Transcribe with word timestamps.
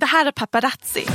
Det 0.00 0.06
här 0.06 0.26
är 0.26 0.30
Paparazzi. 0.30 1.06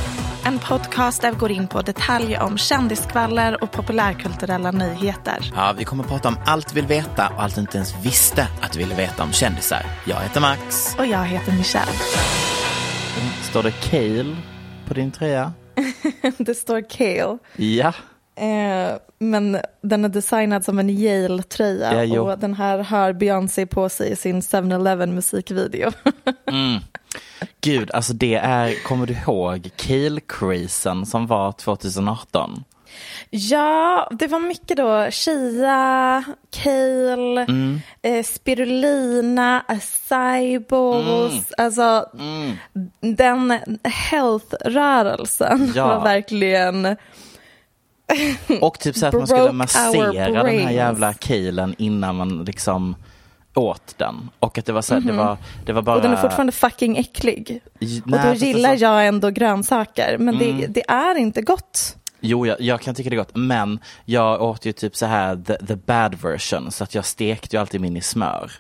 En 0.46 0.60
podcast 0.60 1.22
där 1.22 1.32
vi 1.32 1.38
går 1.38 1.52
in 1.52 1.68
på 1.68 1.82
detaljer 1.82 2.42
om 2.42 2.58
kändiskvaller 2.58 3.64
och 3.64 3.72
populärkulturella 3.72 4.72
nyheter. 4.72 5.52
Ja, 5.56 5.74
vi 5.78 5.84
kommer 5.84 6.04
att 6.04 6.10
prata 6.10 6.28
om 6.28 6.38
allt 6.46 6.72
vi 6.72 6.82
vill 6.82 6.88
veta 6.88 7.30
och 7.30 7.44
allt 7.44 7.56
du 7.56 7.62
inte 7.62 7.78
ens 7.78 8.06
visste 8.06 8.48
att 8.62 8.72
du 8.72 8.80
ville 8.80 8.96
veta 8.96 9.24
om 9.24 9.32
kändisar. 9.32 9.86
Jag 10.06 10.20
heter 10.20 10.42
Max. 10.42 10.96
Och 11.00 11.06
jag 11.06 11.26
heter 11.26 11.52
Michelle. 11.52 11.92
Står 13.42 13.64
det 13.64 13.72
Kale 13.72 14.36
på 14.88 14.94
din 14.94 15.12
tröja? 15.12 15.54
det 16.38 16.56
står 16.56 16.90
Kale. 16.90 17.38
Ja. 17.56 17.94
Eh, 18.36 18.98
men 19.20 19.58
den 19.82 20.06
är 20.06 20.10
designad 20.10 20.66
som 20.66 20.80
en 20.80 20.90
Yale-tröja 20.90 22.06
Ja, 22.06 22.22
och 22.22 22.40
den 22.40 22.54
här 22.54 22.78
har 22.80 23.14
Beyoncé 23.14 23.66
på 23.66 23.90
sig 23.90 24.12
i 24.12 24.16
sin 24.16 24.42
7-Eleven 24.42 25.16
musikvideo. 25.16 25.92
Mm. 26.48 26.80
Gud, 27.62 27.92
alltså 27.92 28.14
det 28.14 28.36
är, 28.36 28.84
kommer 28.84 29.06
du 29.06 29.14
ihåg 29.14 29.70
Kale-crazen 29.76 31.06
som 31.06 31.28
var 31.28 31.52
2018? 31.52 32.64
ja, 33.30 34.10
det 34.12 34.28
var 34.28 34.40
mycket 34.40 34.78
då 34.78 35.12
Chia, 35.12 36.24
Kale, 36.52 37.42
Mm. 37.50 37.82
eh, 38.02 38.24
Spirulina, 38.24 39.64
Acybos, 39.68 41.08
Mm. 41.08 41.44
alltså 41.58 42.06
den 43.02 43.60
health-rörelsen 43.84 45.72
Ja. 45.76 45.88
var 45.88 46.04
verkligen 46.04 46.96
Och 48.62 48.80
typ 48.80 48.96
så 48.96 49.06
att 49.06 49.14
man 49.14 49.28
skulle 49.28 49.52
massera 49.52 50.12
den 50.44 50.60
här 50.60 50.72
jävla 50.72 51.14
kalen 51.14 51.76
innan 51.78 52.16
man 52.16 52.44
liksom 52.46 52.96
åt 53.56 53.96
den. 53.98 54.30
Och 54.40 54.58
att 54.58 54.66
det 54.66 54.72
var 54.74 54.82
så 54.82 54.94
här, 54.94 55.02
det 55.02 55.12
var, 55.14 55.38
det 55.66 55.74
var 55.74 55.82
bara... 55.82 55.96
Mhm. 55.96 55.98
Och 55.98 56.10
den 56.10 56.18
är 56.18 56.22
fortfarande 56.22 56.52
fucking 56.52 56.98
äcklig. 56.98 57.62
Nej, 57.80 58.02
och 58.06 58.12
då 58.12 58.34
gillar 58.34 58.70
alltså- 58.70 58.86
jag 58.86 59.08
ändå 59.08 59.30
grönsaker, 59.30 60.18
men 60.18 60.38
det, 60.38 60.50
Mm. 60.50 60.74
det 60.74 60.90
är 60.90 61.16
inte 61.18 61.42
gott. 61.42 61.96
Jo, 62.20 62.48
jag, 62.48 62.62
jag 62.62 62.82
kan 62.82 62.96
tycka 62.96 63.10
det 63.10 63.16
är 63.16 63.18
gott, 63.18 63.36
men 63.36 63.80
jag 64.06 64.42
åt 64.42 64.66
ju 64.66 64.72
typ 64.72 64.96
så 64.96 65.06
här 65.06 65.36
the, 65.36 65.66
the 65.66 65.76
bad 65.76 66.16
version, 66.22 66.72
så 66.72 66.84
att 66.84 66.96
jag 66.96 67.06
stekte 67.06 67.56
ju 67.56 67.60
alltid 67.60 67.82
min 67.82 67.98
i 67.98 68.02
smör. 68.02 68.52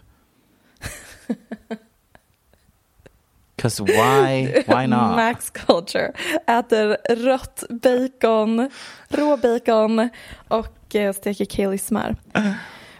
'Cause 3.63 3.83
why, 3.83 4.63
why 4.67 4.87
not? 4.87 5.15
Max 5.15 5.49
Culture 5.49 6.11
äter 6.47 6.97
rött 7.15 7.63
bacon, 7.69 8.69
rå 9.09 9.37
bacon 9.37 10.09
och 10.47 10.95
eh, 10.95 11.13
steker 11.13 11.45
kale 11.45 11.75
i 11.75 11.77
smör. 11.77 12.15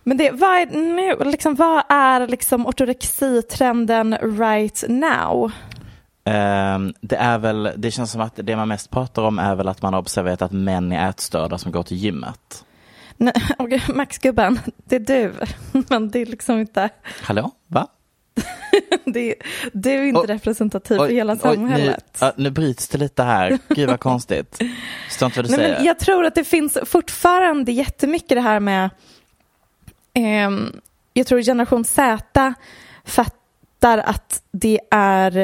Men 0.04 0.18
det, 0.18 0.32
vad 0.32 0.50
är 0.50 0.66
nu, 0.66 1.32
liksom, 1.32 1.56
vad 1.56 1.84
är 1.90 2.28
liksom 2.28 2.68
ortorexitrenden 2.68 4.18
right 4.22 4.84
now? 4.88 5.52
Ehm, 6.26 6.94
det 7.02 7.16
är 7.16 7.38
väl, 7.38 7.72
det 7.78 7.92
känns 7.92 8.12
som 8.12 8.22
att 8.22 8.40
det 8.44 8.56
man 8.56 8.68
mest 8.68 8.90
pratar 8.90 9.22
om 9.22 9.40
är 9.40 9.56
väl 9.56 9.68
att 9.68 9.82
man 9.82 9.94
har 9.94 10.00
observerat 10.00 10.42
att 10.42 10.52
män 10.52 10.92
är 10.92 11.10
ätstörda 11.10 11.58
som 11.58 11.72
går 11.72 11.84
till 11.84 11.98
gymmet. 11.98 12.66
Nej, 13.18 13.34
okej, 13.58 13.84
Max 13.96 14.18
gubben, 14.18 14.60
det 14.86 14.96
är 14.96 15.00
du. 15.00 15.34
Men 15.90 16.10
det 16.10 16.20
är 16.20 16.26
liksom 16.26 16.60
inte, 16.60 16.90
Hallå? 17.22 17.52
Va? 17.68 17.88
det, 19.06 19.36
du 19.74 19.90
är 19.92 20.04
inte 20.04 20.20
Oj, 20.22 20.28
representativ 20.28 20.96
för 20.98 21.06
Oj, 21.06 21.14
hela 21.14 21.34
oj, 21.34 21.40
samhället. 21.40 22.06
Nu, 22.22 22.26
ja, 22.28 22.34
nu 22.38 22.50
bryts 22.52 22.88
det 22.88 22.98
lite 22.98 23.24
här. 23.24 23.60
Gud 23.70 23.90
vad 23.90 24.00
konstigt. 24.10 24.60
Förstår 25.10 25.26
inte 25.26 25.40
vad 25.42 25.46
du 25.46 25.58
Nej, 25.58 25.60
säger. 25.60 25.86
jag 25.86 26.00
tror 26.00 26.26
att 26.26 26.36
det 26.36 26.44
finns 26.44 26.78
fortfarande 26.86 27.72
jättemycket 27.72 28.30
det 28.30 28.42
här 28.42 28.60
med 28.60 28.90
ehm, 30.14 30.80
jag 31.14 31.28
tror 31.28 31.42
generation 31.42 31.84
Z 31.86 32.54
fattar 33.06 33.98
att 33.98 34.42
det 34.52 34.80
är 34.92 35.38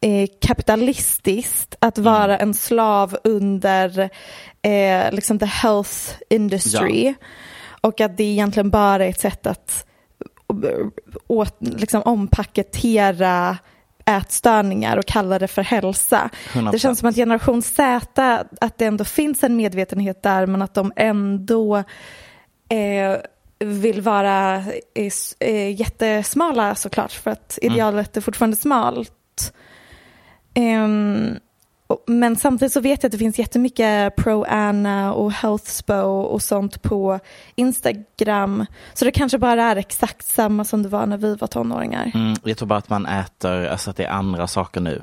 eh, 0.00 0.28
kapitalistiskt 0.40 1.74
att 1.78 1.98
Mm. 1.98 2.12
vara 2.12 2.38
en 2.38 2.54
slav 2.54 3.16
under 3.24 4.10
eh, 4.62 5.12
liksom 5.12 5.38
the 5.38 5.46
health 5.46 5.92
industry 6.30 7.14
och 7.80 8.00
att 8.00 8.16
det 8.16 8.24
egentligen 8.24 8.70
bara 8.70 9.04
är 9.04 9.10
ett 9.10 9.20
sätt 9.20 9.46
att 9.46 9.86
eh, 9.86 9.93
åt, 11.26 11.56
liksom 11.60 12.02
ompaketera 12.04 13.58
ätstörningar 14.06 14.96
och 14.96 15.06
kalla 15.06 15.38
det 15.38 15.48
för 15.48 15.62
hälsa. 15.62 16.30
100%. 16.52 16.72
Det 16.72 16.78
känns 16.78 16.98
som 16.98 17.08
att 17.08 17.14
generation 17.16 17.62
Z, 17.62 18.44
att 18.60 18.78
det 18.78 18.84
ändå 18.86 19.04
finns 19.04 19.44
en 19.44 19.56
medvetenhet 19.56 20.22
där 20.22 20.46
men 20.46 20.62
att 20.62 20.74
de 20.74 20.92
ändå 20.96 21.76
eh, 22.68 23.16
vill 23.58 24.00
vara 24.00 24.56
eh, 24.94 25.12
eh, 25.38 25.80
jättesmala 25.80 26.74
såklart 26.74 27.12
för 27.12 27.30
att 27.30 27.58
Mm. 27.62 27.72
idealet 27.74 28.16
är 28.16 28.20
fortfarande 28.20 28.56
smalt. 28.56 29.52
Och- 30.54 31.40
men 32.06 32.36
samtidigt 32.36 32.72
så 32.72 32.80
vet 32.80 33.02
jag 33.02 33.08
att 33.08 33.12
det 33.12 33.18
finns 33.18 33.38
jättemycket 33.38 34.16
pro-Anna 34.16 35.12
och 35.12 35.32
healthspo 35.32 35.94
och 36.22 36.42
sånt 36.42 36.82
på 36.82 37.18
Instagram. 37.54 38.66
Så 38.94 39.04
det 39.04 39.10
kanske 39.10 39.38
bara 39.38 39.62
är 39.64 39.76
exakt 39.76 40.26
samma 40.26 40.64
som 40.64 40.82
det 40.82 40.88
var 40.88 41.06
när 41.06 41.16
vi 41.18 41.36
var 41.36 41.48
tonåringar. 41.48 42.10
Mm, 42.14 42.34
jag 42.44 42.56
tror 42.58 42.68
bara 42.68 42.78
att 42.78 42.88
man 42.88 43.06
äter, 43.06 43.66
alltså 43.66 43.90
att 43.90 43.96
det 43.96 44.04
är 44.04 44.10
andra 44.10 44.46
saker 44.46 44.80
nu. 44.80 45.02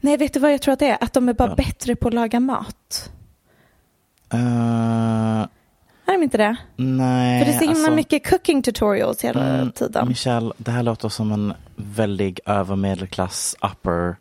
Nej, 0.00 0.16
vet 0.16 0.34
du 0.34 0.40
vad 0.40 0.52
jag 0.52 0.62
tror 0.62 0.72
att 0.72 0.78
det 0.78 0.88
är? 0.90 0.98
Att 1.04 1.12
de 1.12 1.28
är 1.28 1.34
bara 1.34 1.48
Ja. 1.48 1.54
bättre 1.54 1.96
på 1.96 2.08
att 2.08 2.14
laga 2.14 2.40
mat. 2.40 3.10
Uh, 4.34 5.44
Är 6.10 6.14
de 6.14 6.22
inte 6.22 6.38
det? 6.38 6.56
nej, 6.76 7.40
För 7.40 7.50
det 7.50 7.56
är 7.56 7.58
så 7.58 7.64
himla 7.64 7.78
alltså, 7.78 7.94
mycket 7.94 8.30
cooking 8.30 8.62
tutorials 8.62 9.24
hela 9.24 9.54
mm, 9.54 9.72
tiden. 9.72 10.08
Michelle, 10.08 10.52
det 10.56 10.70
här 10.70 10.82
låter 10.82 11.08
som 11.08 11.32
en 11.32 11.54
väldigt 11.76 12.40
övermedelklass 12.46 13.56
upper 13.62 14.16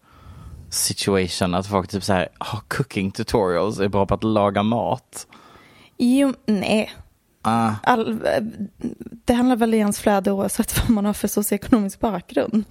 situation. 0.69 1.53
Att 1.53 1.67
folk 1.67 1.89
typ 1.89 2.03
så 2.03 2.13
här, 2.13 2.29
har 2.37 2.59
cooking 2.67 3.11
tutorials, 3.11 3.79
är 3.79 3.87
bra 3.87 4.05
på 4.05 4.13
att 4.13 4.23
laga 4.23 4.63
mat. 4.63 5.27
Jo, 5.97 6.33
nej. 6.45 6.91
Ah, 7.41 7.71
All, 7.83 8.19
det 9.25 9.33
handlar 9.33 9.55
väl 9.55 9.73
i 9.73 9.77
ens 9.77 9.99
flöde 9.99 10.31
oavsett 10.31 10.77
vad 10.81 10.89
man 10.89 11.05
har 11.05 11.13
för 11.13 11.27
socioekonomisk 11.27 11.99
bakgrund. 11.99 12.65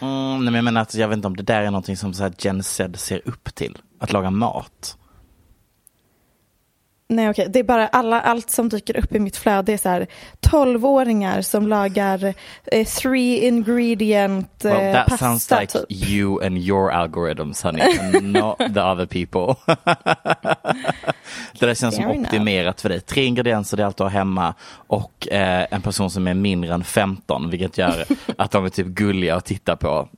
mm, 0.00 0.44
nej, 0.44 0.44
men 0.44 0.54
jag 0.54 0.64
menar 0.64 0.80
att 0.80 0.94
jag 0.94 1.08
vet 1.08 1.16
inte 1.16 1.28
om 1.28 1.36
det 1.36 1.42
där 1.42 1.62
är 1.62 1.70
någonting 1.70 1.96
som 1.96 2.14
så 2.14 2.22
här 2.22 2.32
Gen 2.38 2.62
Z 2.62 2.98
ser 2.98 3.22
upp 3.24 3.54
till. 3.54 3.78
Att 4.00 4.12
laga 4.12 4.30
mat. 4.30 4.97
Nej 7.10 7.30
okej, 7.30 7.46
det 7.50 7.58
är 7.58 7.64
bara 7.64 7.88
alla, 7.88 8.20
allt 8.20 8.50
som 8.50 8.68
dyker 8.68 8.96
upp 8.96 9.14
i 9.14 9.18
mitt 9.18 9.36
flöde 9.36 9.72
är 9.72 9.76
så 9.76 9.88
här 9.88 10.06
12-åringar 10.40 11.42
som 11.42 11.68
lagar 11.68 12.34
eh, 12.72 12.86
three 12.86 13.46
ingredient 13.46 14.64
eh, 14.64 14.72
Well, 14.72 14.94
that 14.94 15.06
pasta 15.06 15.26
sounds 15.26 15.50
like 15.50 15.66
typ. 15.66 15.84
you 16.08 16.46
and 16.46 16.58
your 16.58 16.90
algorithms, 16.92 17.62
honey, 17.64 17.98
and 17.98 18.32
not 18.32 18.58
the 18.58 18.80
other 18.80 19.06
people. 19.06 19.54
det 21.58 21.66
där 21.66 21.74
känns 21.74 21.94
som 21.94 22.04
Fair 22.04 22.14
enough. 22.14 22.24
optimerat 22.26 22.80
för 22.80 22.88
dig. 22.88 23.00
Tre 23.00 23.24
ingredienser, 23.24 23.76
det 23.76 23.82
är 23.82 23.86
allt 23.86 23.96
du 23.96 24.02
har 24.02 24.10
hemma 24.10 24.54
och 24.70 25.28
eh, 25.28 25.66
en 25.70 25.82
person 25.82 26.10
som 26.10 26.26
är 26.28 26.34
mindre 26.34 26.74
än 26.74 26.84
15, 26.84 27.50
vilket 27.50 27.78
gör 27.78 28.04
att 28.38 28.50
de 28.50 28.64
är 28.64 28.68
typ 28.68 28.86
gulliga 28.86 29.36
att 29.36 29.44
titta 29.44 29.76
på. 29.76 30.08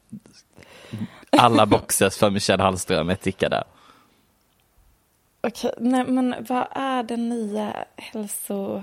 Alla 1.36 1.66
boxes 1.66 2.18
för 2.18 2.30
Michelle 2.30 2.62
Hallström 2.62 3.10
är 3.10 3.14
tickade. 3.14 3.64
Okej, 5.42 5.72
nej 5.78 6.04
men 6.04 6.34
vad 6.48 6.66
är 6.70 7.02
den 7.02 7.28
nya 7.28 7.72
hälso... 7.96 8.82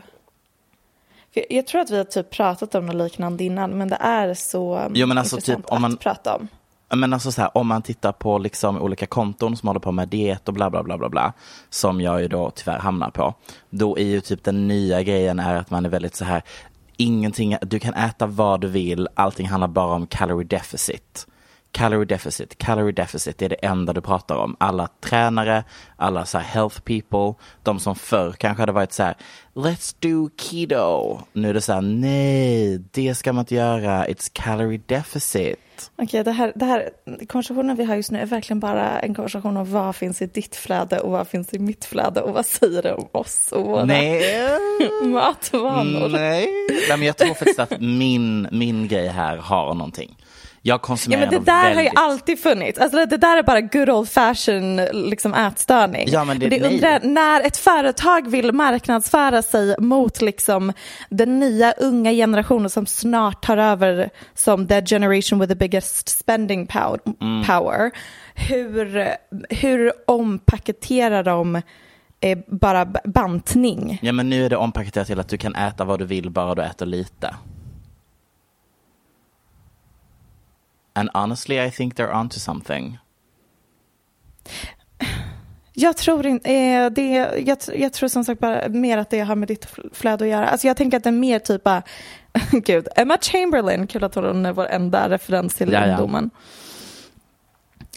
Jag, 1.49 1.67
tror 1.67 1.81
att 1.81 1.89
vi 1.89 1.97
har 1.97 2.03
typ 2.03 2.29
pratat 2.29 2.75
om 2.75 2.85
något 2.85 2.95
liknande 2.95 3.43
innan 3.43 3.71
men 3.77 3.87
det 3.87 3.95
är 3.95 4.33
så 4.33 4.91
Jo, 4.93 5.07
men 5.07 5.17
alltså 5.17 5.35
intressant 5.35 5.65
typ 5.65 5.73
om 5.73 5.81
man- 5.81 5.93
att 5.93 5.99
prata 5.99 6.35
om. 6.35 6.47
Men 6.89 7.13
alltså 7.13 7.31
så 7.31 7.41
här, 7.41 7.57
om 7.57 7.67
man 7.67 7.81
tittar 7.81 8.11
på 8.11 8.37
liksom 8.37 8.81
olika 8.81 9.05
konton 9.05 9.57
som 9.57 9.67
håller 9.67 9.79
på 9.79 9.91
med 9.91 10.07
diet 10.07 10.47
och 10.47 10.53
bla 10.53 10.69
bla 10.69 10.83
bla 10.83 10.97
bla 10.97 11.09
bla, 11.09 11.33
som 11.69 12.01
jag 12.01 12.21
ju 12.21 12.27
då 12.27 12.51
tyvärr 12.55 12.79
hamnar 12.79 13.09
på, 13.09 13.33
då 13.69 13.97
är 13.97 14.03
ju 14.03 14.21
typ 14.21 14.43
den 14.43 14.67
nya 14.67 15.03
grejen 15.03 15.39
är 15.39 15.55
att 15.55 15.69
man 15.69 15.85
är 15.85 15.89
väldigt 15.89 16.15
så 16.15 16.25
här, 16.25 16.41
ingenting, 16.97 17.57
du 17.61 17.79
kan 17.79 17.93
äta 17.93 18.25
vad 18.25 18.61
du 18.61 18.67
vill, 18.67 19.07
allting 19.13 19.47
handlar 19.47 19.67
bara 19.67 19.93
om 19.95 20.07
calorie 20.07 20.47
deficit. 20.47 21.27
Calorie 21.71 22.05
deficit, 22.05 22.57
calorie 22.57 22.91
deficit, 22.91 23.37
det 23.37 23.45
är 23.45 23.49
det 23.49 23.55
enda 23.55 23.93
du 23.93 24.01
pratar 24.01 24.35
om. 24.35 24.55
Alla 24.59 24.87
tränare, 25.01 25.63
alla 25.95 26.25
så 26.25 26.37
health 26.37 26.81
people, 26.81 27.43
de 27.63 27.79
som 27.79 27.95
förr 27.95 28.31
kanske 28.31 28.61
hade 28.61 28.71
varit 28.71 28.93
så 28.93 29.03
här, 29.03 29.15
let's 29.53 29.95
do 29.99 30.29
keto. 30.37 31.21
Nu 31.33 31.49
är 31.49 31.53
det 31.53 31.61
så 31.61 31.73
här, 31.73 31.81
nej, 31.81 32.77
det 32.91 33.15
ska 33.15 33.33
man 33.33 33.41
inte 33.41 33.55
göra, 33.55 34.07
it's 34.07 34.31
calorie 34.33 34.81
deficit. 34.85 35.91
Okej, 35.95 36.23
det 36.23 36.31
här, 36.31 36.51
det 36.55 36.65
här 36.65 36.89
konversationen 37.27 37.75
vi 37.75 37.83
har 37.83 37.95
just 37.95 38.11
nu 38.11 38.19
är 38.19 38.25
verkligen 38.25 38.59
bara 38.59 38.99
en 38.99 39.15
konversation 39.15 39.57
om 39.57 39.71
vad 39.71 39.95
finns 39.95 40.21
i 40.21 40.25
ditt 40.25 40.55
flöde 40.55 40.99
och 40.99 41.11
vad 41.11 41.27
finns 41.27 41.53
i 41.53 41.59
mitt 41.59 41.85
flöde 41.85 42.21
och 42.21 42.33
vad 42.33 42.45
säger 42.45 42.81
det 42.83 42.93
om 42.93 43.07
oss 43.11 43.51
och 43.51 43.65
våra 43.65 43.85
Nej. 43.85 44.59
matvanor. 45.03 46.09
Nej. 46.09 46.49
Nej, 46.89 46.97
men 46.97 47.07
jag 47.07 47.17
tror 47.17 47.33
faktiskt 47.33 47.59
att 47.59 47.79
min, 47.79 48.47
min 48.51 48.87
grej 48.87 49.07
här 49.07 49.37
har 49.37 49.73
någonting. 49.73 50.17
Jag 50.67 50.73
Ja, 50.73 50.77
konsumerar 50.79 51.19
men 51.21 51.29
det 51.29 51.39
där 51.39 51.61
har 51.63 51.69
ju 51.69 51.75
väldigt... 51.75 51.93
alltid 51.99 52.39
funnits. 52.39 52.79
Alltså, 52.79 53.05
det 53.05 53.17
där 53.17 53.37
är 53.37 53.43
bara 53.43 53.61
good 53.61 53.89
old 53.89 54.09
fashion 54.09 54.75
liksom, 55.09 55.33
ätstörning. 55.33 56.07
Ja, 56.11 56.23
men 56.25 56.39
det- 56.39 56.49
det 56.49 56.59
nej. 56.59 56.73
undrar, 56.73 56.99
när 57.03 57.41
ett 57.41 57.57
företag 57.57 58.29
vill 58.31 58.51
marknadsföra 58.53 59.41
sig 59.41 59.75
mot 59.79 60.21
liksom, 60.21 60.73
den 61.09 61.39
nya 61.39 61.71
unga 61.71 62.11
generationen 62.11 62.69
som 62.69 62.85
snart 62.85 63.43
tar 63.45 63.57
över 63.57 64.09
som 64.33 64.67
the 64.67 64.85
generation 64.85 65.39
with 65.39 65.49
the 65.51 65.55
biggest 65.55 66.09
spending 66.09 66.65
pow- 66.67 66.99
Mm. 67.21 67.43
power. 67.45 67.91
Hur, 68.35 69.07
hur 69.49 69.91
ompaketerar 70.07 71.23
de 71.23 71.55
eh, 72.21 72.37
bara 72.47 72.85
bantning? 73.03 73.99
Ja, 74.01 74.11
men 74.11 74.29
nu 74.29 74.45
är 74.45 74.49
det 74.49 74.57
ompaketerat 74.57 75.07
till 75.07 75.19
att 75.19 75.29
du 75.29 75.37
kan 75.37 75.55
äta 75.55 75.83
vad 75.83 75.99
du 75.99 76.05
vill 76.05 76.29
bara 76.29 76.55
du 76.55 76.61
äter 76.63 76.85
lite. 76.85 77.35
And 80.97 81.09
honestly 81.13 81.65
I 81.67 81.71
think 81.71 81.95
they're 81.95 82.19
onto 82.19 82.39
something. 82.39 82.97
Jag 85.73 85.97
tror 85.97 86.25
inte, 86.25 86.51
eh, 86.53 86.89
det, 86.89 87.07
jag, 87.45 87.57
jag 87.75 87.93
tror 87.93 88.09
som 88.09 88.23
sagt 88.23 88.41
bara 88.41 88.69
mer 88.69 88.97
att 88.97 89.09
det 89.09 89.19
har 89.19 89.35
med 89.35 89.47
ditt 89.47 89.65
fl- 89.67 89.89
flöde 89.93 90.23
att 90.25 90.29
göra. 90.31 90.47
Alltså 90.49 90.67
jag 90.67 90.77
tänker 90.77 90.97
att 90.97 91.03
det 91.03 91.09
är 91.09 91.11
mer 91.11 91.39
typ 91.39 91.63
bara, 91.63 91.83
gud, 92.51 92.87
Emma 92.95 93.17
Chamberlain, 93.21 93.87
kul 93.87 94.03
att 94.03 94.15
hon 94.15 94.45
är 94.45 94.53
vår 94.53 94.65
enda 94.67 95.09
referens 95.09 95.55
till 95.55 95.71
Ja, 95.71 95.85
ja. 95.85 95.91
ungdomen. 95.91 96.29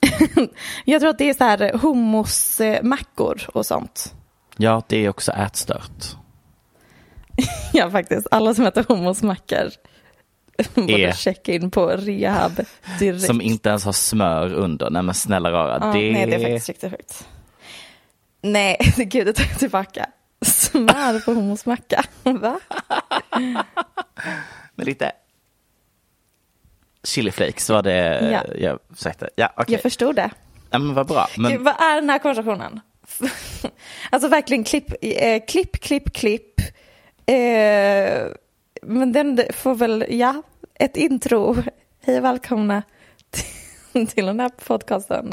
jag 0.85 1.01
tror 1.01 1.11
att 1.11 1.19
det 1.19 1.31
är 1.31 1.35
så 1.35 1.45
här 1.45 1.73
hummusmackor 1.79 3.43
och 3.55 3.67
sånt. 3.67 4.15
Ja, 4.57 4.83
det 4.87 5.05
är 5.05 5.09
också 5.09 5.33
ätstört. 5.33 6.17
Ja 7.73 7.91
faktiskt, 7.91 8.27
alla 8.31 8.55
som 8.55 8.67
äter 8.67 8.85
hummusmackor 8.89 9.69
borde 10.75 11.13
checka 11.17 11.53
in 11.53 11.71
på 11.71 11.87
rehab 11.87 12.61
direkt. 12.99 13.23
Som 13.27 13.41
inte 13.41 13.69
ens 13.69 13.85
har 13.85 13.93
smör 13.93 14.53
under. 14.55 14.91
Nej 14.91 15.03
men 15.03 15.15
snälla 15.15 15.53
rara. 15.53 15.79
ja, 15.81 15.87
det... 15.93 16.13
Nej, 16.13 16.27
det 16.27 16.35
är 16.35 16.41
faktiskt 16.41 16.69
riktigt 16.69 16.91
sjukt. 16.91 17.29
Nej, 18.43 18.77
gud, 18.97 19.27
det 19.27 19.33
tar 19.33 19.45
jag 19.45 19.59
tillbaka. 19.59 20.07
Smör 20.43 21.25
på 21.25 21.33
hummusmacka, 21.33 22.05
va? 22.23 22.61
Med 24.75 24.87
lite 24.87 25.13
chiliflakes 27.05 27.71
var 27.71 27.83
det 27.83 28.31
Ja. 28.33 28.55
jag 28.59 28.79
försökte. 28.95 29.29
Ja, 29.37 29.53
okej. 29.57 29.75
Jag 29.75 29.83
förstod 29.83 30.17
det. 30.17 30.31
Ja, 30.71 30.79
men 30.79 30.95
vad 30.95 31.07
bra. 31.07 31.27
Men... 31.37 31.53
Gud, 31.53 31.61
vad 31.61 31.75
är 31.81 31.95
den 31.95 32.11
här 32.11 32.19
konversationen? 32.19 32.81
alltså 34.11 34.29
verkligen 34.29 34.65
klipp, 34.65 34.93
eh, 35.03 35.43
klipp, 35.49 35.81
klipp, 35.81 36.13
klipp. 36.13 36.61
Eh, 37.27 38.27
men 38.83 39.13
den 39.13 39.41
får 39.53 39.75
väl, 39.75 40.05
ja, 40.09 40.43
ett 40.75 40.97
intro. 40.97 41.57
Hej 42.03 42.19
och 42.19 42.25
välkomna 42.25 42.83
till, 43.31 44.07
till 44.07 44.27
den 44.27 44.41
här 44.41 44.49
podcasten. 44.49 45.33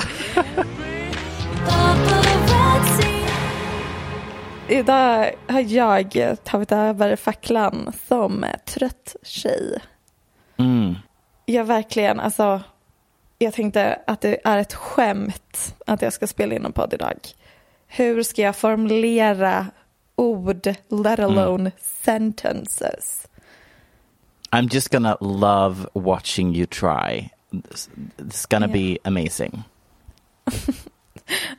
Idag 4.68 5.32
har 5.48 5.60
jag 5.60 6.38
tagit 6.44 6.72
över 6.72 7.16
facklan 7.16 7.94
som 8.08 8.46
trött 8.66 9.16
tjej. 9.24 9.80
Mm. 10.58 10.96
Jag 11.46 11.66
verkligen, 11.66 12.20
alltså, 12.20 12.62
jag 13.38 13.54
tänkte 13.54 14.00
att 14.08 14.22
det 14.22 14.40
är 14.44 14.58
ett 14.58 14.74
skämt 14.74 15.76
att 15.86 16.02
jag 16.02 16.14
ska 16.14 16.28
spela 16.28 16.56
in 16.56 16.66
en 16.66 16.72
podd 16.72 16.94
idag. 16.94 17.20
Hur 17.88 18.24
ska 18.24 18.42
jag 18.42 18.56
formulera 18.56 19.68
ord, 20.16 20.68
let 20.90 21.20
alone 21.20 21.72
sentences? 21.80 23.27
I'm 24.52 24.74
just 24.74 24.90
gonna 24.92 25.18
love 25.22 25.88
watching 25.94 26.56
you 26.56 26.66
try. 26.66 27.30
It's 28.18 28.46
gonna 28.50 28.68
be 28.68 28.98
amazing. 29.04 29.64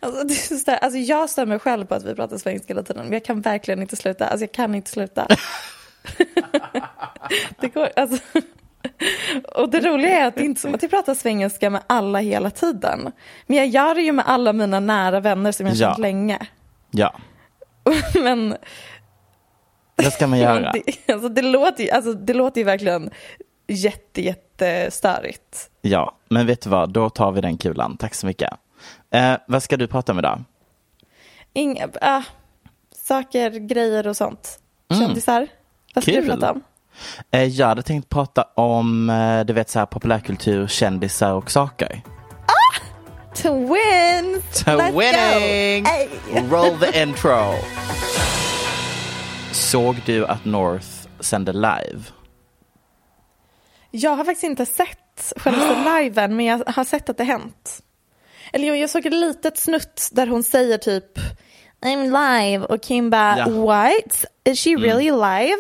Alltså, 0.01 0.25
det 0.25 0.35
är 0.35 0.57
så 0.59 0.71
här, 0.71 0.79
alltså 0.79 0.99
jag 0.99 1.31
stör 1.31 1.47
mig 1.47 1.59
själv 1.59 1.85
på 1.87 1.95
att 1.95 2.05
vi 2.05 2.15
pratar 2.15 2.39
svenska 2.39 2.67
hela 2.69 2.83
tiden, 2.83 3.03
men 3.05 3.13
jag 3.13 3.25
kan 3.25 3.41
verkligen 3.41 3.83
inte 3.83 3.97
sluta. 3.97 4.27
Alltså 4.29 4.43
jag 4.45 4.53
kan 4.53 4.75
inte 4.75 4.91
sluta. 4.91 5.27
det 7.61 7.69
går, 7.69 7.89
alltså. 7.97 8.23
Och 9.55 9.71
det 9.71 9.81
roliga 9.81 10.21
är 10.21 10.27
att 10.29 10.35
det 10.35 10.41
är 10.41 10.45
inte 10.45 10.61
som 10.61 10.75
att 10.75 10.83
jag 10.83 10.91
pratar 10.91 11.15
svengelska 11.15 11.71
med 11.71 11.83
alla 11.87 12.19
hela 12.19 12.51
tiden. 12.51 13.13
Men 13.47 13.57
jag 13.57 13.67
gör 13.67 13.95
det 13.95 14.03
ju 14.03 14.13
med 14.13 14.25
alla 14.29 14.53
mina 14.53 14.81
nära 14.81 15.21
vänner 15.21 15.53
som 15.53 15.67
jag 15.67 15.73
har 15.75 15.81
Ja. 15.81 15.89
känt 15.89 15.99
länge. 15.99 16.47
Ja, 16.91 17.15
Men 18.15 18.57
det 19.99 20.11
ska 20.11 20.27
man 20.27 20.39
göra. 20.39 20.73
det, 21.07 21.13
alltså, 21.13 21.29
det, 21.29 21.43
låter 21.43 21.85
ju, 21.85 21.91
alltså, 21.91 22.13
det 22.13 22.35
låter 22.35 22.61
ju 22.61 22.65
verkligen 22.65 23.11
jätte, 23.67 24.23
jättestörigt. 24.23 25.71
Ja, 25.83 26.17
men 26.29 26.47
vet 26.47 26.61
du 26.63 26.71
vad? 26.71 26.91
Då 26.93 27.11
tar 27.11 27.33
vi 27.33 27.41
den 27.41 27.59
kulan. 27.59 27.97
Tack 27.97 28.15
så 28.15 28.27
mycket. 28.27 28.51
Eh, 29.11 29.35
vad 29.47 29.63
ska 29.63 29.77
du 29.77 29.87
prata 29.87 30.13
om 30.13 30.19
idag? 30.19 30.45
Inga, 31.53 31.89
äh, 32.03 32.21
saker, 33.05 33.51
grejer 33.51 34.07
och 34.07 34.17
sånt. 34.17 34.59
Kändisar. 34.99 35.47
Vad 35.95 36.05
ska 36.05 36.13
Mm. 36.13 36.23
Kul. 36.25 36.31
du 36.35 36.41
prata 36.41 36.53
om? 36.53 36.63
Eh, 37.31 37.45
jag 37.45 37.67
hade 37.67 37.83
tänkt 37.83 38.09
prata 38.09 38.43
om, 38.55 39.11
eh, 39.11 39.45
du 39.45 39.53
vet 39.53 39.71
så 39.71 39.79
här 39.79 39.87
populärkultur, 39.87 40.67
kändisar 40.67 41.33
och 41.33 41.51
saker. 41.51 42.03
Twins! 43.35 44.65
To 44.65 44.71
Let's 44.71 44.93
go! 44.93 45.01
Hey! 45.01 45.83
Roll 46.51 46.79
the 46.79 47.03
intro! 47.03 47.55
Såg 49.59 49.97
du 50.07 50.27
att 50.27 50.45
North 50.45 50.87
sände 51.21 51.53
live? 51.53 52.03
Jag 53.91 54.11
har 54.17 54.25
faktiskt 54.25 54.45
inte 54.45 54.67
sett 54.67 55.33
själva 55.37 55.99
liven, 56.01 56.37
men 56.37 56.47
jag 56.47 56.63
har 56.67 56.85
sett 56.85 57.09
att 57.09 57.17
det 57.17 57.25
hänt. 57.25 57.83
Eller 58.53 58.69
jo, 58.69 58.75
jag 58.75 58.91
såg 58.91 59.07
ett 59.07 59.13
litet 59.13 59.59
snutt 59.59 60.09
där 60.13 60.27
hon 60.27 60.43
säger 60.43 60.79
typ 60.79 61.19
I'm 61.81 62.05
live 62.05 62.67
och 62.67 62.83
Kim 62.83 63.11
bara 63.11 63.39
Ja. 63.39 63.47
Mm. 63.47 63.61
what? 63.63 64.25
Is 64.45 64.61
she 64.65 64.71
really 64.71 65.11
live? 65.11 65.59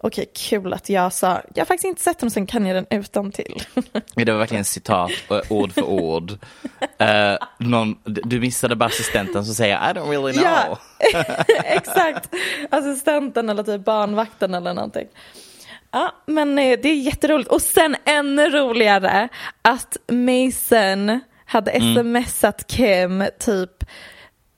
Okej, 0.00 0.30
kul 0.34 0.72
att 0.72 0.88
jag 0.88 1.12
sa, 1.12 1.42
jag 1.54 1.60
har 1.60 1.66
faktiskt 1.66 1.84
inte 1.84 2.02
sett 2.02 2.18
den 2.18 2.26
och 2.26 2.32
sen 2.32 2.46
kan 2.46 2.66
jag 2.66 2.76
den 2.76 3.00
utan 3.00 3.32
till. 3.32 3.62
Det 4.14 4.32
var 4.32 4.38
verkligen 4.38 4.64
citat, 4.64 5.10
eh, 5.30 5.40
ord 5.48 5.72
för 5.72 5.84
ord. 5.84 6.32
Eh, 6.98 7.34
någon, 7.58 7.98
du 8.04 8.40
missade 8.40 8.76
bara 8.76 8.86
assistenten 8.86 9.44
som 9.44 9.54
säger 9.54 9.76
I 9.76 9.92
don't 9.94 10.10
really 10.10 10.32
know. 10.32 10.44
Ja, 10.44 10.78
exakt. 11.64 12.34
Assistenten 12.70 13.48
eller 13.48 13.62
typ 13.62 13.84
barnvakten 13.84 14.54
eller 14.54 14.74
någonting. 14.74 15.06
Ja, 15.90 16.14
men 16.26 16.58
eh, 16.58 16.78
det 16.82 16.88
är 16.88 16.94
jätteroligt. 16.94 17.50
Och 17.50 17.62
sen 17.62 17.96
ännu 18.04 18.50
roligare 18.50 19.28
att 19.62 19.96
Mason 20.08 21.20
hade 21.44 21.80
smsat 21.80 22.66
Kim 22.66 23.24
typ 23.38 23.84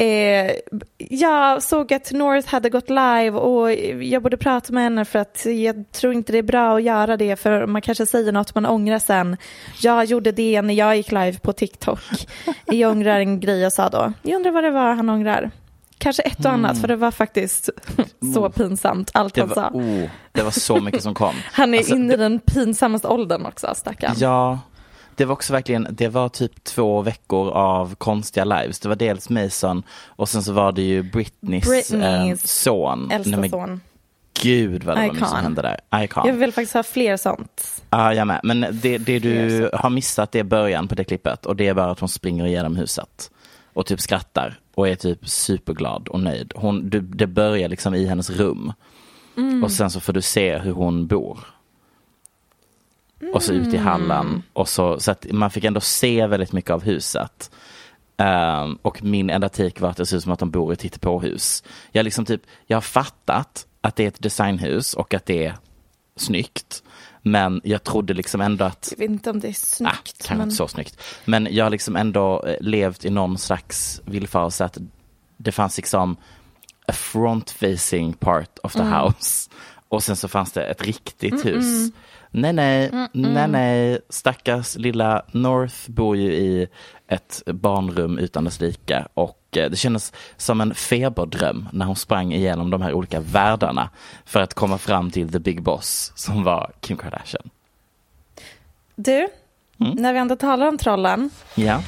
Eh, 0.01 0.51
jag 0.99 1.63
såg 1.63 1.93
att 1.95 2.13
North 2.13 2.49
hade 2.49 2.71
gått 2.71 2.89
live 2.91 3.31
och 3.31 3.73
jag 4.05 4.23
borde 4.23 4.37
prata 4.37 4.73
med 4.73 4.83
henne 4.83 5.05
för 5.05 5.19
att 5.19 5.47
jag 5.47 5.85
tror 5.93 6.13
inte 6.15 6.33
det 6.33 6.39
är 6.39 6.43
bra 6.43 6.77
att 6.77 6.83
göra 6.83 7.17
det 7.17 7.37
för 7.37 7.67
man 7.67 7.83
kanske 7.83 8.07
säger 8.07 8.33
något 8.33 8.55
man 8.55 8.67
ångrar 8.67 8.99
sen. 8.99 9.37
Jag 9.83 10.05
gjorde 10.05 10.33
det 10.33 10.63
när 10.63 10.75
jag 10.75 10.97
gick 10.97 11.13
live 11.13 11.39
på 11.39 11.53
TikTok. 11.53 12.01
Jag 12.67 12.91
ångrar 12.91 13.21
en 13.21 13.41
grej 13.41 13.59
jag 13.61 13.73
sa 13.73 13.89
då. 13.89 14.13
Jag 14.23 14.37
undrar 14.37 14.51
vad 14.51 14.65
det 14.65 14.71
var 14.71 14.95
han 14.95 15.09
ångrar. 15.11 15.51
Kanske 15.99 16.23
ett 16.23 16.45
och 16.45 16.51
annat 16.53 16.81
för 16.81 16.89
det 16.89 16.97
var 16.97 17.11
faktiskt 17.11 17.69
så 18.35 18.51
pinsamt 18.51 19.11
allt 19.15 19.35
Det 19.35 19.41
han 19.41 19.51
sa. 19.51 19.71
var, 19.71 19.81
oh, 19.81 20.09
det 20.33 20.43
var 20.43 20.51
så 20.51 20.81
mycket 20.81 21.03
som 21.03 21.15
kom. 21.15 21.35
Han 21.53 21.75
är 21.75 21.79
Alltså, 21.79 21.95
inne 21.95 22.15
i 22.15 22.17
den 22.17 22.39
pinsammaste 22.39 23.09
åldern 23.09 23.47
också, 23.47 23.73
stackarn. 23.75 24.15
Ja, 24.19 24.59
det 25.17 25.25
var 25.25 25.33
också 25.33 25.53
verkligen, 25.53 25.87
det 25.91 26.09
var 26.09 26.29
typ 26.29 26.65
två 26.65 27.03
veckor 27.03 27.51
av 27.51 27.95
konstiga 27.95 28.45
lives. 28.45 28.81
Det 28.81 28.89
var 28.89 28.97
dels 28.97 29.31
Mason 29.31 29.83
och 30.07 30.29
sen 30.29 30.43
så 30.43 30.53
var 30.53 30.73
det 30.73 30.83
ju 30.83 31.03
Britneys, 31.03 31.69
Britneys 31.69 32.43
eh, 32.43 32.47
son. 32.47 33.11
Äldsta 33.11 33.31
Nej, 33.31 33.41
men 33.41 33.51
son. 33.51 33.81
Gud 34.43 34.85
vad 34.85 34.97
det 34.97 35.01
var 35.01 35.07
mycket 35.07 35.29
som 35.29 35.37
Icon. 35.37 35.43
hände 35.45 35.63
där. 35.63 36.05
Icon. 36.05 36.27
Jag 36.27 36.35
vill 36.35 36.53
faktiskt 36.53 36.75
ha 36.75 36.83
fler 36.83 37.17
sånt. 37.17 37.83
Ja, 37.91 38.15
jag 38.15 38.27
med. 38.27 38.41
Men 38.43 38.67
det, 38.73 38.99
det 38.99 39.19
du 39.19 39.71
har 39.73 39.91
missat 39.91 40.33
det 40.33 40.39
är 40.39 40.45
början 40.45 40.89
på 40.89 40.95
det 40.95 41.05
klippet 41.05 41.47
och 41.47 41.57
det 41.57 41.67
är 41.67 41.75
bara 41.75 41.91
att 41.91 42.01
hon 42.01 42.09
springer 42.09 42.47
igenom 42.47 42.77
huset 42.77 43.31
och 43.73 43.87
typ 43.87 44.01
skrattar 44.01 44.59
och 44.75 44.89
är 44.89 44.95
typ 44.95 45.29
superglad 45.29 46.09
och 46.09 46.21
nöjd. 46.21 46.53
Hon, 46.57 46.91
du, 46.91 47.01
det 47.01 47.27
börjar 47.27 47.69
liksom 47.69 47.95
i 47.95 48.07
hennes 48.07 48.31
rum 48.31 48.73
och 49.65 49.73
sen 49.73 49.91
så 49.91 50.01
får 50.01 50.13
du 50.13 50.23
se 50.23 50.59
hur 50.59 50.73
hon 50.73 51.07
bor. 51.07 51.39
Och 53.35 53.43
så 53.43 53.53
ut 53.53 53.75
i 53.75 53.77
hallen 53.77 54.43
och 54.53 54.69
så, 54.69 55.01
så 55.01 55.11
att 55.11 55.27
man 55.33 55.51
fick 55.51 55.65
ändå 55.65 55.81
se 55.81 56.27
väldigt 56.27 56.53
mycket 56.53 56.71
av 56.71 56.83
huset. 56.83 57.51
Ehm, 58.17 58.79
och 58.83 59.03
min 59.05 59.31
enda 59.31 59.49
take 59.49 59.83
var 59.83 59.89
att 59.91 59.97
det 59.97 60.07
ser 60.07 60.17
ut 60.17 60.23
som 60.23 60.33
att 60.33 60.39
de 60.39 60.51
bor 60.51 60.73
i 60.73 60.75
ett 60.75 60.83
hittepåhus. 60.83 61.63
Jag 61.93 62.05
liksom 62.05 62.25
typ, 62.25 62.43
jag 62.67 62.77
har 62.77 62.83
fattat 62.83 63.67
att 63.81 63.97
det 63.97 64.05
är 64.05 64.09
ett 64.09 64.23
designhus 64.23 64.95
och 64.95 65.15
att 65.15 65.27
det 65.27 65.47
är 65.47 65.55
snyggt. 66.17 66.83
Men 67.23 67.61
jag 67.65 67.85
trodde 67.85 68.15
liksom 68.15 68.41
ändå 68.41 68.65
att 68.65 68.89
Jag 68.91 68.99
vet 68.99 69.11
inte 69.11 69.31
om 69.31 69.41
det 69.41 69.49
är 69.49 69.51
Ah, 69.51 69.55
snyggt. 69.55 70.17
kanske 70.19 70.35
men... 70.35 70.43
inte 70.43 70.57
så 70.57 70.69
snyggt. 70.69 71.01
Men 71.25 71.49
jag 71.51 71.65
har 71.65 71.71
liksom 71.71 71.97
ändå 71.97 72.45
eh, 72.47 72.55
levt 72.61 73.05
i 73.05 73.11
någon 73.11 73.39
slags 73.39 74.01
villfarelse 74.05 74.65
att 74.65 74.79
det 75.37 75.53
fanns 75.53 75.77
liksom 75.77 76.17
a 76.87 76.93
front 76.93 77.51
facing 77.51 78.13
part 78.13 78.59
of 78.63 78.73
the 78.73 78.79
Mm. 78.83 78.93
house. 78.93 79.51
Och 79.89 80.03
sen 80.03 80.17
så 80.17 80.29
fanns 80.29 80.53
det 80.53 80.63
ett 80.63 80.83
riktigt 80.83 81.47
hus. 81.47 81.93
Nej, 82.31 82.53
nej, 82.53 82.91
nej, 83.13 83.49
nej. 83.49 84.01
Stackars 84.09 84.77
lilla 84.77 85.23
North 85.33 85.91
bor 85.91 86.17
ju 86.17 86.33
i 86.33 86.67
ett 87.09 87.43
barnrum 87.47 88.19
utan 88.19 88.45
dess 88.45 88.61
like 88.61 89.05
och 89.15 89.39
eh, 89.57 89.71
det 89.71 89.77
kändes 89.77 90.13
som 90.37 90.61
en 90.61 90.75
feberdröm 90.75 91.69
när 91.73 91.87
hon 91.87 91.97
sprang 91.97 92.33
igenom 92.33 92.71
de 92.71 92.83
här 92.83 92.93
olika 92.93 93.21
världarna 93.21 93.91
för 94.25 94.41
att 94.41 94.55
komma 94.55 94.79
fram 94.79 95.11
till 95.11 95.33
the 95.33 95.39
big 95.39 95.63
boss 95.63 96.13
som 96.17 96.45
var 96.45 96.73
Kim 96.81 96.97
Kardashian. 96.97 97.51
Du, 98.97 99.29
Mm. 99.81 99.93
när 99.97 100.13
vi 100.13 100.19
ändå 100.19 100.37
talar 100.37 100.67
om 100.69 100.79
trollen 100.79 101.31
Ja. 101.55 101.83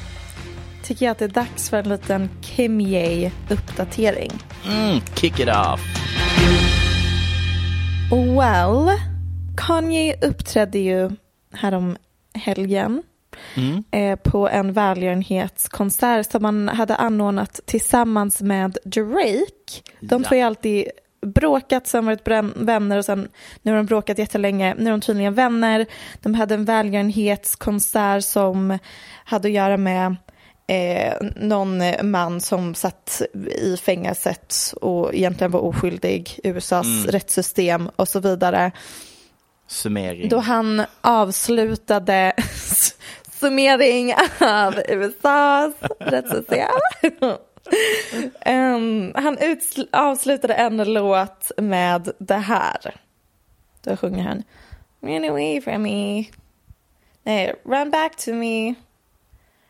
tycker 0.83 1.05
jag 1.05 1.11
att 1.11 1.19
det 1.19 1.25
är 1.25 1.29
dags 1.29 1.69
för 1.69 1.77
en 1.77 1.89
liten 1.89 2.29
Kim 2.41 2.81
Ye-uppdatering. 2.81 4.31
Mm, 4.67 5.01
kick 5.15 5.39
it 5.39 5.47
off. 5.49 5.81
Well, 8.11 8.89
Kanye 9.57 10.15
uppträdde 10.21 10.79
ju 10.79 11.11
härom 11.53 11.97
helgen 12.33 13.03
eh, 13.91 14.15
på 14.15 14.49
en 14.49 14.73
välgörenhetskonsert 14.73 16.31
som 16.31 16.41
man 16.41 16.69
hade 16.69 16.95
anordnat 16.95 17.59
tillsammans 17.65 18.41
med 18.41 18.77
Drake. 18.85 19.81
De 19.99 20.21
Ja. 20.21 20.29
två 20.29 20.29
har 20.29 20.35
ju 20.35 20.41
alltid 20.41 20.87
bråkat, 21.21 21.87
sen 21.87 22.05
varit 22.05 22.27
vänner 22.55 22.97
och 22.97 23.05
sen 23.05 23.27
nu 23.61 23.71
har 23.71 23.77
de 23.77 23.85
bråkat 23.85 24.17
jättelänge. 24.17 24.75
Nu 24.77 24.85
är 24.87 24.91
de 24.91 25.01
tydligen 25.01 25.33
vänner. 25.33 25.85
De 26.21 26.33
hade 26.35 26.53
en 26.53 26.65
välgörenhetskonsert 26.65 28.23
som 28.23 28.79
hade 29.25 29.47
att 29.47 29.53
göra 29.53 29.77
med 29.77 30.15
eh, 30.67 31.13
någon 31.35 31.81
man 32.01 32.41
som 32.41 32.75
satt 32.75 33.21
i 33.61 33.77
fängelset 33.77 34.55
och 34.81 35.13
egentligen 35.15 35.51
var 35.51 35.59
oskyldig, 35.59 36.39
USAs 36.43 37.05
rättssystem 37.05 37.89
och 37.95 38.07
så 38.07 38.19
vidare. 38.19 38.71
Summering. 39.73 40.29
Då 40.29 40.37
han 40.37 40.85
avslutade 41.01 42.33
summering 43.31 44.13
av 44.39 44.79
USAs 44.89 45.73
rättssystem. 45.99 46.69
um, 48.45 49.11
han 49.15 49.37
avslutade 49.91 50.53
en 50.53 50.93
låt 50.93 51.51
med 51.57 52.11
det 52.17 52.35
här. 52.35 52.95
Då 53.81 53.97
sjunger 53.97 54.23
han 54.23 54.43
Run 55.01 55.25
away 55.25 55.61
from 55.61 55.81
me. 55.81 56.25
Nej, 57.23 57.53
run 57.63 57.91
back 57.91 58.15
to 58.17 58.33
me. 58.33 58.75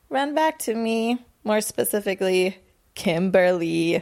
Run 0.09 0.35
back 0.35 0.59
to 0.59 0.75
me. 0.75 1.17
More 1.41 1.61
specifically, 1.61 2.53
Kimberly. 2.95 4.01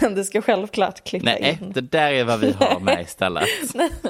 Men 0.00 0.14
du 0.14 0.24
ska 0.24 0.42
självklart 0.42 1.04
klippa 1.04 1.24
Nej, 1.24 1.58
in. 1.62 1.72
det 1.72 1.80
där 1.80 2.12
är 2.12 2.24
vad 2.24 2.40
vi 2.40 2.52
har 2.52 2.80
med 2.80 3.00
istället. 3.06 3.48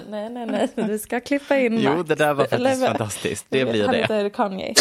nej, 0.09 0.31
nej, 0.31 0.47
nej, 0.47 0.69
du 0.75 0.99
ska 0.99 1.21
klippa 1.21 1.59
in 1.59 1.81
Jo, 1.81 2.03
det 2.03 2.15
där 2.15 2.35
var 2.35 2.45
faktiskt 2.45 2.61
Eller- 2.61 2.87
fantastiskt. 2.89 3.47
Det 3.49 3.65
blir 3.65 3.83
Han 3.85 3.93
det. 3.95 4.01
heter 4.01 4.29
Kanye. 4.29 4.75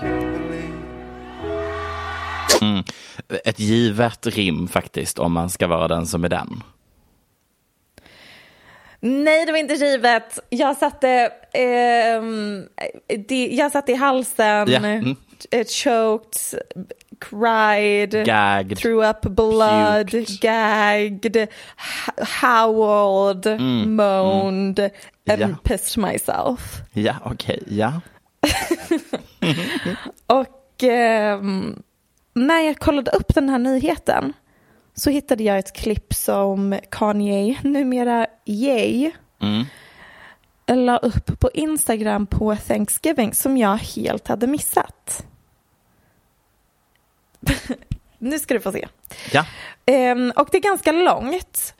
Kimberly. 0.00 0.72
Ett 3.44 3.60
givet 3.60 4.26
rim 4.26 4.68
faktiskt, 4.68 5.18
om 5.18 5.32
man 5.32 5.50
ska 5.50 5.66
vara 5.66 5.88
den 5.88 6.06
som 6.06 6.24
är 6.24 6.28
den. 6.28 6.62
Nej, 9.00 9.46
det 9.46 9.52
var 9.52 9.58
inte 9.58 9.74
givet. 9.74 10.38
Jag 10.48 10.76
satte, 10.76 11.32
ehm, 11.52 12.68
det, 13.28 13.46
jag 13.52 13.72
satte 13.72 13.92
i 13.92 13.94
halsen, 13.94 14.68
Ja, 14.70 14.78
mm. 14.78 15.16
eh, 15.50 15.66
choked, 15.66 16.60
cried, 17.20 18.24
Gagged, 18.26 18.78
threw 18.78 19.08
up 19.10 19.20
blood, 19.20 20.10
puked. 20.10 20.40
gagged, 20.40 21.48
howled, 22.40 23.60
moaned 23.86 24.78
and 25.30 25.42
Mm, 25.42 25.50
Ja. 25.50 25.56
pissed 25.64 25.98
myself. 26.04 26.60
Ja, 26.92 27.14
okej, 27.24 27.62
ja. 27.68 28.00
Och 30.26 30.82
ehm, 30.82 31.82
när 32.34 32.60
jag 32.60 32.78
kollade 32.78 33.10
upp 33.10 33.34
den 33.34 33.48
här 33.48 33.58
nyheten 33.58 34.32
så 34.98 35.10
hittade 35.10 35.42
jag 35.42 35.58
ett 35.58 35.72
klipp 35.76 36.14
som 36.14 36.78
Kanye, 36.90 37.58
numera 37.62 38.26
Ye, 38.44 39.10
Mm. 39.42 39.64
la 40.86 40.96
upp 40.98 41.40
på 41.40 41.50
Instagram 41.54 42.26
på 42.26 42.56
Thanksgiving 42.56 43.34
som 43.34 43.56
jag 43.56 43.76
helt 43.76 44.28
hade 44.28 44.46
missat. 44.46 45.24
nu 48.18 48.38
ska 48.38 48.54
du 48.54 48.60
få 48.60 48.72
se. 48.72 48.88
Ja, 49.32 49.44
Ehm, 49.86 50.32
och 50.36 50.48
det 50.52 50.58
är 50.58 50.62
ganska 50.62 50.92
långt. 50.92 51.74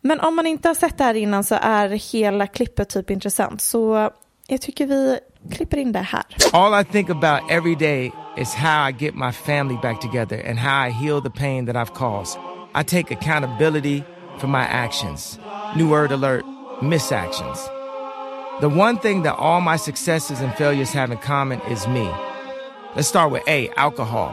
Men 0.00 0.20
om 0.20 0.36
man 0.36 0.46
inte 0.46 0.68
har 0.68 0.74
sett 0.74 0.98
det 0.98 1.04
här 1.04 1.14
innan 1.14 1.44
så 1.44 1.58
är 1.60 1.88
hela 1.88 2.46
klippet 2.46 2.88
typ 2.88 3.10
intressant. 3.10 3.60
Så 3.60 4.10
jag 4.46 4.60
tycker 4.60 4.86
vi 4.86 5.18
klipper 5.52 5.76
in 5.76 5.92
det 5.92 5.98
här. 5.98 6.24
All 6.52 6.80
I 6.80 6.84
think 6.84 7.10
about 7.10 7.50
every 7.50 7.74
day 7.74 8.12
is 8.36 8.54
how 8.54 8.88
I 8.88 8.92
get 8.92 9.14
my 9.14 9.32
family 9.32 9.78
back 9.82 10.00
together 10.00 10.50
and 10.50 10.58
how 10.58 10.86
I 10.88 10.90
heal 10.90 11.22
the 11.22 11.30
pain 11.40 11.66
that 11.66 11.76
I've 11.76 11.94
caused. 11.94 12.38
I 12.74 12.82
take 12.82 13.10
accountability 13.10 14.04
for 14.38 14.48
my 14.48 14.62
actions. 14.62 15.38
New 15.76 15.88
word 15.88 16.10
alert 16.10 16.44
misactions. 16.82 17.58
The 18.60 18.68
one 18.68 18.98
thing 18.98 19.22
that 19.22 19.36
all 19.36 19.60
my 19.60 19.76
successes 19.76 20.40
and 20.40 20.52
failures 20.54 20.92
have 20.92 21.10
in 21.10 21.18
common 21.18 21.60
is 21.62 21.86
me. 21.86 22.10
Let's 22.96 23.08
start 23.08 23.30
with 23.30 23.42
A 23.48 23.68
alcohol. 23.70 24.30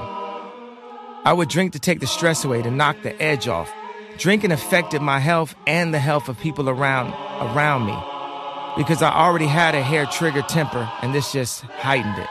I 1.23 1.33
would 1.33 1.49
drink 1.49 1.73
to 1.73 1.79
take 1.79 1.99
the 1.99 2.07
stress 2.07 2.43
away, 2.43 2.63
to 2.63 2.71
knock 2.71 2.97
the 3.03 3.19
edge 3.21 3.47
off. 3.47 3.71
Drinking 4.17 4.51
affected 4.51 5.01
my 5.01 5.19
health 5.19 5.55
and 5.67 5.93
the 5.93 5.99
health 5.99 6.27
of 6.27 6.39
people 6.39 6.69
around 6.69 7.13
around 7.41 7.85
me 7.85 7.97
because 8.77 9.01
I 9.01 9.11
already 9.11 9.47
had 9.47 9.75
a 9.75 9.81
hair 9.81 10.05
trigger 10.05 10.41
temper 10.43 10.89
and 11.01 11.13
this 11.13 11.31
just 11.31 11.61
heightened 11.61 12.17
it. 12.17 12.29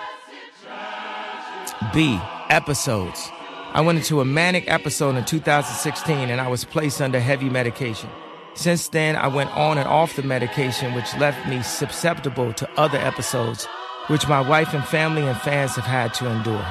B, 1.93 2.21
episodes. 2.49 3.31
I 3.72 3.80
went 3.82 3.98
into 3.98 4.20
a 4.20 4.24
manic 4.24 4.64
episode 4.66 5.14
in 5.14 5.24
2016 5.24 6.28
and 6.28 6.40
I 6.40 6.48
was 6.48 6.64
placed 6.64 7.00
under 7.00 7.20
heavy 7.20 7.48
medication. 7.48 8.10
Since 8.54 8.88
then, 8.88 9.14
I 9.14 9.28
went 9.28 9.56
on 9.56 9.78
and 9.78 9.88
off 9.88 10.16
the 10.16 10.24
medication, 10.24 10.92
which 10.92 11.16
left 11.18 11.48
me 11.48 11.62
susceptible 11.62 12.52
to 12.54 12.68
other 12.72 12.98
episodes, 12.98 13.66
which 14.08 14.26
my 14.26 14.40
wife 14.40 14.74
and 14.74 14.84
family 14.84 15.22
and 15.22 15.40
fans 15.40 15.76
have 15.76 15.84
had 15.84 16.12
to 16.14 16.28
endure. 16.28 16.66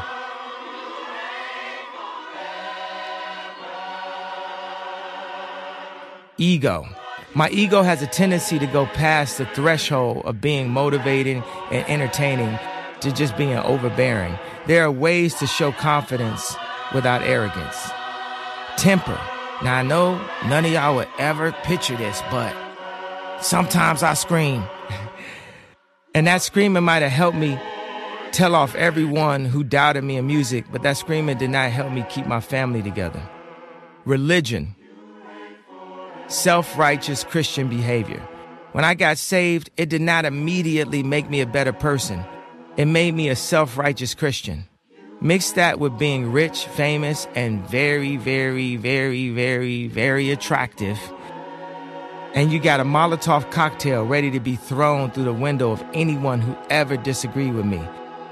ego. 6.39 6.87
My 7.35 7.49
ego 7.49 7.83
has 7.83 8.01
a 8.01 8.07
tendency 8.07 8.57
to 8.59 8.65
go 8.65 8.85
past 8.87 9.37
the 9.37 9.45
threshold 9.45 10.25
of 10.25 10.41
being 10.41 10.69
motivating 10.69 11.43
and 11.69 11.87
entertaining 11.87 12.57
to 13.01 13.11
just 13.11 13.37
being 13.37 13.57
overbearing. 13.57 14.39
There 14.65 14.83
are 14.83 14.91
ways 14.91 15.35
to 15.35 15.47
show 15.47 15.71
confidence 15.71 16.55
without 16.93 17.21
arrogance. 17.21 17.89
Temper. 18.77 19.19
Now, 19.63 19.75
I 19.75 19.83
know 19.83 20.15
none 20.47 20.65
of 20.65 20.71
y'all 20.71 20.95
would 20.95 21.09
ever 21.17 21.51
picture 21.63 21.97
this, 21.97 22.21
but 22.31 22.55
sometimes 23.41 24.03
I 24.03 24.13
scream. 24.13 24.63
and 26.15 26.27
that 26.27 26.41
screaming 26.41 26.83
might 26.83 27.01
have 27.01 27.11
helped 27.11 27.37
me 27.37 27.59
tell 28.31 28.55
off 28.55 28.75
everyone 28.75 29.45
who 29.45 29.63
doubted 29.63 30.03
me 30.03 30.17
in 30.17 30.27
music, 30.27 30.65
but 30.71 30.83
that 30.83 30.97
screaming 30.97 31.37
did 31.37 31.49
not 31.49 31.71
help 31.71 31.91
me 31.91 32.05
keep 32.09 32.25
my 32.25 32.39
family 32.39 32.81
together. 32.81 33.21
Religion. 34.05 34.75
Self 36.27 36.77
righteous 36.77 37.23
Christian 37.23 37.67
behavior. 37.67 38.21
When 38.71 38.85
I 38.85 38.93
got 38.93 39.17
saved, 39.17 39.71
it 39.77 39.89
did 39.89 40.01
not 40.01 40.25
immediately 40.25 41.01
make 41.01 41.29
me 41.29 41.41
a 41.41 41.47
better 41.47 41.73
person. 41.73 42.23
It 42.77 42.85
made 42.85 43.15
me 43.15 43.29
a 43.29 43.35
self 43.35 43.77
righteous 43.77 44.13
Christian. 44.13 44.67
Mix 45.21 45.51
that 45.51 45.79
with 45.79 45.97
being 45.97 46.31
rich, 46.31 46.65
famous, 46.65 47.27
and 47.35 47.67
very, 47.67 48.15
very, 48.15 48.77
very, 48.77 49.29
very, 49.29 49.87
very 49.87 50.31
attractive. 50.31 50.97
And 52.33 52.53
you 52.53 52.59
got 52.59 52.79
a 52.79 52.85
Molotov 52.85 53.51
cocktail 53.51 54.05
ready 54.05 54.31
to 54.31 54.39
be 54.39 54.55
thrown 54.55 55.11
through 55.11 55.25
the 55.25 55.33
window 55.33 55.71
of 55.71 55.83
anyone 55.93 56.39
who 56.39 56.55
ever 56.69 56.95
disagreed 56.95 57.53
with 57.53 57.65
me. 57.65 57.81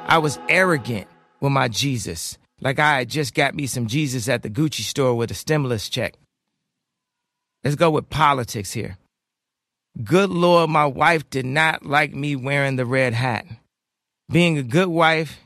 I 0.05 0.19
was 0.19 0.39
arrogant 0.47 1.07
with 1.41 1.51
my 1.51 1.67
Jesus, 1.67 2.37
like 2.61 2.79
I 2.79 2.99
had 2.99 3.09
just 3.09 3.33
got 3.33 3.53
me 3.53 3.67
some 3.67 3.87
Jesus 3.87 4.29
at 4.29 4.43
the 4.43 4.49
Gucci 4.49 4.81
store 4.81 5.15
with 5.15 5.29
a 5.29 5.33
stimulus 5.33 5.89
check. 5.89 6.13
Let's 7.65 7.75
go 7.75 7.89
with 7.91 8.09
politics 8.09 8.71
here. 8.71 8.97
Good 10.01 10.29
Lord, 10.29 10.69
my 10.69 10.85
wife 10.85 11.29
did 11.29 11.45
not 11.45 11.85
like 11.85 12.13
me 12.13 12.37
wearing 12.37 12.77
the 12.77 12.85
red 12.85 13.13
hat. 13.13 13.45
Being 14.31 14.57
a 14.57 14.63
good 14.63 14.87
wife, 14.87 15.39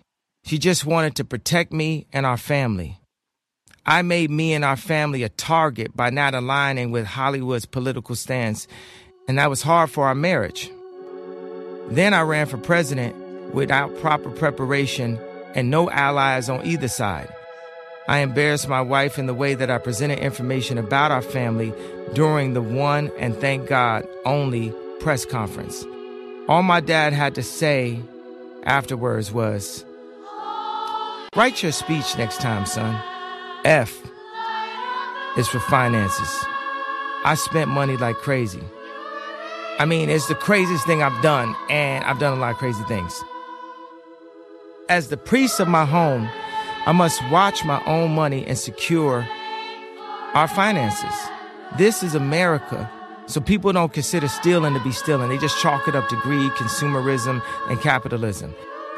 she 0.43 0.57
just 0.57 0.86
wanted 0.86 1.15
to 1.15 1.25
protect 1.25 1.71
me 1.71 2.07
and 2.12 2.25
our 2.25 2.38
family. 2.38 2.98
I 3.86 4.01
made 4.03 4.29
me 4.29 4.53
and 4.53 4.63
our 4.63 4.77
family 4.77 5.24
a 5.24 5.29
target 5.29 5.95
by 5.95 6.10
not 6.10 6.36
aligning 6.36 6.91
with 6.91 7.05
Hollywood's 7.05 7.65
political 7.65 8.15
stance, 8.15 8.67
and 9.27 9.38
that 9.39 9.50
was 9.50 9.62
hard 9.63 9.89
for 9.89 10.05
our 10.05 10.15
marriage. 10.15 10.69
Then 11.89 12.13
I 12.13 12.21
ran 12.21 12.45
for 12.45 12.57
president 12.57 13.15
without 13.53 13.98
proper 14.00 14.29
preparation 14.29 15.19
and 15.55 15.69
no 15.69 15.89
allies 15.89 16.48
on 16.50 16.65
either 16.65 16.88
side. 16.88 17.33
I 18.07 18.19
embarrassed 18.19 18.67
my 18.67 18.81
wife 18.81 19.17
in 19.17 19.25
the 19.25 19.33
way 19.33 19.53
that 19.53 19.69
I 19.69 19.77
presented 19.77 20.19
information 20.19 20.77
about 20.77 21.12
our 21.12 21.21
family 21.21 21.74
during 22.13 22.53
the 22.53 22.62
one 22.62 23.12
and 23.17 23.36
thank 23.36 23.67
God 23.67 24.07
only 24.25 24.74
press 25.00 25.25
conference. 25.25 25.86
All 26.48 26.63
my 26.63 26.79
dad 26.81 27.13
had 27.13 27.36
to 27.36 27.43
say 27.43 28.01
afterwards 28.63 29.31
was, 29.31 29.86
Write 31.33 31.63
your 31.63 31.71
speech 31.71 32.17
next 32.17 32.41
time, 32.41 32.65
son. 32.65 33.01
F 33.63 34.01
is 35.38 35.47
for 35.47 35.61
finances. 35.61 36.45
I 37.23 37.35
spent 37.35 37.69
money 37.69 37.95
like 37.95 38.17
crazy. 38.17 38.59
I 39.79 39.85
mean, 39.85 40.09
it's 40.09 40.27
the 40.27 40.35
craziest 40.35 40.85
thing 40.85 41.01
I've 41.01 41.23
done, 41.23 41.55
and 41.69 42.03
I've 42.03 42.19
done 42.19 42.38
a 42.38 42.41
lot 42.41 42.51
of 42.51 42.57
crazy 42.57 42.83
things. 42.83 43.23
As 44.89 45.07
the 45.07 45.15
priest 45.15 45.61
of 45.61 45.69
my 45.69 45.85
home, 45.85 46.27
I 46.85 46.91
must 46.91 47.23
watch 47.29 47.63
my 47.63 47.81
own 47.85 48.11
money 48.11 48.45
and 48.45 48.57
secure 48.57 49.25
our 50.33 50.50
finances. 50.50 51.15
This 51.77 52.03
is 52.03 52.13
America, 52.13 52.91
so 53.27 53.39
people 53.39 53.71
don't 53.71 53.93
consider 53.93 54.27
stealing 54.27 54.73
to 54.73 54.83
be 54.83 54.91
stealing. 54.91 55.29
They 55.29 55.38
just 55.38 55.61
chalk 55.61 55.88
it 55.88 55.95
up 55.95 56.09
to 56.09 56.17
greed, 56.17 56.51
consumerism, 56.51 57.41
and 57.69 57.79
capitalism. 57.79 58.53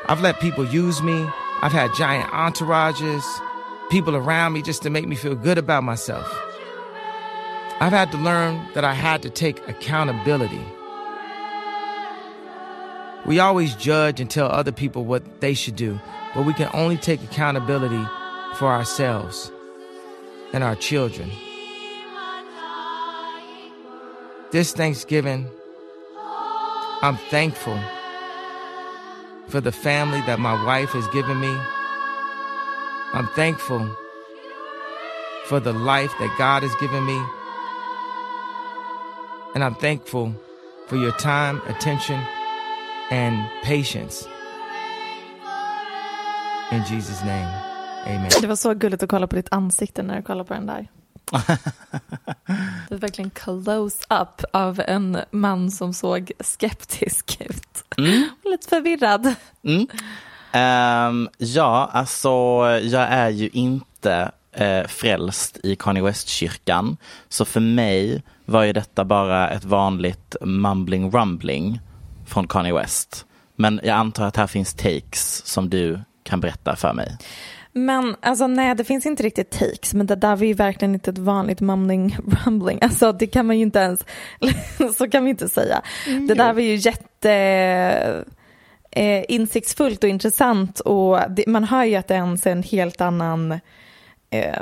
I've 0.07 0.21
let 0.21 0.39
people 0.39 0.65
use 0.65 0.99
me. 1.03 1.29
I've 1.63 1.72
had 1.72 1.93
giant 1.93 2.29
entourages, 2.32 3.24
people 3.89 4.17
around 4.17 4.51
me 4.51 4.62
just 4.62 4.82
to 4.82 4.89
make 4.89 5.08
me 5.08 5.15
feel 5.15 5.34
good 5.34 5.58
about 5.58 5.86
myself. 5.86 6.27
I've 7.79 7.93
had 7.93 8.12
to 8.12 8.17
learn 8.17 8.67
that 8.74 8.84
I 8.84 8.93
had 8.93 9.22
to 9.22 9.29
take 9.29 9.65
accountability. 9.70 10.62
We 13.25 13.39
always 13.39 13.75
judge 13.75 14.20
and 14.20 14.29
tell 14.29 14.48
other 14.48 14.74
people 14.74 15.05
what 15.05 15.39
they 15.39 15.53
should 15.53 15.77
do, 15.77 16.01
but 16.36 16.46
we 16.46 16.53
can 16.53 16.70
only 16.74 16.98
take 16.98 17.24
accountability 17.24 18.05
for 18.55 18.67
ourselves 18.67 19.50
and 20.51 20.65
our 20.65 20.75
children. 20.75 21.32
This 24.52 24.73
Thanksgiving, 24.73 25.49
I'm 27.02 27.15
thankful 27.30 27.80
for 29.47 29.62
the 29.62 29.71
family 29.71 30.21
that 30.21 30.39
my 30.39 30.53
wife 30.65 30.91
has 30.93 31.08
given 31.13 31.39
me. 31.39 31.53
I'm 33.13 33.27
thankful 33.36 33.88
for 35.45 35.60
the 35.60 35.73
life 35.73 36.12
that 36.19 36.36
God 36.38 36.63
has 36.63 36.75
given 36.82 37.06
me. 37.06 37.19
And 39.56 39.63
I'm 39.63 39.75
thankful 39.75 40.34
for 40.88 40.95
your 40.97 41.12
time, 41.12 41.62
attention, 41.67 42.19
and 43.12 43.49
patience. 43.63 44.27
In 46.71 46.84
Jesus 46.86 47.21
name, 47.23 47.47
amen. 48.08 48.32
Det 48.41 48.47
var 48.47 48.56
så 48.56 48.73
gulligt 48.73 49.03
att 49.03 49.10
kolla 49.10 49.27
på 49.27 49.36
ditt 49.36 49.53
ansikte 49.53 50.03
när 50.03 50.15
du 50.15 50.21
kollade 50.21 50.47
på 50.47 50.53
den 50.53 50.65
där. 50.65 50.88
Det 52.89 52.96
är 52.96 53.00
verkligen 53.00 53.30
close-up 53.30 54.43
av 54.54 54.80
en 54.88 55.17
man 55.32 55.72
som 55.72 55.93
såg 55.93 56.32
skeptisk 56.39 57.38
ut. 57.41 57.84
Mm. 57.98 58.30
Lite 58.52 58.69
förvirrad. 58.69 59.36
Mm. 59.63 59.88
Ehm, 60.52 61.30
ja, 61.38 61.89
alltså 61.93 62.30
jag 62.84 63.04
är 63.04 63.30
ju 63.30 63.50
inte 63.54 64.32
uh, 64.62 64.88
frälst 64.88 65.60
i 65.63 65.76
Kanye 65.76 66.04
West-kyrkan. 66.04 66.98
Så 67.30 67.46
för 67.46 67.60
mig 67.60 68.24
var 68.46 68.63
ju 68.63 68.74
detta 68.74 69.06
bara 69.06 69.50
ett 69.50 69.65
vanligt 69.65 70.36
mumbling 70.41 71.12
rumbling 71.12 71.80
från 72.26 72.48
Kanye 72.48 72.74
West. 72.74 73.26
Men 73.56 73.80
jag 73.84 73.98
antar 73.98 74.26
att 74.26 74.38
här 74.38 74.48
finns 74.48 74.74
takes 74.74 75.46
som 75.46 75.69
du 75.69 76.00
kan 76.24 76.39
berätta 76.39 76.76
för 76.76 76.93
mig. 76.93 77.17
Men 77.73 78.15
alltså 78.19 78.47
nej, 78.47 78.75
det 78.75 78.83
finns 78.83 79.05
inte 79.05 79.23
riktigt 79.23 79.51
takes, 79.51 79.93
men 79.93 80.05
det 80.05 80.15
där 80.15 80.36
var 80.36 80.45
ju 80.45 80.53
verkligen 80.53 80.93
inte 80.93 81.09
ett 81.12 81.17
vanligt 81.17 81.62
mumling 81.62 82.17
rumbling. 82.45 82.79
Alltså 82.81 83.12
det 83.12 83.27
kan 83.27 83.45
man 83.45 83.57
ju 83.57 83.62
inte 83.62 83.79
ens, 83.79 84.05
så 84.97 85.09
kan 85.09 85.23
vi 85.23 85.29
inte 85.29 85.49
säga. 85.49 85.81
Det 86.27 86.33
där 86.33 86.53
var 86.53 86.62
ju 86.62 86.75
jätte 86.75 87.31
eh, 88.91 89.23
insiktsfullt 89.27 90.03
och 90.03 90.09
intressant 90.09 90.79
och 90.79 91.19
det, 91.29 91.47
man 91.47 91.63
hör 91.63 91.83
ju 91.83 91.95
att 91.95 92.07
det 92.07 92.13
är 92.13 92.17
ens 92.17 92.47
en 92.47 92.63
helt 92.63 93.01
annan 93.01 93.59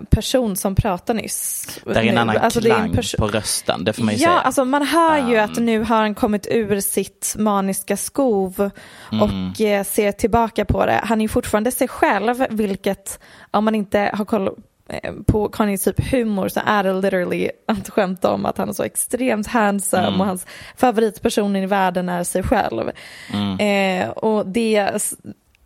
person 0.09 0.55
som 0.55 0.75
pratar 0.75 1.13
nyss. 1.13 1.67
Det 1.85 1.91
är 1.99 2.03
en 2.03 2.17
annan 2.17 2.37
Alltså, 2.37 2.59
det 2.59 2.69
är 2.69 2.73
en 2.75 2.79
klang 2.91 2.93
perso- 2.95 3.17
på 3.17 3.27
rösten, 3.27 3.83
det 3.83 3.93
får 3.93 4.03
man 4.03 4.13
ju 4.13 4.19
Ja, 4.23 4.29
säga. 4.29 4.39
alltså 4.39 4.65
man 4.65 4.85
hör 4.87 5.29
ju 5.29 5.37
att 5.37 5.57
Um. 5.57 5.65
nu 5.65 5.79
har 5.83 5.95
han 5.97 6.15
kommit 6.15 6.47
ur 6.51 6.79
sitt 6.79 7.35
maniska 7.39 7.97
skov 7.97 8.69
Mm. 9.11 9.21
och 9.51 9.61
eh, 9.61 9.83
ser 9.83 10.11
tillbaka 10.11 10.65
på 10.65 10.85
det. 10.85 11.01
Han 11.03 11.21
är 11.21 11.25
ju 11.25 11.29
fortfarande 11.29 11.71
sig 11.71 11.87
själv, 11.87 12.45
vilket 12.49 13.19
om 13.51 13.65
man 13.65 13.75
inte 13.75 14.11
har 14.13 14.25
koll 14.25 14.49
eh, 14.89 15.13
på 15.27 15.49
Kanyes 15.49 15.83
typ 15.83 16.11
humor 16.11 16.47
så 16.49 16.61
är 16.65 16.83
det 16.83 16.93
literally 16.93 17.49
att 17.67 17.89
skämta 17.89 18.31
om 18.31 18.45
att 18.45 18.57
han 18.57 18.69
är 18.69 18.73
så 18.73 18.83
extremt 18.83 19.47
handsome 19.47 20.07
Mm. 20.07 20.21
och 20.21 20.27
hans 20.27 20.45
favoritperson 20.77 21.55
i 21.55 21.65
världen 21.65 22.09
är 22.09 22.23
sig 22.23 22.43
själv. 22.43 22.91
Mm. 23.33 23.59
Eh, 24.03 24.09
och 24.09 24.45
det 24.47 24.91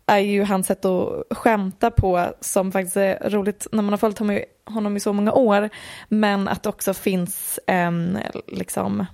är 0.06 0.18
ju 0.18 0.44
hans 0.44 0.66
sätt 0.66 0.84
att 0.84 1.22
skämta 1.30 1.90
på 1.90 2.34
som 2.40 2.72
faktiskt 2.72 2.96
är 2.96 3.30
roligt 3.30 3.66
när 3.72 3.82
man 3.82 3.92
har 3.92 3.98
följt 3.98 4.18
honom 4.18 4.36
i, 4.36 4.44
honom 4.64 4.96
i 4.96 5.00
så 5.00 5.12
många 5.12 5.32
år. 5.32 5.70
Men 6.08 6.48
att 6.48 6.62
det 6.62 6.68
också 6.68 6.94
finns 6.94 7.58
en 7.66 8.18
liksom 8.46 9.06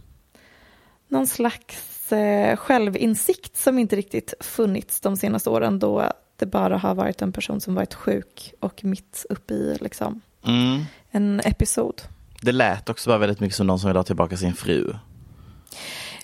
någon 1.09 1.27
slags 1.27 2.13
eh, 2.13 2.57
självinsikt 2.57 3.57
som 3.57 3.79
inte 3.79 3.97
riktigt 3.97 4.35
funnits 4.41 5.01
de 5.01 5.17
senaste 5.17 5.51
åren 5.51 5.79
då 5.79 6.13
det 6.37 6.47
bara 6.47 6.77
har 6.79 6.95
varit 6.95 7.23
en 7.23 7.33
person 7.33 7.61
som 7.61 7.75
varit 7.75 7.95
sjuk 7.95 8.55
och 8.61 8.85
mitt 8.85 9.27
uppe 9.29 9.55
i 9.55 9.79
liksom 9.81 10.21
Mm. 10.47 10.85
en 11.11 11.41
episod. 11.45 12.03
Det 12.41 12.53
lät 12.53 12.89
också 12.89 13.11
bara 13.11 13.19
väldigt 13.19 13.41
mycket 13.41 13.57
som 13.57 13.67
någon 13.67 13.79
som 13.79 13.89
vill 13.89 13.97
ha 13.97 14.05
tillbaka 14.05 14.37
sin 14.37 14.55
fru. 14.55 14.95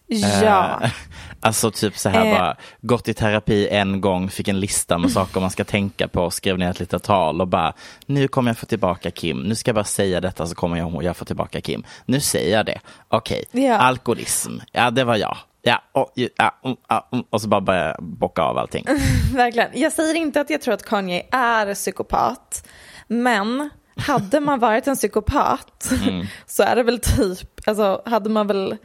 Ja, 0.09 0.81
Eh, 0.83 0.90
alltså 1.40 1.71
typ 1.71 1.99
så 1.99 2.09
här 2.09 2.27
Eh. 2.27 2.35
bara, 2.38 2.57
gått 2.81 3.09
i 3.09 3.14
terapi 3.14 3.68
en 3.68 4.01
gång, 4.01 4.31
fick 4.31 4.49
en 4.49 4.61
lista 4.61 4.99
med 4.99 5.11
saker 5.11 5.40
man 5.40 5.51
ska 5.51 5.64
tänka 5.64 6.09
på, 6.09 6.31
skrev 6.31 6.59
ner 6.59 6.71
ett 6.71 6.81
litet 6.81 7.03
tal 7.03 7.40
och 7.40 7.49
bara, 7.49 7.73
nu 8.07 8.29
kommer 8.29 8.51
jag 8.51 8.59
få 8.59 8.66
tillbaka 8.66 9.11
Kim, 9.11 9.40
nu 9.42 9.55
ska 9.55 9.68
jag 9.68 9.75
bara 9.75 9.85
säga 9.85 10.21
detta 10.21 10.47
så 10.47 10.55
kommer 10.55 10.77
jag, 10.77 11.03
jag 11.05 11.16
få 11.16 11.25
tillbaka 11.25 11.61
Kim. 11.61 11.85
Nu 12.07 12.21
säger 12.21 12.57
jag 12.57 12.66
det, 12.66 12.81
okej, 13.09 13.44
Ja. 13.53 13.79
alkoholism, 13.79 14.53
ja 14.73 14.90
det 14.90 15.05
var 15.05 15.16
jag. 15.16 15.37
Ja, 15.62 15.83
och, 15.92 16.12
ja, 16.14 16.59
mm, 16.64 16.77
ja, 16.88 17.09
mm, 17.12 17.25
och 17.31 17.40
så 17.42 17.49
bara 17.49 17.61
börja 17.61 17.97
bocka 17.99 18.42
av 18.42 18.59
allting. 18.59 18.85
verkligen. 19.35 19.68
Jag 19.75 19.92
säger 19.92 20.14
inte 20.14 20.40
att 20.40 20.51
jag 20.51 20.62
tror 20.62 20.75
att 20.75 20.83
Kanye 20.83 21.23
är 21.33 21.75
psykopat, 21.75 22.66
men 23.09 23.71
hade 23.97 24.40
man 24.40 24.59
varit 24.59 24.87
en 24.87 24.97
psykopat 24.97 25.92
så 26.47 26.62
är 26.62 26.77
det 26.77 26.83
väl 26.83 26.99
typ, 27.01 27.68
alltså 27.68 28.03
hade 28.07 28.31
man 28.31 28.47
väl 28.47 28.77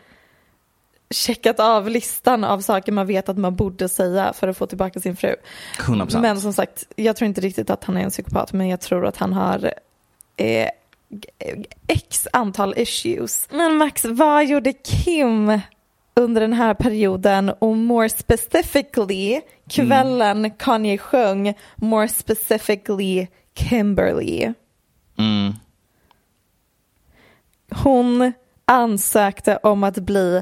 checkat 1.09 1.59
av 1.59 1.89
listan 1.89 2.43
av 2.43 2.59
saker 2.59 2.91
man 2.91 3.07
vet 3.07 3.29
att 3.29 3.37
man 3.37 3.55
borde 3.55 3.89
säga 3.89 4.33
för 4.33 4.47
att 4.47 4.57
få 4.57 4.67
tillbaka 4.67 4.99
sin 4.99 5.15
fru. 5.15 5.35
100%. 5.79 6.21
Men 6.21 6.41
som 6.41 6.53
sagt, 6.53 6.83
jag 6.95 7.15
tror 7.15 7.25
inte 7.25 7.41
riktigt 7.41 7.69
att 7.69 7.83
han 7.83 7.97
är 7.97 8.01
en 8.01 8.09
psykopat, 8.09 8.53
men 8.53 8.69
jag 8.69 8.81
tror 8.81 9.05
att 9.05 9.17
han 9.17 9.33
har 9.33 9.73
eh, 10.37 10.69
x 11.87 12.27
antal 12.33 12.73
issues. 12.77 13.47
Men 13.51 13.75
Max, 13.77 14.05
vad 14.05 14.45
gjorde 14.45 14.73
Kim 14.73 15.59
under 16.15 16.41
den 16.41 16.53
här 16.53 16.73
perioden 16.73 17.49
och 17.59 17.77
more 17.77 18.09
specifically 18.09 19.41
kvällen 19.69 20.51
Kanye 20.51 20.97
sjöng, 20.97 21.53
more 21.75 22.07
specifically 22.07 23.27
Kimberly? 23.55 24.53
Mm. 25.17 25.53
Hon 27.71 28.33
ansökte 28.65 29.57
om 29.63 29.83
att 29.83 29.97
bli 29.97 30.41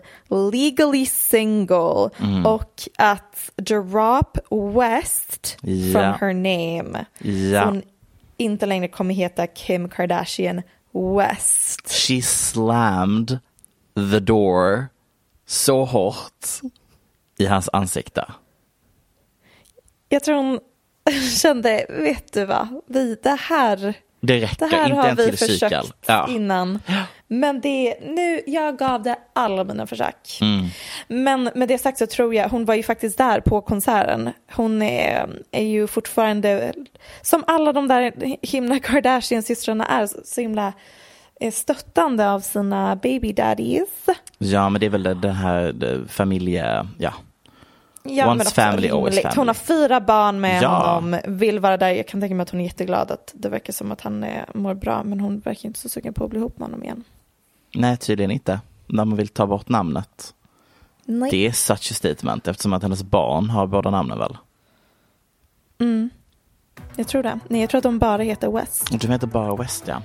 legally 0.54 1.06
single 1.06 2.10
Mm. 2.20 2.46
och 2.46 2.82
att 2.98 3.52
drop 3.56 4.38
West 4.76 5.58
Ja. 5.62 5.92
from 5.92 6.28
her 6.28 6.34
name. 6.34 7.06
Så 7.60 7.66
hon 7.66 7.82
inte 8.38 8.66
längre 8.66 8.88
kommer 8.88 9.14
heta 9.14 9.48
Kim 9.48 9.90
Kardashian 9.90 10.62
West. 11.18 11.92
She 11.92 12.22
slammed 12.22 13.40
the 14.12 14.20
door 14.20 14.88
så 15.48 15.86
hårt 15.86 16.46
i 17.38 17.46
hans 17.46 17.70
ansikte. 17.74 18.26
Jag 20.10 20.24
tror 20.24 20.36
hon 20.36 20.60
kände, 21.42 21.86
vet 21.90 22.34
du 22.34 22.46
vad, 22.46 22.68
vi, 22.88 23.18
det 23.24 23.38
här, 23.40 23.94
Det 24.22 24.42
räcker, 24.42 24.70
det 24.70 24.76
här 24.76 24.90
har 24.90 25.16
vi 25.16 25.32
försökt 25.38 25.96
Ja. 26.06 26.28
innan. 26.30 26.80
Men 27.34 27.62
det, 27.62 27.96
nu, 28.02 28.42
jag 28.48 28.78
gav 28.78 29.04
det 29.04 29.16
alla 29.34 29.64
mina 29.64 29.88
försök. 29.88 30.40
Mm. 30.42 30.66
Men 31.08 31.50
med 31.56 31.68
det 31.68 31.78
sagt 31.78 31.98
så 31.98 32.08
tror 32.08 32.36
jag, 32.36 32.50
hon 32.50 32.66
var 32.66 32.76
ju 32.76 32.84
faktiskt 32.84 33.18
där 33.18 33.40
på 33.40 33.62
konserten. 33.62 34.30
Hon 34.52 34.82
är, 34.82 35.30
är 35.52 35.64
ju 35.64 35.88
fortfarande, 35.88 36.74
som 37.22 37.44
alla 37.48 37.74
de 37.74 37.88
där 37.88 38.14
himla 38.42 38.80
Kardashian-systrarna 38.80 39.86
är, 39.86 40.08
så, 40.24 40.42
himla 40.42 40.74
eh, 41.42 41.52
stöttande 41.52 42.32
av 42.32 42.40
sina 42.40 42.96
baby 42.96 43.34
daddies. 43.34 44.06
Ja, 44.38 44.70
men 44.70 44.80
det 44.80 44.86
är 44.86 44.90
väl 44.90 45.04
det, 45.04 45.14
det 45.14 45.32
här 45.32 45.72
det, 45.72 46.08
familje... 46.08 46.88
Ja. 46.98 47.14
Ja, 48.04 48.32
Once 48.32 48.52
family, 48.52 48.90
always 48.90 49.16
family. 49.16 49.36
Hon 49.36 49.48
har 49.48 49.54
fyra 49.54 50.02
barn 50.02 50.42
med 50.42 50.64
Ja. 50.64 50.70
honom, 50.70 51.20
vill 51.26 51.60
vara 51.60 51.78
där. 51.78 51.90
Jag 51.90 52.08
kan 52.08 52.22
tänka 52.22 52.36
mig 52.36 52.44
att 52.44 52.50
hon 52.50 52.60
är 52.60 52.66
jätteglad 52.66 53.12
att 53.12 53.32
det 53.36 53.50
verkar 53.50 53.74
som 53.74 53.92
att 53.92 54.02
han 54.02 54.24
eh, 54.24 54.44
mår 54.54 54.74
bra, 54.74 55.04
men 55.04 55.20
hon 55.20 55.40
verkar 55.40 55.68
inte 55.68 55.80
så 55.80 55.90
sugen 55.90 56.14
på 56.14 56.24
att 56.24 56.30
bli 56.30 56.40
ihop 56.40 56.60
med 56.60 56.68
honom 56.68 56.84
igen. 56.84 57.04
Nej, 57.74 57.98
tydligen 57.98 58.32
inte. 58.32 58.60
När 58.88 59.06
man 59.06 59.18
vill 59.18 59.28
ta 59.28 59.48
bort 59.48 59.70
namnet. 59.70 60.34
Nej. 61.06 61.32
Det 61.32 61.48
är 61.48 61.52
such 61.52 61.92
a 61.92 61.96
statement 61.96 62.48
eftersom 62.48 62.74
att 62.74 62.84
hennes 62.84 63.04
barn 63.04 63.50
har 63.50 63.68
båda 63.68 63.90
namnen 63.90 64.20
väl? 64.20 64.38
Jag 66.96 67.08
tror 67.08 67.24
det. 67.24 67.40
Nej, 67.48 67.62
jag 67.62 67.70
tror 67.70 67.78
att 67.78 67.84
de 67.84 68.00
bara 68.00 68.24
heter 68.24 68.52
West. 68.52 68.88
De 69.02 69.08
heter 69.12 69.28
bara 69.28 69.56
West, 69.56 69.84
ja. 69.88 70.02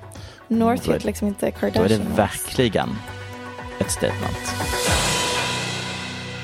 North 0.49 0.87
Då 0.87 0.93
heter 0.93 1.07
liksom 1.07 1.29
inte 1.29 1.47
Då 1.47 1.53
Kardashian. 1.53 1.85
är 1.85 2.05
det 2.05 2.17
verkligen 2.17 2.89
ett 3.79 3.91
statement. 3.91 4.55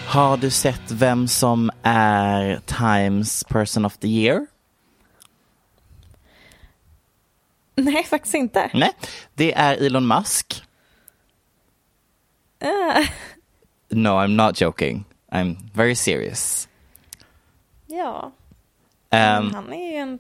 Har 0.07 0.37
du 0.37 0.51
sett 0.51 0.91
vem 0.91 1.29
som 1.29 1.71
är 1.83 2.61
Times 2.67 3.45
person 3.45 3.85
of 3.85 3.97
the 3.97 4.09
year? 4.09 4.47
Nej, 7.77 8.05
faktiskt 8.05 8.35
inte. 8.35 8.71
Nej, 8.75 8.93
det 9.35 9.53
är 9.55 9.87
Elon 9.87 10.07
Musk. 10.07 10.65
No, 13.90 14.09
I'm 14.09 14.37
not 14.37 14.62
joking. 14.62 15.05
I'm 15.33 15.57
very 15.75 15.94
serious. 15.94 16.68
ja, 17.87 18.33
Um, 19.12 19.55
han 19.55 19.72
är 19.72 19.92
ju 19.92 19.96
en 19.96 20.18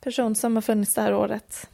person 0.00 0.34
som 0.34 0.54
har 0.54 0.62
funnits 0.62 0.94
det 0.94 1.02
här 1.02 1.14
året. 1.14 1.68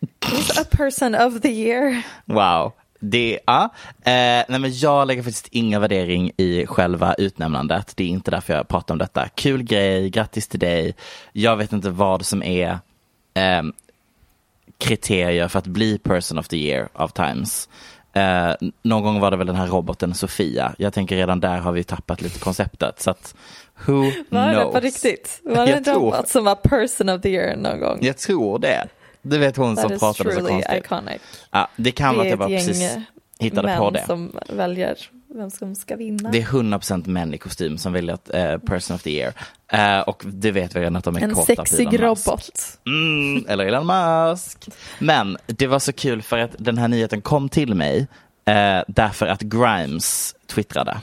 He's 0.20 0.60
a 0.60 0.64
person 0.70 1.14
of 1.14 1.40
the 1.40 1.48
year. 1.48 2.02
Wow. 2.24 2.72
Det, 2.98 3.38
ja. 3.46 3.64
Eh, 4.04 4.44
nej 4.48 4.58
men 4.58 4.78
jag 4.78 5.06
lägger 5.06 5.22
faktiskt 5.22 5.48
inga 5.50 5.78
värdering 5.78 6.30
i 6.36 6.66
själva 6.66 7.14
utnämnandet. 7.14 7.92
Det 7.96 8.04
är 8.04 8.08
inte 8.08 8.30
därför 8.30 8.54
jag 8.54 8.68
pratar 8.68 8.94
om 8.94 8.98
detta. 8.98 9.28
Kul 9.28 9.62
grej, 9.62 10.10
grattis 10.10 10.48
till 10.48 10.60
dig. 10.60 10.94
Jag 11.32 11.56
vet 11.56 11.72
inte 11.72 11.90
vad 11.90 12.26
som 12.26 12.42
är 12.42 12.78
ehm, 13.34 13.72
kriterier 14.78 15.48
för 15.48 15.58
att 15.58 15.66
bli 15.66 15.98
person 15.98 16.38
of 16.38 16.48
the 16.48 16.56
year 16.56 16.88
av 16.92 17.08
Times. 17.08 17.68
Eh, 18.14 18.52
någon 18.82 19.02
gång 19.02 19.20
var 19.20 19.30
det 19.30 19.36
väl 19.36 19.46
den 19.46 19.56
här 19.56 19.66
roboten 19.66 20.14
Sofia. 20.14 20.74
Jag 20.78 20.92
tänker 20.92 21.16
redan 21.16 21.40
där 21.40 21.58
har 21.58 21.72
vi 21.72 21.84
tappat 21.84 22.22
lite 22.22 22.38
konceptet. 22.38 23.00
Så 23.00 23.10
att 23.10 23.34
who 23.86 23.92
Var 24.28 24.46
det 24.48 24.54
knows? 24.54 24.72
på 24.74 24.80
riktigt? 24.80 25.40
Var 25.44 25.66
det 25.66 25.72
en 25.72 25.84
tror- 25.84 25.94
robot 25.94 26.28
som 26.28 26.44
var 26.44 26.54
person 26.54 27.08
of 27.08 27.20
the 27.22 27.28
year 27.28 27.56
någon 27.56 27.80
gång? 27.80 27.98
Jag 28.02 28.16
tror 28.18 28.58
det. 28.58 28.86
Du 29.22 29.38
vet 29.38 29.56
hon 29.56 29.76
som 29.76 29.82
That 29.82 29.92
is 29.92 30.00
pratade 30.00 30.32
så 30.34 30.40
konstigt. 30.46 30.84
iconic. 30.84 31.20
Ja, 31.50 31.68
det 31.76 31.90
kan 31.92 32.14
vara 32.16 32.24
Det 32.24 32.26
att 32.26 32.30
jag 32.30 32.38
bara 32.38 32.48
precis 32.48 32.96
hittade 33.38 33.76
på 33.78 33.90
det. 33.90 34.06
som 34.06 34.32
väljer 34.48 34.96
vem 35.34 35.50
som 35.50 35.74
ska 35.74 35.96
vinna. 35.96 36.30
Det 36.30 36.38
är 36.38 36.46
100% 36.46 37.06
män 37.06 37.34
i 37.34 37.38
kostym 37.38 37.78
som 37.78 37.92
väljer 37.92 38.14
att, 38.14 38.34
eh, 38.34 38.58
person 38.58 38.94
of 38.94 39.02
the 39.02 39.10
year. 39.10 39.32
Eh, 39.68 40.00
och 40.00 40.24
det 40.26 40.50
vet 40.50 40.76
vi 40.76 40.80
redan 40.80 40.96
att 40.96 41.04
de 41.04 41.16
är 41.16 41.20
en 41.20 41.34
kåta 41.34 41.54
på 41.56 41.64
sexig 41.64 42.02
robot. 42.02 42.78
Mm, 42.86 43.46
eller 43.48 43.66
Elon 43.66 43.86
Musk. 43.86 44.68
Men 44.98 45.36
det 45.46 45.66
var 45.66 45.78
så 45.78 45.92
kul 45.92 46.22
för 46.22 46.38
att 46.38 46.54
den 46.58 46.78
här 46.78 46.88
nyheten 46.88 47.20
kom 47.20 47.48
till 47.48 47.74
mig 47.74 48.06
eh, 48.44 48.82
därför 48.88 49.26
att 49.26 49.40
Grimes 49.40 50.34
twittrade. 50.46 51.00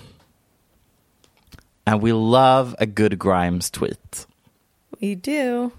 And 1.83 2.01
we 2.01 2.09
love 2.09 2.71
a 2.79 2.85
good 2.85 3.23
Grimes 3.23 3.71
tweet. 3.71 4.27
We 4.99 5.15
do. 5.15 5.69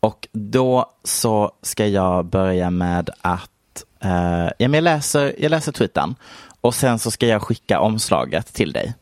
Och 0.00 0.28
då 0.32 0.92
så 1.04 1.52
ska 1.62 1.86
jag 1.86 2.24
börja 2.24 2.70
med 2.70 3.10
att 3.20 3.84
eh, 4.00 4.48
ja, 4.58 4.68
men 4.68 4.74
jag, 4.74 4.82
läser, 4.82 5.34
jag 5.38 5.50
läser 5.50 5.72
tweeten 5.72 6.14
och 6.60 6.74
sen 6.74 6.98
så 6.98 7.10
ska 7.10 7.26
jag 7.26 7.42
skicka 7.42 7.80
omslaget 7.80 8.54
till 8.54 8.72
dig 8.72 8.94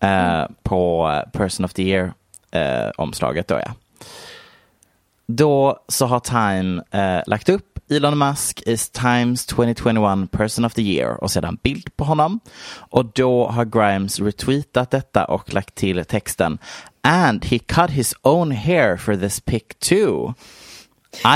eh, 0.00 0.44
på 0.62 1.10
eh, 1.10 1.30
Person 1.30 1.64
of 1.64 1.74
the 1.74 1.82
Year 1.82 2.12
eh, 2.50 2.90
omslaget 2.96 3.48
då 3.48 3.54
ja. 3.54 3.74
Då 5.26 5.78
så 5.88 6.06
har 6.06 6.20
Time 6.20 6.82
eh, 6.90 7.22
lagt 7.26 7.48
upp 7.48 7.70
Elon 7.90 8.18
Musk 8.18 8.62
is 8.66 8.90
Times 8.90 9.46
2021 9.46 10.30
Person 10.30 10.64
of 10.64 10.74
the 10.74 10.82
Year 10.82 11.24
och 11.24 11.30
sedan 11.30 11.58
bild 11.62 11.96
på 11.96 12.04
honom. 12.04 12.40
Och 12.76 13.04
då 13.04 13.48
har 13.48 13.64
Grimes 13.64 14.20
retweetat 14.20 14.90
detta 14.90 15.24
och 15.24 15.54
lagt 15.54 15.74
till 15.74 16.04
texten 16.04 16.58
And 17.02 17.44
he 17.44 17.58
cut 17.58 17.90
his 17.90 18.14
own 18.22 18.52
hair 18.52 18.96
for 18.96 19.16
this 19.16 19.40
pic 19.40 19.62
too. 19.78 20.34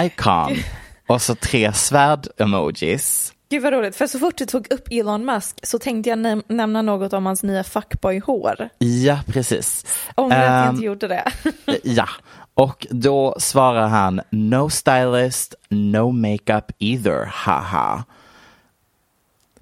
Icon. 0.04 0.56
och 1.06 1.22
så 1.22 1.34
tre 1.34 1.72
svärd-emojis. 1.72 3.33
Gud 3.48 3.62
vad 3.62 3.72
roligt, 3.72 3.96
för 3.96 4.06
så 4.06 4.18
fort 4.18 4.36
du 4.36 4.46
tog 4.46 4.72
upp 4.72 4.88
Elon 4.90 5.24
Musk 5.24 5.66
så 5.66 5.78
tänkte 5.78 6.10
jag 6.10 6.18
näm- 6.18 6.42
nämna 6.48 6.82
något 6.82 7.12
om 7.12 7.26
hans 7.26 7.42
nya 7.42 7.62
fuckboy-hår. 7.64 8.68
Ja, 8.78 9.18
precis. 9.26 9.86
Jag 10.16 10.32
Ehm, 10.32 10.70
inte 10.74 10.84
gjorde 10.86 11.08
det. 11.08 11.24
Ja, 11.82 12.08
och 12.54 12.86
då 12.90 13.36
svarar 13.38 13.86
han 13.88 14.20
No 14.30 14.70
stylist, 14.70 15.54
no 15.68 16.10
makeup 16.12 16.70
either, 16.78 17.24
haha. 17.24 18.04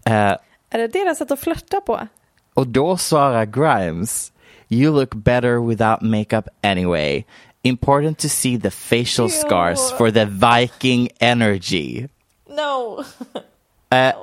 Eh, 0.05 0.37
är 0.71 0.79
det 0.79 0.87
deras 0.89 1.19
sätt 1.19 1.31
att 1.31 1.41
flörta 1.41 1.81
på? 1.81 2.09
och 2.55 2.67
då 2.67 2.97
svarar 2.97 3.45
Grimes 3.45 4.33
You 4.69 4.95
look 4.95 5.15
better 5.15 5.67
without 5.69 6.01
makeup 6.01 6.49
anyway. 6.63 7.25
Important 7.63 8.19
to 8.19 8.29
see 8.29 8.61
the 8.61 8.71
facial 8.71 9.31
scars 9.31 9.93
for 9.99 10.11
the 10.11 10.25
Viking 10.25 11.09
energy. 11.19 12.09
No. 12.49 13.05
Eh, 13.93 14.15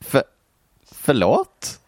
för, 0.00 0.22
förlåt? 0.92 1.80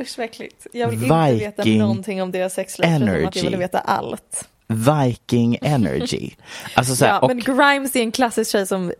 Usch 0.00 0.18
vad 0.18 0.24
äckligt. 0.24 0.66
Jag 0.72 0.88
vill 0.88 1.02
inte 1.02 1.32
veta 1.32 1.62
Viking 1.62 1.78
någonting 1.78 2.22
om 2.22 2.32
deras 2.32 2.54
sexliv 2.54 2.86
förutom 2.98 3.28
att 3.28 3.36
jag 3.36 3.42
ville 3.42 3.56
veta 3.56 3.78
allt. 3.78 4.48
Viking 4.66 5.58
energy. 5.62 6.30
Alltså 6.74 6.96
så 6.96 7.04
här, 7.04 7.12
Ja, 7.12 7.18
och, 7.20 7.28
men 7.28 7.40
Grimes 7.40 7.96
är 7.96 8.00
en 8.00 8.12
klassisk 8.12 8.50
tjej 8.50 8.66
som 8.66 8.92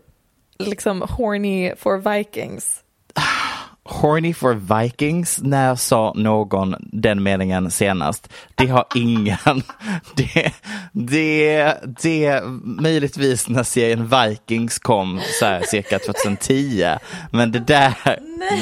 liksom 0.59 1.01
horny 1.01 1.75
for 1.75 1.97
vikings. 1.97 2.83
Horny 3.89 4.33
for 4.33 4.53
Vikings, 4.53 5.39
när 5.43 5.75
sa 5.75 6.13
någon 6.15 6.75
den 6.79 7.23
meningen 7.23 7.71
senast? 7.71 8.29
Det 8.55 8.67
har 8.67 8.85
ingen. 8.95 9.37
Det, 10.15 10.51
det, 10.91 11.73
det 12.03 12.41
möjligtvis 12.63 13.49
när 13.49 13.63
serien 13.63 14.09
Vikings 14.09 14.79
kom 14.79 15.21
så 15.39 15.45
här 15.45 15.61
cirka 15.61 15.99
2010. 15.99 16.85
Men 17.31 17.51
det 17.51 17.59
där, 17.59 17.93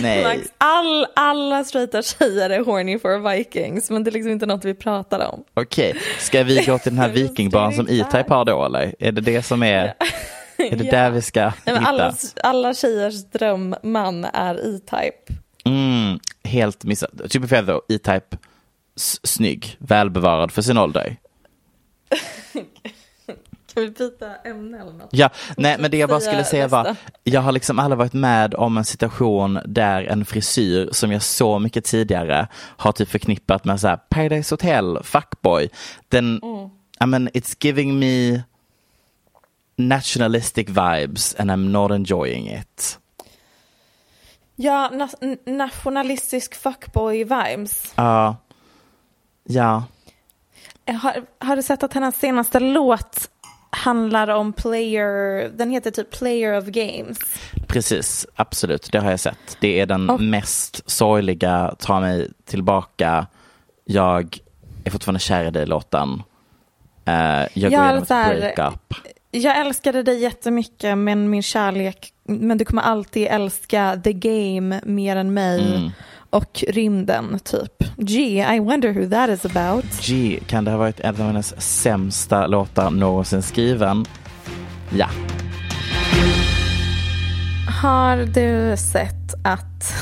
nej. 0.02 0.24
Max, 0.24 0.50
all, 0.58 1.06
alla 1.16 1.64
straighta 1.64 2.02
tjejer 2.02 2.50
är 2.50 2.66
horny 2.66 3.00
for 3.00 3.36
vikings 3.36 3.90
men 3.90 4.04
det 4.04 4.10
är 4.10 4.12
liksom 4.12 4.32
inte 4.32 4.46
något 4.46 4.66
vi 4.66 4.74
pratar 4.74 5.34
om. 5.34 5.44
Okej, 5.54 5.96
ska 6.20 6.44
vi 6.44 6.64
gå 6.66 6.78
till 6.78 6.92
den 6.92 7.00
här 7.02 7.10
vikingbanan 7.14 7.74
som. 7.74 7.88
E-Type 7.90 8.34
har 8.34 8.46
då 8.46 8.66
eller? 8.66 8.96
Är 9.00 9.12
det 9.12 9.22
det 9.22 9.44
som 9.44 9.64
är? 9.64 9.94
Är 10.72 10.76
det 10.76 10.84
Ja. 10.86 10.92
där 10.92 11.12
vi 11.12 11.22
ska 11.22 11.42
Nej, 11.42 11.54
hitta? 11.66 11.80
alla, 11.80 12.14
alla 12.44 12.74
tjejers 12.74 13.26
drömman 13.26 14.26
är 14.26 14.56
E-Type. 14.76 15.42
Mm, 15.66 16.20
helt 16.44 16.84
missat. 16.84 17.10
Chippy 17.32 17.48
Feather, 17.48 17.82
E-Type, 17.90 18.38
snygg, 19.24 19.76
välbevarad 19.80 20.52
för 20.52 20.62
sin 20.62 20.78
ålder. 20.78 21.16
Kan 23.74 23.84
vi 23.84 23.90
byta 23.90 24.36
ämne 24.36 24.80
eller 24.82 24.94
något? 24.94 25.10
Ja, 25.12 25.30
nej 25.58 25.76
men 25.80 25.92
det 25.92 25.98
jag 25.98 26.10
bara 26.10 26.20
skulle 26.20 26.44
säga 26.44 26.68
var, 26.68 26.96
jag 27.24 27.42
har 27.42 27.52
liksom 27.52 27.80
aldrig 27.80 27.98
varit 27.98 28.14
med 28.14 28.54
om 28.56 28.78
en 28.78 28.86
situation 28.86 29.60
där 29.66 30.04
en 30.04 30.26
frisyr 30.26 30.90
som 30.92 31.12
jag 31.12 31.22
så 31.22 31.60
mycket 31.60 31.86
tidigare 31.86 32.48
har 32.56 32.92
typ 32.92 33.10
förknippat 33.10 33.66
med 33.66 33.80
så 33.82 33.88
här 33.88 33.98
Paradise 33.98 34.54
Hotel, 34.54 35.00
fuckboy. 35.04 35.70
Den, 36.10 36.40
Mm. 36.44 36.70
I 37.04 37.06
mean 37.06 37.30
it's 37.30 37.58
giving 37.66 38.00
me 38.00 38.42
nationalistic 39.78 40.70
vibes 40.70 41.36
and 41.40 41.52
I'm 41.52 41.70
not 41.72 41.92
enjoying 41.92 42.48
it. 42.50 43.00
Ja, 44.56 44.90
na- 44.94 45.38
nationalistisk 45.46 46.56
fuckboy-vibes. 46.56 47.94
Ja, 47.96 48.36
ja, 49.44 49.84
Har, 51.02 51.26
har 51.40 51.56
du 51.56 51.62
sett 51.64 51.84
att 51.84 51.94
hennes 51.94 52.16
senaste 52.20 52.60
låt 52.60 53.30
handlar 53.70 54.28
om 54.28 54.54
player, 54.54 55.50
den 55.50 55.72
heter 55.72 55.92
typ 55.92 56.12
player 56.12 56.58
of 56.58 56.66
games. 56.66 57.18
precis, 57.68 58.28
absolut, 58.36 58.90
det 58.92 59.00
har 59.00 59.10
jag 59.12 59.20
sett. 59.20 59.58
Det 59.62 59.80
är 59.80 59.86
den 59.86 60.10
Och- 60.10 60.22
mest 60.22 60.90
sorgliga, 60.92 61.76
ta 61.80 62.00
mig 62.00 62.32
tillbaka, 62.46 63.28
jag 63.86 64.40
är 64.84 64.92
fortfarande 64.92 65.20
kär 65.20 65.46
i 65.46 65.52
dig-låten. 65.52 66.10
Uh, 67.08 67.14
jag 67.14 67.50
Ja, 67.54 67.70
går 67.70 67.72
igenom 67.86 67.98
ett 68.04 68.08
breakup. 68.56 68.94
Jag 69.38 69.58
älskade 69.58 70.04
dig 70.04 70.20
jättemycket 70.22 70.98
men 70.98 71.30
min 71.30 71.42
kärlek, 71.44 72.14
men 72.28 72.58
du 72.58 72.66
kommer 72.66 72.82
alltid 72.82 73.28
älska 73.28 74.02
the 74.04 74.14
game 74.14 74.82
mer 74.86 75.16
än 75.16 75.34
mig 75.34 75.76
Mm. 75.76 75.90
och 76.30 76.64
rymden 76.68 77.40
typ. 77.40 77.84
Gee, 77.98 78.56
I 78.56 78.60
wonder 78.60 78.90
who 78.94 79.10
that 79.10 79.30
is 79.30 79.46
about. 79.56 79.86
G, 80.02 80.40
kan 80.48 80.66
det 80.66 80.72
ha 80.72 80.78
varit 80.78 81.00
en 81.00 81.16
av 81.16 81.28
hennes 81.28 81.62
sämsta 81.82 82.48
låtar 82.48 82.90
någonsin 82.92 83.42
skriven? 83.42 84.06
Ja. 84.98 85.08
Har 87.82 88.18
du 88.18 88.78
sett 88.78 89.34
att 89.44 89.94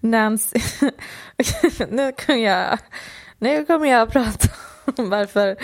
Nancy... 0.00 0.58
nu, 1.90 2.12
kommer 2.12 2.38
jag, 2.44 2.78
nu 3.38 3.64
kommer 3.64 3.86
jag 3.86 4.02
att 4.02 4.12
prata 4.12 4.48
varför 4.96 5.56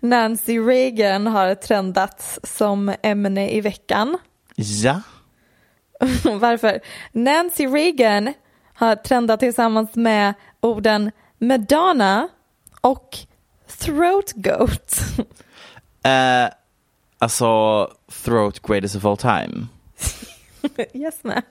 Nancy 0.00 0.58
Reagan 0.58 1.26
har 1.26 1.54
trendat 1.54 2.38
som 2.42 2.94
ämne 3.02 3.50
i 3.50 3.60
veckan. 3.60 4.18
Ja. 4.56 5.00
varför 6.24 6.80
Nancy 7.12 7.66
Reagan 7.66 8.32
har 8.74 8.96
trendat 8.96 9.40
tillsammans 9.40 9.94
med 9.94 10.34
orden 10.60 11.10
Madonna 11.38 12.28
och 12.80 13.16
Throat 13.78 14.32
Goat. 14.34 14.96
Eh, 16.02 16.48
alltså, 17.18 17.90
Throat 18.24 18.62
Greatest 18.62 18.96
of 18.96 19.04
All 19.04 19.16
Time. 19.16 19.66
yes 20.92 21.14
Max. 21.22 21.46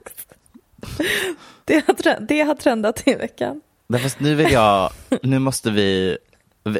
Det 1.66 1.88
har, 1.88 2.20
det 2.28 2.42
har 2.42 2.56
trendat 2.56 3.08
i 3.08 3.13
veckan. 3.16 3.62
Därför 3.88 4.24
nu 4.24 4.36
vill 4.36 4.52
jag, 4.52 4.92
nu 5.24 5.40
måste 5.40 5.72
vi, 5.72 6.18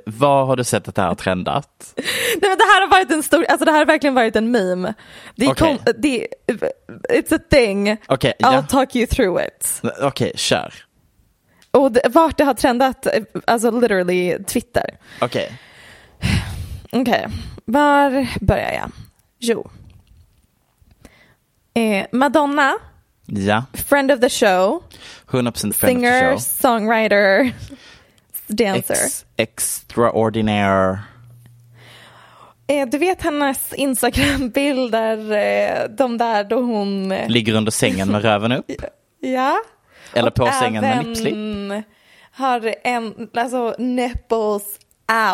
vad 0.06 0.48
har 0.48 0.56
du 0.56 0.64
sett 0.64 0.88
att 0.88 0.96
det 0.96 1.02
här 1.02 1.10
har 1.10 1.16
trendat? 1.16 1.94
Nej 1.96 2.50
men 2.50 2.58
det 2.58 2.64
här 2.64 2.82
har 2.82 2.88
varit 2.88 3.12
en 3.12 3.24
stor, 3.24 3.46
alltså 3.50 3.66
det 3.66 3.72
här 3.72 3.78
har 3.80 3.86
verkligen 3.86 4.14
varit 4.14 4.36
en 4.36 4.52
meme. 4.52 4.94
Det 5.36 5.46
är 5.46 5.52
Okej. 5.52 5.78
kom, 5.86 5.94
det, 5.98 6.28
it's 7.10 7.36
a 7.36 7.40
thing. 7.50 7.98
Okej, 8.08 8.34
I'll 8.40 8.54
ja. 8.54 8.62
talk 8.62 8.96
you 8.96 9.08
through 9.08 9.44
it. 9.44 9.82
Okej, 10.02 10.32
kör. 10.36 10.74
Och 11.72 11.92
det, 11.92 12.02
vart 12.10 12.38
det 12.38 12.44
har 12.44 12.54
trendat, 12.54 13.08
alltså 13.48 13.72
literally 13.72 14.44
Twitter. 14.44 14.98
Okej. 15.22 15.52
Okej, 16.92 17.28
var 17.66 18.28
börjar 18.46 18.72
jag? 18.72 18.92
Jo. 19.40 19.70
Eh, 21.74 22.06
Madonna, 22.12 22.74
Ja, 23.30 23.64
friend 23.74 24.12
of 24.12 24.20
the 24.20 24.30
show, 24.30 24.84
100% 25.30 25.54
friend 25.54 25.74
singer, 25.76 26.34
of 26.34 26.44
the 26.44 26.50
show. 26.50 26.70
songwriter, 26.70 27.52
dancer. 28.48 28.94
Ex, 28.94 29.26
extraordinaire. 29.38 31.00
Eh, 32.68 32.88
du 32.90 32.98
vet 32.98 33.22
hennes 33.22 33.74
Instagram-bilder, 33.74 35.32
eh, 35.32 35.90
de 35.90 36.18
där 36.18 36.44
då 36.44 36.62
hon... 36.62 37.12
eh, 37.12 37.30
Ligger 37.30 37.54
under 37.54 37.72
sängen 37.72 38.12
med 38.12 38.22
röven 38.22 38.52
upp. 38.52 38.66
Ja. 39.20 39.58
Eller 40.14 40.28
Och 40.30 40.36
på 40.36 40.50
sängen 40.60 40.82
med 40.82 40.94
även 40.94 41.08
nippslip. 41.08 41.86
har 42.32 42.74
en, 42.84 43.30
alltså 43.34 43.76
nipples 43.78 44.80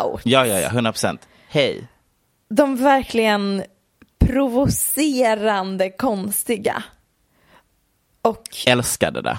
out. 0.02 0.20
Ja, 0.24 0.46
ja, 0.46 0.58
ja, 0.60 0.68
100%. 0.68 1.18
Hej. 1.48 1.86
De 2.48 2.76
verkligen 2.76 3.62
provocerande 4.18 5.90
konstiga. 5.90 6.82
Och 8.22 8.42
Älskade 8.66 9.22
det. 9.22 9.38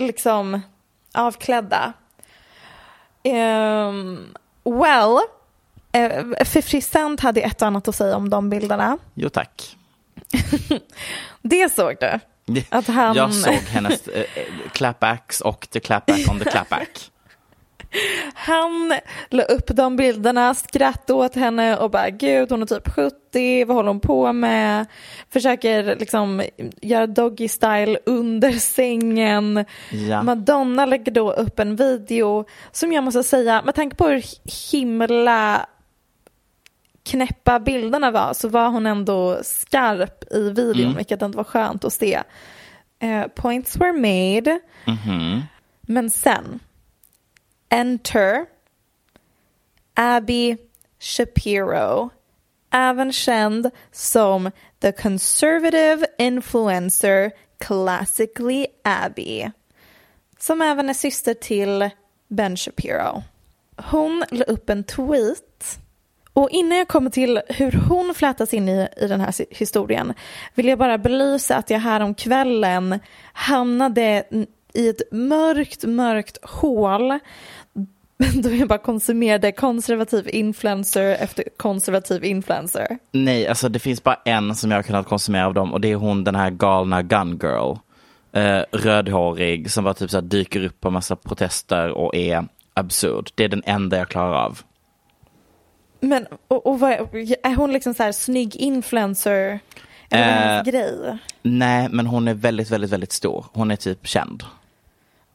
liksom 0.00 0.60
avklädda. 1.14 1.92
Ehm, 3.30 4.34
well, 4.64 5.18
eh, 5.92 6.44
50 6.44 6.80
Cent 6.80 7.20
hade 7.20 7.40
ett 7.40 7.62
och 7.62 7.68
annat 7.68 7.88
att 7.88 7.94
säga 7.94 8.16
om 8.16 8.30
de 8.30 8.50
bilderna. 8.50 8.98
Jo 9.14 9.28
tack. 9.28 9.76
Det 11.42 11.72
såg 11.72 11.96
du? 12.00 12.18
Att 12.68 12.86
han- 12.86 13.16
Jag 13.16 13.34
såg 13.34 13.54
hennes 13.54 14.08
äh, 14.08 14.24
clapbacks 14.72 15.40
och 15.40 15.68
the 15.70 15.80
clapback 15.80 16.28
on 16.30 16.38
the 16.38 16.50
clapback. 16.50 17.10
Han 18.34 18.92
la 19.30 19.42
upp 19.42 19.66
de 19.66 19.96
bilderna, 19.96 20.54
skrattade 20.54 21.18
åt 21.18 21.34
henne 21.34 21.76
och 21.76 21.90
bara 21.90 22.10
gud 22.10 22.50
hon 22.50 22.62
är 22.62 22.66
typ 22.66 22.88
70, 22.94 23.64
vad 23.64 23.76
håller 23.76 23.88
hon 23.88 24.00
på 24.00 24.32
med? 24.32 24.86
Försöker 25.30 25.96
liksom 25.96 26.42
göra 26.82 27.06
doggy 27.06 27.48
style 27.48 27.98
under 28.06 28.52
sängen. 28.52 29.64
Ja. 30.08 30.22
Madonna 30.22 30.86
lägger 30.86 31.12
då 31.12 31.32
upp 31.32 31.58
en 31.58 31.76
video 31.76 32.44
som 32.72 32.92
jag 32.92 33.04
måste 33.04 33.22
säga, 33.22 33.62
med 33.62 33.74
tanke 33.74 33.96
på 33.96 34.06
hur 34.08 34.24
himla 34.72 35.66
knäppa 37.02 37.60
bilderna 37.60 38.10
var 38.10 38.34
så 38.34 38.48
var 38.48 38.68
hon 38.68 38.86
ändå 38.86 39.38
skarp 39.42 40.24
i 40.32 40.40
videon 40.50 40.84
Mm. 40.84 40.96
vilket 40.96 41.22
ändå 41.22 41.36
var 41.36 41.44
skönt 41.44 41.84
att 41.84 41.92
se. 41.92 42.22
Eh, 43.00 43.26
points 43.34 43.76
were 43.76 43.92
made. 43.92 44.60
Mhm. 44.84 45.42
Men 45.80 46.10
sen, 46.10 46.60
enter. 47.68 48.46
Abby 49.94 50.56
Shapiro, 50.98 52.10
även 52.70 53.12
känd 53.12 53.70
som 53.92 54.50
the 54.80 54.92
conservative 54.92 56.06
influencer 56.18 57.30
classically 57.58 58.66
Abby, 58.84 59.50
som 60.38 60.62
även 60.62 60.88
är 60.88 60.94
syster 60.94 61.34
till 61.34 61.90
Ben 62.28 62.56
Shapiro. 62.56 63.22
Hon 63.76 64.24
la 64.30 64.44
upp 64.44 64.70
en 64.70 64.84
tweet. 64.84 65.78
Och 66.32 66.50
innan 66.50 66.78
jag 66.78 66.88
kommer 66.88 67.10
till 67.10 67.40
hur 67.48 67.72
hon 67.72 68.14
flätas 68.14 68.54
in 68.54 68.68
i, 68.68 68.88
i 68.96 69.06
den 69.06 69.20
här 69.20 69.34
historien 69.54 70.14
vill 70.54 70.68
jag 70.68 70.78
bara 70.78 70.98
belysa 70.98 71.56
att 71.56 71.70
jag 71.70 71.78
här 71.78 72.00
om 72.00 72.14
kvällen 72.14 73.00
hamnade 73.32 74.24
i 74.72 74.88
ett 74.88 75.12
mörkt, 75.12 75.84
mörkt 75.84 76.38
hål 76.42 77.18
då 78.42 78.50
jag 78.50 78.68
bara 78.68 78.78
konsumerade 78.78 79.52
konservativ 79.52 80.28
influencer 80.32 81.04
efter 81.04 81.44
konservativ 81.56 82.24
influencer. 82.24 82.98
Nej, 83.12 83.48
alltså 83.48 83.68
det 83.68 83.78
finns 83.78 84.02
bara 84.02 84.20
en 84.24 84.54
som 84.54 84.70
jag 84.70 84.78
har 84.78 84.82
kunnat 84.82 85.06
konsumera 85.06 85.46
av 85.46 85.54
dem 85.54 85.72
och 85.72 85.80
det 85.80 85.92
är 85.92 85.96
hon 85.96 86.24
den 86.24 86.34
här 86.34 86.50
galna 86.50 87.02
gun 87.02 87.38
girl. 87.42 87.76
Eh, 88.32 88.62
rödhårig 88.72 89.70
som 89.70 89.84
bara 89.84 89.94
typ 89.94 90.10
så 90.10 90.16
här 90.16 90.22
dyker 90.22 90.64
upp 90.64 90.80
på 90.80 90.90
massa 90.90 91.16
protester 91.16 91.90
och 91.90 92.14
är 92.14 92.48
absurd. 92.74 93.30
Det 93.34 93.44
är 93.44 93.48
den 93.48 93.62
enda 93.66 93.98
jag 93.98 94.08
klarar 94.08 94.44
av. 94.44 94.60
Men 96.00 96.26
och, 96.48 96.66
och 96.66 96.80
vad, 96.80 96.92
är 97.42 97.54
hon 97.54 97.72
liksom 97.72 97.94
så 97.94 98.02
här 98.02 98.12
snygg 98.12 98.56
influencer? 98.56 99.60
Är 100.10 100.18
det 100.18 100.24
Eh, 100.24 100.24
hennes 100.24 100.66
grej? 100.66 101.18
Nej, 101.42 101.88
men 101.90 102.06
hon 102.06 102.28
är 102.28 102.34
väldigt, 102.34 102.70
väldigt, 102.70 102.90
väldigt 102.90 103.12
stor. 103.12 103.46
Hon 103.52 103.70
är 103.70 103.76
typ 103.76 104.06
känd. 104.06 104.44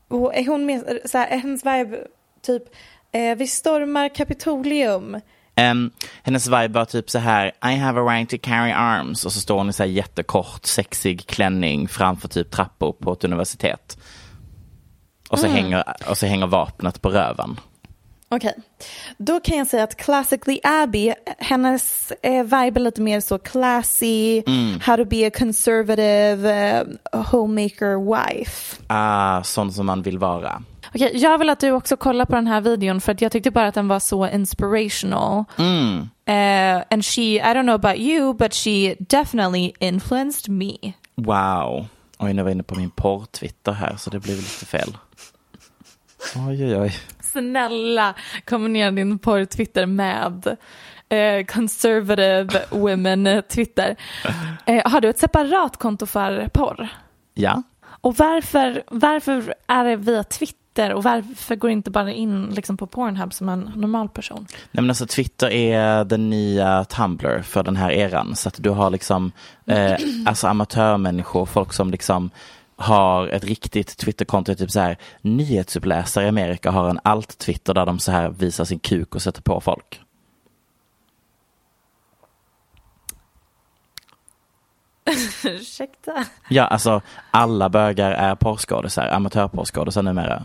Och 0.08 0.36
är 0.36 0.46
hon 0.48 0.66
med, 0.66 1.00
så 1.06 1.18
här, 1.18 1.28
är 1.28 1.38
hennes 1.38 1.66
vibe 1.66 1.98
typ 2.44 2.64
eh, 3.12 3.36
vi 3.36 3.48
stormar 3.48 4.16
Kapitolium 4.16 5.18
Um, 5.56 5.92
hennes 6.24 6.48
vibe 6.48 6.68
var 6.68 6.86
typ 6.86 7.10
så 7.10 7.20
här, 7.20 7.52
I 7.72 7.76
have 7.76 8.02
a 8.02 8.04
right 8.04 8.30
to 8.30 8.38
carry 8.42 8.72
arms. 8.72 9.26
Och 9.26 9.32
så 9.32 9.40
står 9.40 9.58
hon 9.58 9.70
i 9.70 9.74
så 9.74 9.84
här 9.84 9.90
jättekort, 9.90 10.66
sexig 10.66 11.28
klänning 11.28 11.88
framför 11.88 12.28
typ 12.28 12.52
trappor 12.52 12.94
på 12.94 13.14
ett 13.14 13.24
universitet. 13.24 13.98
Och 15.30 15.40
så, 15.40 15.48
hänger, 15.48 15.84
och 16.10 16.18
så 16.18 16.26
hänger 16.26 16.48
vapnet 16.48 17.02
på 17.02 17.10
röven. 17.10 17.60
Okej, 18.30 18.54
då 19.18 19.40
kan 19.40 19.58
jag 19.58 19.68
säga 19.68 19.84
att 19.84 19.98
Classically 19.98 20.60
Abby, 20.64 21.14
hennes 21.38 22.12
eh, 22.22 22.44
vibe 22.44 22.80
är 22.80 22.80
lite 22.80 23.02
mer 23.02 23.20
så 23.20 23.38
classy, 23.38 24.44
how 24.82 24.98
to 24.98 25.06
be 25.06 25.28
a 25.28 25.32
conservative 25.38 26.52
eh, 26.52 26.86
homemaker 27.32 28.16
wife. 28.16 28.82
Ah, 28.88 29.44
sån 29.44 29.74
som 29.74 29.86
man 29.86 30.02
vill 30.02 30.18
vara. 30.18 30.64
Okej, 30.96 31.12
jag 31.14 31.38
vill 31.38 31.50
att 31.50 31.60
du 31.60 31.72
också 31.72 31.98
kollar 31.98 32.26
på 32.26 32.36
den 32.36 32.48
här 32.48 32.62
videon 32.62 33.02
för 33.02 33.12
att 33.12 33.22
jag 33.22 33.32
tyckte 33.32 33.52
bara 33.52 33.68
att 33.68 33.76
den 33.76 33.88
var 33.88 34.00
så 34.00 34.28
inspirational. 34.28 35.44
Eh, 36.26 36.84
and 36.90 37.06
she, 37.06 37.22
I 37.22 37.42
don't 37.42 37.64
know 37.64 37.76
about 37.76 37.98
you, 37.98 38.34
but 38.34 38.54
she 38.54 38.96
definitely 39.00 39.72
influenced 39.80 40.54
me. 40.54 40.78
Wow. 41.16 41.86
Oj, 42.18 42.34
nu 42.34 42.42
var 42.42 42.50
jag 42.50 42.56
inne 42.56 42.64
på 42.64 42.76
min 42.76 42.92
porr-twitter 42.92 43.72
här 43.72 43.96
så 43.96 44.10
det 44.10 44.20
blev 44.20 44.36
lite 44.36 44.66
fel. 44.66 44.98
Oj, 46.36 46.66
oj, 46.66 46.78
oj. 46.80 46.96
Snälla, 47.22 48.14
kombinera 48.46 48.92
din 48.92 49.20
porr-twitter 49.20 49.86
med 49.86 50.58
eh, 51.10 51.46
conservative 51.46 52.62
women-twitter. 52.70 53.96
Eh, 54.66 54.92
har 54.92 55.02
du 55.02 55.10
ett 55.10 55.20
separat 55.20 55.78
konto 55.78 56.06
för 56.06 56.48
porr? 56.48 56.88
Ja. 57.34 57.64
Och 58.02 58.16
varför, 58.16 58.84
varför 58.88 59.54
är 59.68 59.84
det 59.84 59.96
via 59.96 60.24
Twitter 60.24 60.63
och 60.80 61.04
varför 61.04 61.56
går 61.56 61.70
inte 61.70 61.92
bara 61.92 62.12
in 62.12 62.46
liksom, 62.46 62.78
på 62.78 62.88
Pornhub 62.88 63.34
som 63.34 63.50
en 63.50 63.72
normal 63.76 64.10
person? 64.10 64.48
Nej 64.50 64.82
men 64.82 64.90
alltså 64.90 65.06
Twitter 65.06 65.52
är 65.52 66.06
den 66.06 66.30
nya 66.30 66.86
Tumblr 66.86 67.42
för 67.42 67.64
den 67.64 67.76
här 67.76 67.92
eran. 67.92 68.36
Så 68.36 68.48
att 68.48 68.64
du 68.64 68.70
har 68.70 68.90
liksom 68.90 69.32
eh, 69.66 69.96
alltså 70.26 70.48
amatörmänniskor, 70.48 71.46
folk 71.46 71.74
som 71.74 71.92
liksom 71.92 72.30
har 72.76 73.28
ett 73.28 73.44
riktigt 73.44 73.98
Twitterkonto, 73.98 74.56
typ 74.56 74.72
så 74.72 74.80
här 74.80 74.98
nyhetsuppläsare 75.22 76.26
i 76.26 76.28
Amerika 76.28 76.72
har 76.72 76.90
en 76.90 77.00
alt-Twitter 77.04 77.74
där 77.74 77.86
de 77.86 78.00
så 78.00 78.12
här 78.12 78.30
visar 78.30 78.66
sin 78.66 78.80
kuk 78.80 79.16
och 79.16 79.22
sätter 79.22 79.42
på 79.42 79.62
folk. 79.62 80.00
Ursäkta? 85.44 86.26
Ja, 86.50 86.64
alltså 86.64 87.02
alla 87.32 87.70
bögar 87.70 88.12
är 88.12 88.36
porrskådisar, 88.36 89.08
amatörporrskådisar 89.08 90.02
numera. 90.02 90.44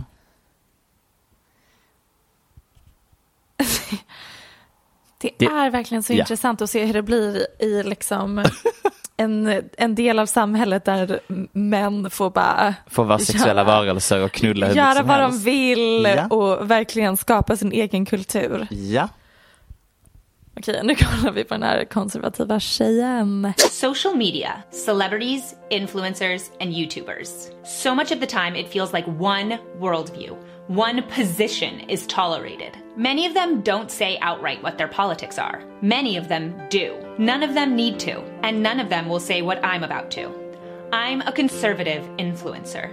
Det, 5.19 5.31
Det- 5.39 5.45
är 5.47 5.71
verkligen 5.71 6.03
så 6.03 6.13
Ja. 6.13 6.19
intressant 6.21 6.63
att 6.63 6.71
se 6.71 6.85
hur 6.85 6.93
det 6.93 7.03
blir 7.03 7.47
i 7.59 7.83
liksom 7.83 8.45
en, 9.17 9.63
en 9.77 9.95
del 9.95 10.19
av 10.19 10.27
samhället 10.27 10.85
där 10.85 11.21
män 11.53 12.11
får 12.11 12.31
bara 12.31 12.75
Får 12.91 13.05
vara 13.05 13.19
sexuella 13.19 13.47
göra, 13.63 13.65
varelser 13.65 14.25
och 14.25 14.33
knulla 14.33 14.67
hur 14.67 14.75
göra 14.75 15.03
vad 15.03 15.19
de 15.19 15.23
helst. 15.31 15.47
vill 15.47 16.05
Ja. 16.17 16.27
och 16.27 16.71
verkligen 16.71 17.17
skapa 17.17 17.57
sin 17.57 17.73
egen 17.73 18.07
kultur. 18.07 18.67
Ja. 18.71 19.09
Okej, 20.57 20.81
nu 20.85 20.95
kollar 20.95 21.33
vi 21.33 21.45
på 21.45 21.55
den 21.55 21.63
här 21.63 21.85
konservativa 21.85 22.61
tjejen. 22.61 23.53
Social 23.71 24.17
media, 24.17 24.53
celebrities, 24.87 25.55
influencers, 25.71 26.43
and 26.61 26.73
YouTubers. 26.73 27.29
So 27.83 27.95
much 27.95 28.13
of 28.13 28.21
the 28.21 28.27
time, 28.27 28.61
it 28.61 28.73
feels 28.73 28.93
like 28.93 29.11
one 29.11 29.59
worldview, 29.81 30.35
one 30.69 31.03
position 31.05 31.81
is 31.89 32.07
tolerated. 32.09 32.77
Many 32.95 33.25
of 33.25 33.33
them 33.33 33.63
don't 33.63 33.91
say 33.91 34.19
outright 34.21 34.63
what 34.63 34.77
their 34.77 34.87
politics 34.87 35.39
are. 35.39 35.65
Many 35.81 36.19
of 36.19 36.29
them 36.29 36.61
do. 36.69 36.95
None 37.17 37.43
of 37.43 37.55
them 37.55 37.75
need 37.75 37.99
to, 38.01 38.21
and 38.43 38.63
none 38.63 38.79
of 38.79 38.91
them 38.91 39.09
will 39.09 39.19
say 39.19 39.41
what 39.41 39.65
I'm 39.65 39.83
about 39.83 40.11
to. 40.11 40.31
I'm 40.93 41.23
a 41.23 41.33
conservative 41.33 42.05
influencer. 42.19 42.93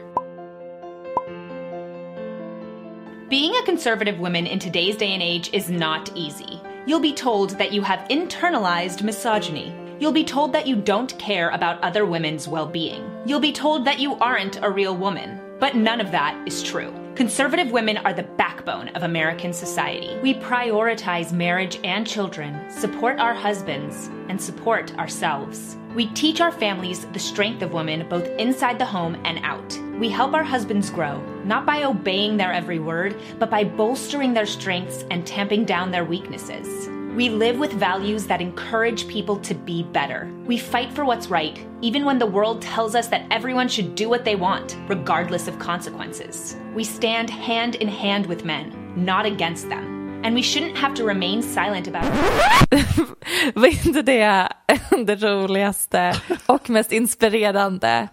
Being 3.29 3.53
a 3.55 3.65
conservative 3.65 4.19
woman 4.19 4.47
in 4.47 4.57
today's 4.57 4.95
day 4.95 5.11
and 5.11 5.21
age 5.21 5.49
is 5.51 5.69
not 5.69 6.15
easy. 6.15 6.61
You'll 6.85 7.01
be 7.01 7.13
told 7.13 7.57
that 7.57 7.73
you 7.73 7.81
have 7.81 8.07
internalized 8.07 9.03
misogyny. 9.03 9.75
You'll 9.99 10.13
be 10.13 10.23
told 10.23 10.53
that 10.53 10.65
you 10.65 10.77
don't 10.77 11.17
care 11.19 11.49
about 11.49 11.83
other 11.83 12.05
women's 12.05 12.47
well 12.47 12.67
being. 12.67 13.03
You'll 13.25 13.41
be 13.41 13.51
told 13.51 13.83
that 13.83 13.99
you 13.99 14.15
aren't 14.15 14.63
a 14.63 14.71
real 14.71 14.95
woman. 14.95 15.41
But 15.59 15.75
none 15.75 15.99
of 15.99 16.11
that 16.11 16.41
is 16.47 16.63
true. 16.63 16.93
Conservative 17.15 17.71
women 17.71 17.95
are 17.95 18.11
the 18.11 18.23
backbone 18.23 18.89
of 18.89 19.03
American 19.03 19.53
society. 19.53 20.17
We 20.21 20.33
prioritize 20.33 21.31
marriage 21.31 21.79
and 21.81 22.05
children, 22.05 22.69
support 22.69 23.19
our 23.19 23.33
husbands, 23.33 24.09
and 24.27 24.41
support 24.41 24.93
ourselves. 24.97 25.77
We 25.95 26.07
teach 26.07 26.41
our 26.41 26.51
families 26.51 27.05
the 27.13 27.19
strength 27.19 27.61
of 27.61 27.71
women 27.71 28.05
both 28.09 28.27
inside 28.37 28.79
the 28.79 28.85
home 28.85 29.15
and 29.23 29.39
out. 29.45 29.79
We 29.97 30.09
help 30.09 30.33
our 30.33 30.43
husbands 30.43 30.89
grow, 30.89 31.21
not 31.45 31.65
by 31.65 31.85
obeying 31.85 32.35
their 32.35 32.51
every 32.51 32.79
word, 32.79 33.15
but 33.39 33.49
by 33.49 33.63
bolstering 33.63 34.33
their 34.33 34.45
strengths 34.45 35.05
and 35.09 35.25
tamping 35.25 35.63
down 35.63 35.91
their 35.91 36.03
weaknesses. 36.03 36.89
We 37.15 37.29
live 37.29 37.59
with 37.59 37.71
values 37.71 38.25
that 38.25 38.41
encourage 38.41 39.07
people 39.07 39.37
to 39.37 39.55
be 39.55 39.83
better. 39.83 40.29
We 40.45 40.57
fight 40.57 40.91
for 40.91 41.05
what's 41.05 41.29
right, 41.29 41.57
even 41.81 42.03
when 42.03 42.19
the 42.19 42.25
world 42.25 42.61
tells 42.61 42.93
us 42.93 43.07
that 43.07 43.21
everyone 43.31 43.69
should 43.69 43.95
do 43.95 44.09
what 44.09 44.25
they 44.25 44.35
want, 44.35 44.75
regardless 44.89 45.47
of 45.47 45.57
consequences. 45.57 46.57
We 46.75 46.83
stand 46.83 47.29
hand 47.29 47.75
in 47.75 47.87
hand 47.87 48.25
with 48.25 48.43
men, 48.43 48.73
not 48.97 49.25
against 49.25 49.69
them. 49.69 50.19
And 50.25 50.35
we 50.35 50.41
shouldn't 50.41 50.77
have 50.77 50.93
to 50.95 51.05
remain 51.05 51.41
silent 51.41 51.87
about 51.87 52.03
it. 52.05 53.55
Var 53.55 53.67
inte 53.67 54.01
det 54.01 54.49
det 55.05 55.15
roligaste 55.15 56.13
och 56.45 56.69
mest 56.69 56.91
inspirerande 56.91 58.07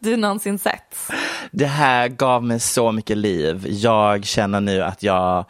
du 0.00 0.16
någonsin 0.16 0.58
sett? 0.58 0.96
Det 1.50 1.66
här 1.66 2.08
gav 2.08 2.44
mig 2.44 2.60
så 2.60 2.92
mycket 2.92 3.16
liv. 3.16 3.66
Jag 3.68 4.24
känner 4.24 4.60
nu 4.60 4.82
att 4.82 5.02
jag, 5.02 5.44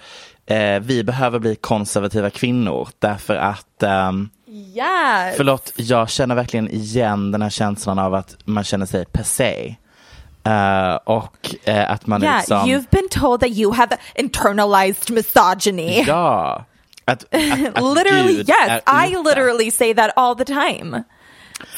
eh, 0.46 0.80
vi 0.80 1.04
behöver 1.04 1.38
bli 1.38 1.56
konservativa 1.56 2.30
kvinnor 2.30 2.88
därför 2.98 3.36
att 3.36 3.82
ehm, 3.82 4.28
Yes. 4.54 5.36
Förlåt, 5.36 5.72
jag 5.76 6.10
känner 6.10 6.34
verkligen 6.34 6.70
igen 6.70 7.32
den 7.32 7.42
här 7.42 7.50
känslan 7.50 7.98
av 7.98 8.14
att 8.14 8.36
man 8.44 8.64
känner 8.64 8.86
sig 8.86 9.04
passé. 9.04 9.76
Eh, 10.44 10.94
och 10.94 11.54
eh, 11.64 11.90
att 11.90 12.06
man 12.06 12.22
Yeah, 12.22 12.38
liksom... 12.38 12.58
you've 12.58 12.90
been 12.90 13.08
told 13.08 13.40
that 13.40 13.50
you 13.50 13.72
have 13.72 13.96
internalized 14.14 15.14
misogyny. 15.14 16.04
Ja. 16.06 16.64
Att, 17.04 17.24
att, 17.34 17.76
att 17.76 17.94
literally, 17.94 18.34
Gud 18.34 18.48
yes. 18.48 18.82
I 18.86 19.16
literally 19.28 19.70
say 19.70 19.94
that 19.94 20.10
all 20.16 20.36
the 20.36 20.44
time. 20.44 21.02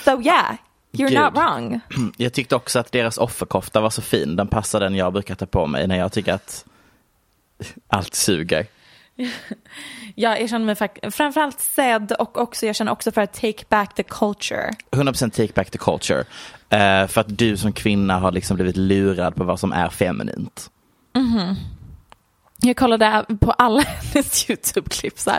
So 0.05 0.23
yeah, 0.23 0.57
you're 0.93 1.09
Gud. 1.09 1.21
not 1.21 1.35
wrong. 1.35 1.81
Jag 2.17 2.33
tyckte 2.33 2.57
också 2.57 2.79
att 2.79 2.93
deras 2.93 3.19
offerkofta 3.19 3.81
var 3.81 3.91
så 3.91 4.03
fin. 4.03 4.37
Den 4.37 4.49
passar 4.49 4.81
den 4.81 4.95
jag 4.95 5.13
brukar 5.13 5.35
ta 5.35 5.47
på 5.47 5.67
mig 5.67 5.87
när 5.87 5.99
jag 5.99 6.13
tycker 6.13 6.33
att 6.33 6.65
allt 7.89 8.15
suger. 8.15 8.67
Ja, 10.19 10.39
jag 10.39 10.51
känner 10.51 10.67
mig 10.67 11.11
framförallt 11.11 11.61
sedd 11.61 12.13
och 12.13 12.39
också, 12.39 12.67
jag 12.67 12.77
känner 12.77 12.93
också 12.93 13.13
för 13.13 13.21
att 13.21 13.33
take 13.33 13.65
back 13.69 13.95
the 13.95 14.03
culture. 14.03 14.71
100% 14.91 15.31
take 15.31 15.53
back 15.55 15.71
the 15.71 15.79
culture. 15.79 16.25
Eh, 16.71 17.07
för 17.07 17.21
att 17.21 17.39
du 17.39 17.57
som 17.57 17.73
kvinna 17.73 18.19
har 18.19 18.33
liksom 18.33 18.57
blivit 18.57 18.77
lurad 18.77 19.35
på 19.35 19.45
vad 19.45 19.61
som 19.61 19.73
är 19.73 19.89
feminint. 19.89 20.71
Jag 22.61 22.77
kollade 22.77 23.25
på 23.41 23.53
alla 23.53 23.81
hennes 24.15 24.51
YouTube-klipp 24.51 25.19
så. 25.19 25.31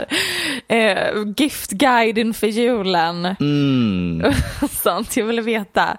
Eh, 0.67 1.23
giftguide 1.37 2.17
inför 2.17 2.47
julen. 2.47 3.25
Mm. 3.25 4.33
Sånt 4.71 5.17
jag 5.17 5.25
ville 5.25 5.41
veta. 5.41 5.97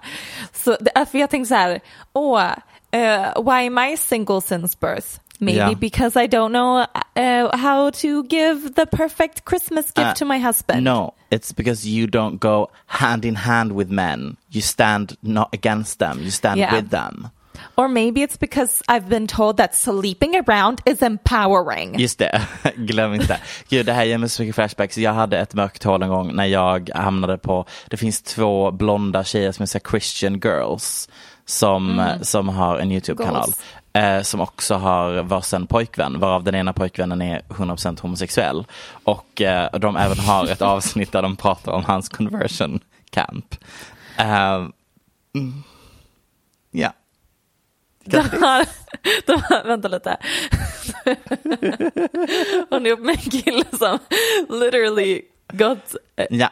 Så, 0.53 0.77
för 1.11 1.17
jag 1.17 1.29
tänkte 1.29 1.47
så 1.47 1.55
här, 1.55 1.79
åh, 2.13 2.51
eh, 2.91 3.43
why 3.45 3.67
am 3.67 3.77
I 3.77 3.97
single 3.97 4.41
since 4.41 4.77
birth? 4.81 5.19
Maybe 5.41 5.57
Ja. 5.57 5.73
because 5.73 6.23
I 6.23 6.27
don't 6.27 6.51
know 6.51 6.85
uh, 7.15 7.57
how 7.57 7.89
to 7.91 8.23
give 8.23 8.73
the 8.75 8.85
perfect 8.85 9.45
Christmas 9.45 9.85
gift 9.91 10.07
Uh, 10.07 10.13
to 10.13 10.25
my 10.25 10.39
husband. 10.39 10.83
No, 10.83 11.13
it's 11.31 11.53
because 11.55 11.87
you 11.89 12.07
don't 12.07 12.39
go 12.39 12.67
hand 12.87 13.25
in 13.25 13.35
hand 13.35 13.71
with 13.71 13.89
men. 13.91 14.35
You 14.51 14.61
stand 14.61 15.15
not 15.21 15.49
against 15.53 15.99
them, 15.99 16.19
you 16.21 16.31
stand 16.31 16.57
Yeah. 16.59 16.75
with 16.75 16.89
them. 16.89 17.27
Or 17.75 17.87
maybe 17.87 18.21
it's 18.21 18.37
because 18.39 18.83
I've 18.87 19.09
been 19.09 19.27
told 19.27 19.57
that 19.57 19.75
sleeping 19.75 20.35
around 20.35 20.81
is 20.85 21.01
empowering. 21.01 21.99
Just 21.99 22.19
det, 22.19 22.41
glöm 22.75 23.13
inte. 23.13 23.37
Gud, 23.69 23.85
det 23.85 23.93
här 23.93 24.03
ger 24.03 24.17
mig 24.17 24.29
så 24.29 24.41
mycket 24.41 24.55
flashbacks. 24.55 24.97
Jag 24.97 25.13
hade 25.13 25.37
ett 25.39 25.53
mörkt 25.53 25.83
hål 25.83 26.03
en 26.03 26.09
gång 26.09 26.35
när 26.35 26.45
jag 26.45 26.89
hamnade 26.95 27.37
på, 27.37 27.65
det 27.89 27.97
finns 27.97 28.21
två 28.21 28.71
blonda 28.71 29.23
tjejer 29.23 29.51
som 29.51 29.63
heter 29.63 29.79
Christian 29.89 30.39
Girls 30.39 31.09
som, 31.45 32.01
som 32.21 32.49
har 32.49 32.77
en 32.77 32.91
YouTube-kanal. 32.91 33.49
Eh, 33.93 34.21
som 34.21 34.41
också 34.41 34.75
har 34.75 35.23
varsin 35.23 35.67
pojkvän, 35.67 36.19
varav 36.19 36.43
den 36.43 36.55
ena 36.55 36.73
pojkvännen 36.73 37.21
är 37.21 37.41
100% 37.49 38.01
homosexuell. 38.01 38.65
Och 39.03 39.41
eh, 39.41 39.79
de 39.79 39.95
även 39.97 40.19
har 40.19 40.45
ett 40.45 40.61
avsnitt 40.61 41.11
där 41.11 41.21
de 41.21 41.35
pratar 41.35 41.71
om 41.71 41.85
hans 41.85 42.09
conversion 42.09 42.79
camp. 43.09 43.55
Eh, 44.17 44.67
mm, 45.35 45.63
Ja. 46.71 46.93
De 48.05 48.17
har, 48.17 48.65
de 49.25 49.41
har, 49.41 49.67
vänta 49.67 49.87
lite. 49.87 50.17
Hon 52.69 52.85
är 52.85 52.89
ihop 52.89 52.99
med 52.99 53.15
en 53.15 53.31
kille 53.31 53.65
som 53.79 53.99
literally 54.49 55.21
got 55.53 55.95
Ja, 56.29 56.49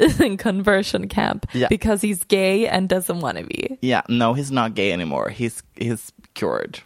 in 0.24 0.36
conversion 0.38 1.08
camp 1.08 1.46
Yeah. 1.52 1.68
because 1.68 2.06
he's 2.06 2.24
gay 2.28 2.68
and 2.68 2.88
doesn't 2.90 3.20
want 3.20 3.38
to 3.38 3.44
be. 3.44 3.76
ja, 3.80 4.02
no 4.08 4.34
he's 4.34 4.50
not 4.52 4.74
gay 4.74 4.92
anymore. 4.92 5.30
He's, 5.30 5.62
he's 5.76 6.12
cured. 6.32 6.78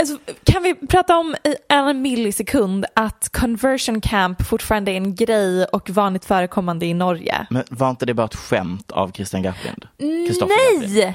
Alltså, 0.00 0.18
kan 0.44 0.62
vi 0.62 0.74
prata 0.74 1.16
om 1.18 1.34
i 1.44 1.54
en 1.68 2.02
millisekund 2.02 2.84
att 2.94 3.28
conversion 3.32 4.00
camp 4.00 4.46
fortfarande 4.46 4.90
är 4.92 4.96
en 4.96 5.14
grej 5.14 5.64
och 5.64 5.90
vanligt 5.90 6.24
förekommande 6.24 6.86
i 6.86 6.94
Norge? 6.94 7.46
Men 7.50 7.64
var 7.70 7.90
inte 7.90 8.06
det 8.06 8.14
bara 8.14 8.26
ett 8.26 8.34
skämt 8.34 8.92
av 8.92 9.12
Christian 9.12 9.42
Garplind? 9.42 9.86
Kristoffer 10.26 10.80
Garplind? 10.80 11.14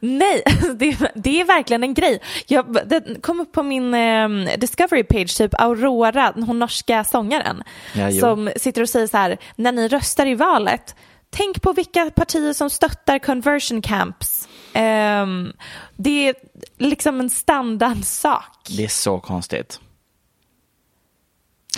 Nej! 0.00 0.30
Nej, 0.30 0.42
det, 0.74 1.12
det 1.14 1.40
är 1.40 1.44
verkligen 1.44 1.82
en 1.82 1.94
grej. 1.94 2.20
Jag, 2.46 2.76
det 2.86 3.22
kom 3.22 3.40
upp 3.40 3.52
på 3.52 3.62
min 3.62 3.94
eh, 3.94 4.28
Discovery 4.58 5.04
page, 5.04 5.36
typ 5.36 5.60
Aurora, 5.60 6.32
hon 6.36 6.58
norska 6.58 7.04
sångaren, 7.04 7.62
Ja, 7.94 8.10
som 8.12 8.50
sitter 8.56 8.82
och 8.82 8.88
säger 8.88 9.06
så 9.06 9.16
här, 9.16 9.38
när 9.56 9.72
ni 9.72 9.88
röstar 9.88 10.26
i 10.26 10.34
valet, 10.34 10.94
tänk 11.30 11.62
på 11.62 11.72
vilka 11.72 12.10
partier 12.10 12.52
som 12.52 12.70
stöttar 12.70 13.18
conversion 13.18 13.82
camps. 13.82 14.48
Ehm, 14.72 15.52
det 15.96 16.28
är 16.28 16.34
liksom 16.78 17.20
en 17.20 17.30
standardsak. 17.30 18.68
Det 18.76 18.84
är 18.84 18.88
så 18.88 19.20
konstigt. 19.20 19.80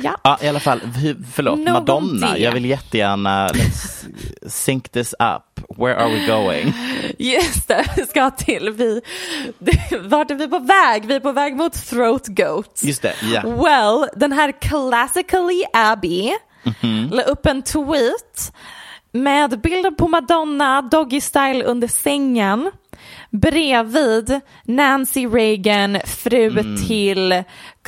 Ja. 0.01 0.21
Ja, 0.25 0.39
i 0.43 0.49
alla 0.49 0.61
fall, 0.61 0.81
förlåt, 1.35 1.59
Nog 1.59 1.69
om 1.69 1.75
Madonna. 1.75 2.39
Jag 2.39 2.53
vill 2.53 2.65
jättegärna 2.65 3.49
let's 3.49 4.07
sync 4.49 4.89
this 4.89 5.13
up. 5.13 5.77
Where 5.79 5.97
are 5.97 6.09
we 6.13 6.27
going? 6.27 6.73
Just 7.19 7.69
det, 7.69 7.85
vi 7.97 8.07
ska 8.07 8.31
till. 8.31 8.71
Vi, 8.71 9.01
vart 10.01 10.31
är 10.31 10.35
vi 10.35 10.49
på 10.49 10.59
väg? 10.59 11.07
Vi 11.07 11.15
är 11.15 11.21
på 11.21 11.33
väg 11.33 11.57
mot 11.57 11.73
Throat 11.73 12.27
Goat. 12.27 12.81
Just 12.83 13.03
det, 13.03 13.15
ja. 13.23 13.43
Well, 13.43 14.09
den 14.17 14.33
här 14.33 14.53
Classically 14.61 15.65
Abby 15.73 16.33
la 17.11 17.23
upp 17.23 17.47
en 17.47 17.63
tweet 17.63 18.53
med 19.13 19.61
bilder 19.61 19.91
på 19.91 20.09
Madonna 20.09 20.83
doggy 20.83 21.21
style 21.21 21.65
under 21.65 21.89
sängen 21.89 22.71
bredvid 23.33 24.41
Nancy 24.65 25.27
Reagan, 25.27 25.99
fru 26.05 26.77
till 26.87 27.43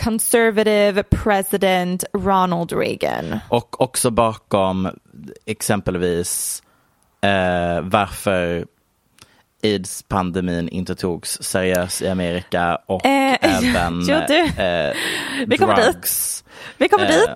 conservative 0.04 1.02
president 1.02 2.04
Ronald 2.12 2.72
Reagan. 2.72 3.38
Och 3.48 3.80
också 3.80 4.10
bakom 4.10 4.88
exempelvis 5.46 6.62
eh, 7.20 7.80
varför 7.82 8.66
aids-pandemin 9.62 10.68
inte 10.68 10.94
togs 10.94 11.42
seriöst 11.42 12.02
i 12.02 12.08
Amerika 12.08 12.78
och 12.86 13.06
Eh, 13.06 13.36
även 13.40 14.00
jo, 14.08 14.16
du. 14.28 14.62
eh, 14.62 14.94
Vi 15.46 15.58
kommer 15.58 15.76
dit. 15.76 15.84
drugs. 15.84 16.44
Vi 16.78 16.88
kommer 16.88 17.04
Eh, 17.04 17.10
dit. 17.10 17.28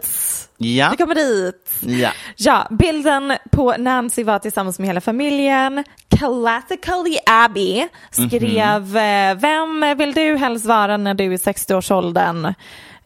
Ja, 0.61 0.89
Vi 0.91 0.97
kommer 0.97 1.15
dit. 1.15 1.71
ja. 1.81 2.11
Ja, 2.37 2.67
bilden 2.71 3.33
på 3.51 3.75
Nancy 3.79 4.25
var 4.25 4.39
tillsammans 4.39 4.79
med 4.79 4.89
hela 4.89 5.01
familjen. 5.01 5.85
Classically 6.19 7.19
Abby 7.27 7.89
skrev 8.11 8.97
eh, 8.97 9.35
Vem 9.35 9.95
vill 9.99 10.13
du 10.13 10.37
helst 10.37 10.67
vara 10.67 10.97
när 10.97 11.15
du 11.15 11.33
är 11.33 11.37
60-årsåldern? 11.37 12.45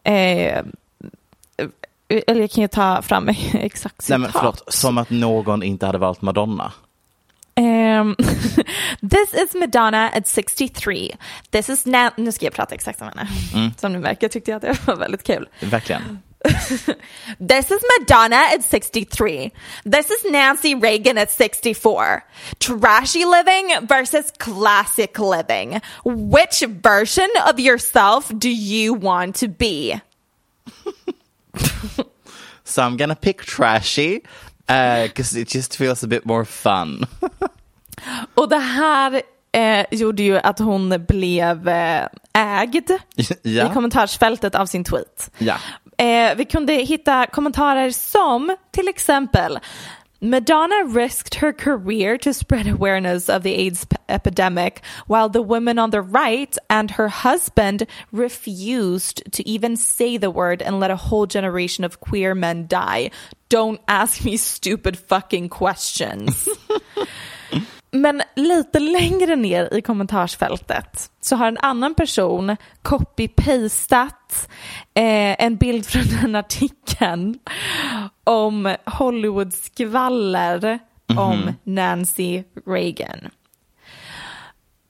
Eh, 0.03 0.61
eller 2.27 2.41
jag 2.41 2.51
kan 2.51 2.61
ju 2.61 2.67
ta 2.67 3.01
fram 3.01 3.29
exakt 3.53 4.09
Nej, 4.09 4.17
men 4.19 4.27
citat. 4.29 4.39
förlåt, 4.41 4.73
som 4.73 4.97
att 4.97 5.09
någon 5.09 5.63
inte 5.63 5.85
hade 5.85 5.97
valt 5.97 6.21
Madonna. 6.21 6.71
Ehm, 7.55 8.15
this 9.11 9.33
is 9.33 9.53
Madonna 9.55 10.09
at 10.09 10.27
63. 10.27 11.15
This 11.51 11.69
is 11.69 11.85
Nan- 11.85 12.11
Nu 12.17 12.31
ska 12.31 12.45
jag 12.45 12.53
prata 12.53 12.75
exakt 12.75 12.99
som 12.99 13.07
henne. 13.07 13.27
Som 13.77 13.93
ni 13.93 13.99
märker 13.99 14.27
tyckte 14.27 14.51
jag 14.51 14.55
att 14.55 14.61
det 14.61 14.87
var 14.87 14.95
väldigt 14.95 15.23
kul. 15.23 15.47
Verkligen. 15.61 16.19
This 17.39 17.71
is 17.71 17.81
Madonna 17.99 18.35
at 18.53 18.63
63. 18.63 19.51
This 19.85 20.11
is 20.11 20.25
Nancy 20.31 20.75
Reagan 20.75 21.17
at 21.17 21.31
64. 21.31 22.23
Trashy 22.59 23.25
living 23.25 23.87
versus 23.87 24.31
classic 24.37 25.17
living. 25.19 25.81
Which 26.05 26.63
version 26.83 27.29
of 27.47 27.59
yourself 27.59 28.31
do 28.37 28.49
you 28.49 28.93
want 28.93 29.35
to 29.37 29.47
be? 29.47 30.01
So 32.65 32.81
I'm 32.81 32.97
gonna 32.97 33.15
pick 33.15 33.43
trashy 33.45 34.21
because 34.67 35.35
it 35.35 35.49
just 35.49 35.75
feels 35.77 36.03
a 36.03 36.07
bit 36.07 36.25
more 36.25 36.45
fun. 36.45 37.05
Och 38.35 38.49
det 38.49 38.57
här 38.59 39.21
eh, 39.51 39.85
gjorde 39.91 40.23
ju 40.23 40.37
att 40.37 40.59
hon 40.59 41.05
blev 41.07 41.67
eh, 41.67 42.07
ägd 42.33 42.91
Ja. 43.41 43.69
i 43.69 43.73
kommentarsfältet 43.73 44.55
av 44.55 44.65
sin 44.65 44.83
tweet. 44.83 45.31
Ja. 45.37 45.55
Eh, 45.97 46.35
vi 46.35 46.45
kunde 46.45 46.73
hitta 46.73 47.25
kommentarer 47.25 47.89
som 47.89 48.55
till 48.71 48.87
exempel 48.87 49.59
Madonna 50.23 50.85
risked 50.85 51.35
her 51.35 51.51
career 51.51 52.17
to 52.17 52.33
spread 52.33 52.65
awareness 52.65 53.27
of 53.27 53.43
the 53.43 53.53
AIDS 53.55 53.85
epidemic, 54.07 54.81
while 55.05 55.27
the 55.27 55.41
women 55.41 55.77
on 55.77 55.89
the 55.89 56.01
right 56.01 56.57
and 56.69 56.91
her 56.91 57.09
husband 57.09 57.85
refused 58.13 59.21
to 59.33 59.45
even 59.45 59.75
say 59.75 60.15
the 60.15 60.31
word 60.31 60.61
and 60.61 60.79
let 60.79 60.91
a 60.91 60.95
whole 60.95 61.25
generation 61.25 61.83
of 61.83 61.99
queer 61.99 62.33
men 62.33 62.67
die. 62.67 63.11
Don't 63.49 63.81
ask 63.85 64.23
me 64.23 64.37
stupid 64.37 64.97
fucking 64.97 65.49
questions. 65.49 66.47
Men 67.95 68.21
lite 68.35 68.79
längre 68.79 69.35
ner 69.35 69.73
i 69.73 69.81
kommentarsfältet 69.81 71.11
så 71.21 71.35
har 71.35 71.47
en 71.47 71.57
annan 71.57 71.95
person 71.95 72.55
copy-pastat 72.81 74.49
eh, 74.93 75.45
en 75.45 75.55
bild 75.55 75.85
från 75.85 76.03
den 76.21 76.35
artikeln 76.35 77.39
om 78.23 78.75
Hollywood-skvaller 78.85 80.79
om 81.17 81.53
Nancy 81.63 82.43
Reagan. 82.65 83.29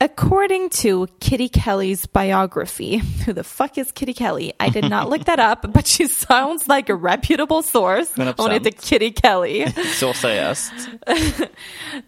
According 0.03 0.69
to 0.83 1.07
Kitty 1.21 1.47
Kelly's 1.47 2.05
biography, 2.05 2.97
who 3.25 3.31
the 3.31 3.45
fuck 3.45 3.77
is 3.77 3.93
Kitty 3.93 4.13
Kelly? 4.13 4.51
I 4.59 4.67
did 4.67 4.89
not 4.89 5.07
look 5.07 5.23
that 5.25 5.39
up, 5.39 5.71
but 5.71 5.87
she 5.87 6.07
sounds 6.27 6.67
like 6.67 6.89
a 6.89 6.95
reputable 6.95 7.61
source. 7.61 8.11
100%. 8.11 8.35
Hon 8.37 8.51
heter 8.51 8.75
Kitty 8.75 9.11
Kelly. 9.11 9.65
Så 9.95 10.11
seriöst. 10.13 10.73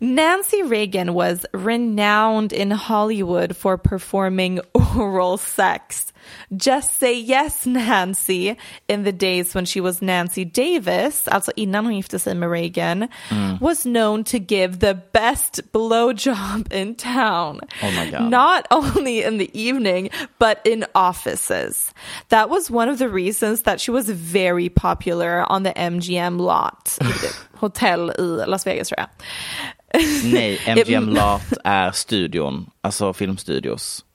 Nancy 0.01 0.61
Reagan 0.63 1.13
was 1.13 1.45
renowned 1.53 2.51
in 2.51 2.71
Hollywood 2.71 3.55
for 3.55 3.77
performing 3.77 4.59
oral 4.73 5.37
sex. 5.37 6.11
Just 6.55 6.99
say 6.99 7.19
yes, 7.19 7.65
Nancy, 7.65 8.57
in 8.87 9.03
the 9.03 9.11
days 9.11 9.55
when 9.55 9.65
she 9.65 9.81
was 9.81 10.01
Nancy 10.01 10.45
Davis, 10.45 11.27
alltså 11.27 11.51
innan 11.55 11.85
hon 11.85 11.93
gifte 11.93 12.19
sig 12.19 12.35
med 12.35 12.49
Reagan, 12.49 13.07
mm. 13.29 13.61
was 13.61 13.83
known 13.83 14.23
to 14.23 14.39
give 14.39 14.79
the 14.79 14.93
best 15.13 15.61
blowjob 15.71 16.71
in 16.73 16.95
town. 16.95 17.59
Oh 17.83 17.91
my 17.91 18.09
God. 18.11 18.29
Not 18.29 18.67
only 18.71 19.23
in 19.23 19.37
the 19.37 19.49
evening, 19.53 20.09
but 20.39 20.59
in 20.65 20.85
offices. 20.95 21.93
That 22.29 22.49
was 22.49 22.69
one 22.69 22.89
of 22.89 22.99
the 22.99 23.09
reasons 23.09 23.63
that 23.63 23.79
she 23.79 23.91
was 23.91 24.09
very 24.09 24.69
popular 24.69 25.45
on 25.51 25.63
the 25.63 25.73
MGM 25.73 26.39
lot, 26.39 26.97
hotell 27.55 28.11
i 28.11 28.45
Las 28.45 28.63
Vegas 28.63 28.89
tror 28.89 28.99
jag. 28.99 29.09
Nej, 30.23 30.59
MGM 30.67 31.09
Lat 31.09 31.53
är 31.63 31.91
studion, 31.91 32.69
alltså 32.81 33.13
filmstudios. 33.13 34.05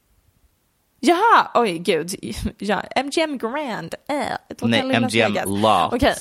Jaha, 1.01 1.51
oj 1.55 1.78
gud. 1.78 2.14
Ja, 2.59 2.82
MGM 3.05 3.38
Grand. 3.38 3.94
Äh, 4.09 4.16
Nej, 4.62 5.01
MGM. 5.01 5.34
Lot. 5.46 5.92
Okej. 5.92 6.14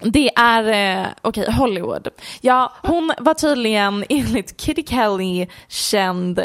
Det 0.00 0.30
är, 0.36 1.02
eh, 1.02 1.06
okej, 1.22 1.52
Hollywood. 1.52 2.08
Ja, 2.40 2.72
hon 2.82 3.12
var 3.18 3.34
tydligen 3.34 4.04
enligt 4.08 4.60
Kitty 4.60 4.82
Kelly 4.82 5.46
känd 5.68 6.38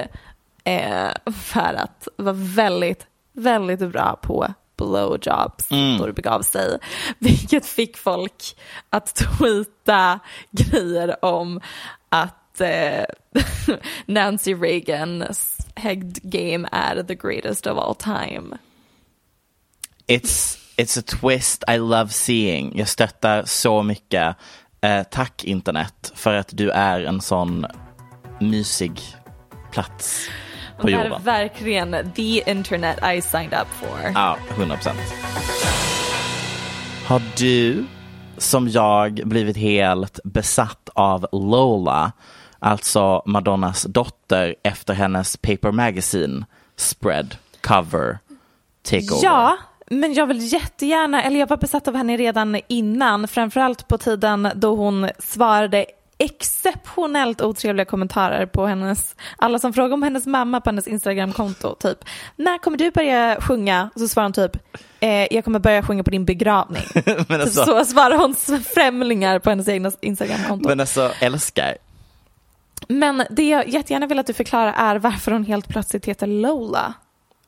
eh, 0.63 1.09
för 1.36 1.74
att 1.74 2.07
vara 2.15 2.36
väldigt, 2.38 3.07
väldigt 3.34 3.80
bra 3.91 4.20
på 4.22 4.53
blowjobs 4.78 5.70
då 5.99 6.05
det 6.05 6.13
begav 6.13 6.41
sig. 6.41 6.78
Vilket 7.20 7.65
fick 7.65 7.97
folk 7.97 8.57
att 8.89 9.15
tweeta 9.15 10.20
grejer 10.51 11.26
om 11.26 11.61
att 12.09 12.61
eh, 12.61 13.05
Nancy 14.05 14.53
Reagans 14.53 15.59
head 15.80 16.17
game 16.23 16.69
är 16.71 17.03
the 17.03 17.15
greatest 17.15 17.67
of 17.67 17.77
all 17.77 17.95
time. 17.95 18.57
It's, 20.07 20.57
it's 20.77 20.99
a 20.99 21.03
twist 21.21 21.63
I 21.67 21.77
love 21.77 22.09
seeing. 22.09 22.77
Jag 22.77 22.88
stöttar 22.88 23.43
så 23.45 23.84
mycket. 23.84 24.36
Eh, 24.82 25.03
tack 25.03 25.43
internet 25.43 26.11
för 26.15 26.34
att 26.34 26.49
du 26.51 26.69
är 26.71 26.99
en 26.99 27.21
sån 27.21 27.65
mysig 28.39 29.01
plats 29.71 30.30
på 30.80 30.88
Det 30.88 30.93
här 30.93 30.99
är 30.99 31.05
jorden. 31.05 31.23
verkligen 31.23 32.11
the 32.15 32.51
internet 32.51 32.97
I 33.15 33.21
signed 33.21 33.53
up 33.61 33.67
for. 33.67 34.11
Ja, 34.15 34.38
100 34.49 34.75
procent. 34.75 34.99
Har 37.05 37.21
du, 37.38 37.86
som 38.38 38.69
jag, 38.69 39.21
blivit 39.25 39.57
helt 39.57 40.19
besatt 40.23 40.89
av 40.95 41.27
Lola, 41.32 42.11
alltså 42.60 43.24
Madonnas 43.26 43.84
dotter 43.84 44.55
efter 44.64 44.93
hennes 44.93 45.38
Paper 45.38 45.72
Magazine 45.72 46.45
spread, 46.76 47.36
cover, 47.62 48.20
takeover? 48.84 49.24
Ja, 49.24 49.57
men 49.89 50.14
jag 50.14 50.28
vill 50.28 50.53
jättegärna, 50.53 51.24
eller 51.24 51.39
jag 51.39 51.47
var 51.47 51.57
besatt 51.57 51.88
av 51.88 51.95
henne 51.95 52.18
redan 52.18 52.60
innan, 52.68 53.28
framförallt 53.28 53.88
på 53.88 53.97
tiden 53.97 54.49
då 54.55 54.76
hon 54.76 55.10
svarade 55.20 55.86
exceptionellt 56.20 57.41
otrevliga 57.41 57.86
kommentarer 57.86 58.45
på 58.45 58.66
hennes, 58.66 59.16
alla 59.38 59.60
som 59.60 59.74
frågar 59.74 59.93
om 59.93 60.03
hennes 60.03 60.26
mamma 60.26 60.62
på 60.62 60.70
hennes 60.70 60.88
Instagramkonto. 60.88 61.76
Typ, 61.76 61.97
när 62.36 62.57
kommer 62.57 62.78
du 62.78 62.91
börja 62.91 63.41
sjunga? 63.41 63.89
Och 63.93 64.01
så 64.01 64.07
svarar 64.07 64.26
hon 64.26 64.34
typ, 64.34 64.57
eh, 64.99 65.34
jag 65.36 65.45
kommer 65.45 65.60
börja 65.60 65.84
sjunga 65.84 66.03
på 66.03 66.12
din 66.12 66.26
begravning. 66.26 66.84
Men 67.28 67.41
alltså, 67.41 67.66
typ 67.66 67.76
så 67.76 67.86
svarar 67.86 68.18
hon 68.18 68.36
främlingar 68.76 69.39
på 69.39 69.49
hennes 69.49 69.68
egna 69.68 69.91
Instagramkonto. 70.01 70.70
men 70.70 70.80
alltså 70.80 71.12
älskar. 71.20 71.78
Men 72.94 73.24
det 73.30 73.50
jag 73.50 73.68
jättegärna 73.70 74.08
vill 74.08 74.20
att 74.20 74.28
du 74.28 74.34
förklarar 74.34 74.74
är 74.74 74.96
varför 75.00 75.32
hon 75.32 75.46
helt 75.46 75.68
plötsligt 75.68 76.06
heter 76.06 76.28
Lola. 76.28 76.94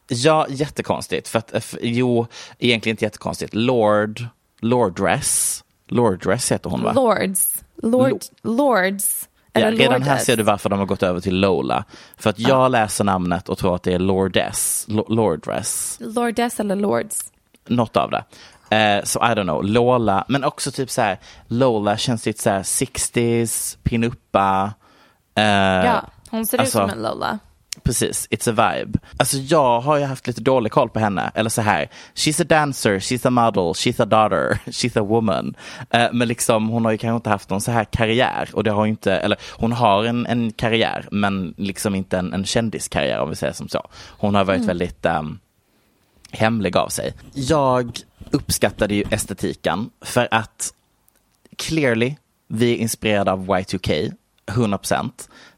Ja, 0.08 0.46
jättekonstigt. 0.50 1.28
För 1.28 1.40
att, 1.40 1.52
f- 1.54 1.76
jo, 1.82 2.28
egentligen 2.60 2.94
inte 2.94 3.06
jättekonstigt. 3.06 3.54
Lord, 3.54 4.26
Lordress, 4.62 5.64
Lordress 5.88 6.52
heter 6.52 6.70
hon 6.70 6.84
va? 6.84 6.94
Lords. 6.94 7.64
Lord, 7.76 8.22
Lords. 8.44 9.28
Ja, 9.54 9.72
redan 9.72 10.02
här 10.04 10.18
ser 10.18 10.38
du 10.38 10.44
varför 10.44 10.70
de 10.70 10.80
har 10.80 10.86
gått 10.86 11.04
över 11.04 11.20
till 11.20 11.40
Lola. 11.40 11.86
För 12.18 12.30
att 12.30 12.40
jag 12.40 12.72
läser 12.72 13.04
namnet 13.04 13.50
och 13.50 13.58
tror 13.58 13.76
att 13.76 13.84
det 13.84 13.94
är 13.94 14.00
Lordess, 14.00 14.86
Lo- 14.88 15.06
Lordress, 15.10 15.98
Lordes 16.02 16.60
eller 16.60 16.76
Lords. 16.76 17.32
något 17.68 17.98
av 17.98 18.12
det. 18.12 18.24
Eh, 18.76 19.04
så 19.04 19.20
I 19.20 19.24
don't 19.24 19.44
know, 19.44 19.64
Lola, 19.64 20.26
men 20.28 20.44
också 20.44 20.72
typ 20.72 20.90
så 20.90 21.02
här, 21.02 21.20
Lola 21.48 21.98
känns 21.98 22.26
lite 22.26 22.42
så 22.42 22.50
här 22.50 22.64
60s, 22.64 23.78
pinuppa. 23.84 24.74
Eh, 25.36 25.44
Ja, 25.44 26.10
hon 26.30 26.46
ser 26.46 26.58
alltså- 26.58 26.84
ut 26.84 26.90
som 26.90 26.98
en 26.98 27.04
Lola. 27.04 27.40
Precis, 27.84 28.28
it's 28.30 28.50
a 28.50 28.52
vibe. 28.76 29.00
Alltså 29.18 29.38
jag 29.38 29.82
har 29.82 29.98
ju 29.98 30.04
haft 30.06 30.28
lite 30.28 30.42
dålig 30.42 30.72
koll 30.72 30.90
på 30.90 31.00
henne. 31.00 31.32
Eller 31.36 31.50
så 31.50 31.62
här, 31.62 31.90
she's 32.16 32.42
a 32.42 32.46
dancer, 32.50 33.00
she's 33.00 33.28
a 33.28 33.30
model, 33.30 33.64
she's 33.74 34.02
a 34.04 34.06
daughter, 34.06 34.60
she's 34.66 35.00
a 35.00 35.04
woman. 35.04 35.56
Eh, 35.90 36.08
men 36.14 36.28
liksom 36.28 36.70
hon 36.70 36.86
har 36.86 36.92
ju 36.92 36.98
kanske 36.98 37.16
inte 37.16 37.30
haft 37.30 37.50
någon 37.50 37.62
så 37.62 37.72
här 37.72 37.84
karriär. 37.84 38.50
Och 38.54 38.64
det 38.64 38.72
har 38.72 38.86
ju 38.86 38.90
inte, 38.92 39.14
eller 39.16 39.38
hon 39.52 39.72
har 39.72 40.04
en, 40.04 40.26
en 40.26 40.52
karriär 40.52 41.08
men 41.12 41.54
liksom 41.58 41.96
inte 41.96 42.18
en, 42.18 42.34
en 42.34 42.46
kändiskarriär 42.46 43.20
om 43.20 43.30
vi 43.30 43.36
säger 43.36 43.54
som 43.54 43.68
så. 43.70 43.88
Hon 44.10 44.36
har 44.36 44.44
varit 44.44 44.66
väldigt 44.66 45.06
um, 45.06 45.40
hemlig 46.32 46.78
av 46.78 46.88
sig. 46.90 47.14
Jag 47.34 48.00
uppskattade 48.32 48.96
ju 48.96 49.04
estetiken 49.12 49.90
för 50.02 50.28
att 50.32 50.74
clearly, 51.58 52.16
vi 52.48 52.72
är 52.74 52.78
inspirerade 52.78 53.32
av 53.32 53.48
Y2K, 53.48 54.14
100%. 54.52 55.12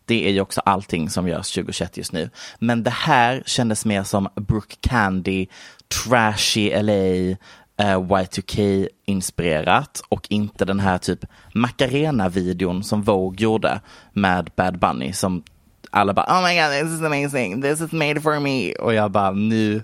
Det 0.06 0.28
är 0.28 0.32
ju 0.32 0.42
också 0.42 0.62
allting 0.62 1.10
som 1.10 1.28
görs 1.28 1.52
2021 1.52 1.98
just 1.98 2.12
nu. 2.12 2.30
Men 2.60 2.84
det 2.84 2.90
här 2.90 3.44
kändes 3.46 3.86
mer 3.86 4.04
som 4.04 4.30
Brooke 4.36 4.76
Candy, 4.82 5.48
trashy 5.88 6.82
LA, 6.82 7.38
eh, 7.78 8.00
Y2K-inspirerat 8.00 10.02
och 10.10 10.28
inte 10.30 10.66
den 10.66 10.80
här 10.80 10.98
typ 10.98 11.26
Macarena-videon 11.54 12.84
som 12.84 13.04
Vogue 13.04 13.44
gjorde 13.44 13.82
med 14.14 14.50
Bad 14.56 14.80
Bunny 14.80 15.14
som 15.14 15.44
alla 15.92 16.14
bara 16.14 16.26
oh 16.26 16.44
my 16.44 16.56
god 16.56 16.72
this 16.72 16.92
is 17.00 17.02
amazing, 17.02 17.62
this 17.62 17.82
is 17.82 17.92
made 17.92 18.22
for 18.22 18.40
me 18.40 18.74
och 18.74 18.94
jag 18.94 19.12
bara 19.12 19.32
nu, 19.32 19.84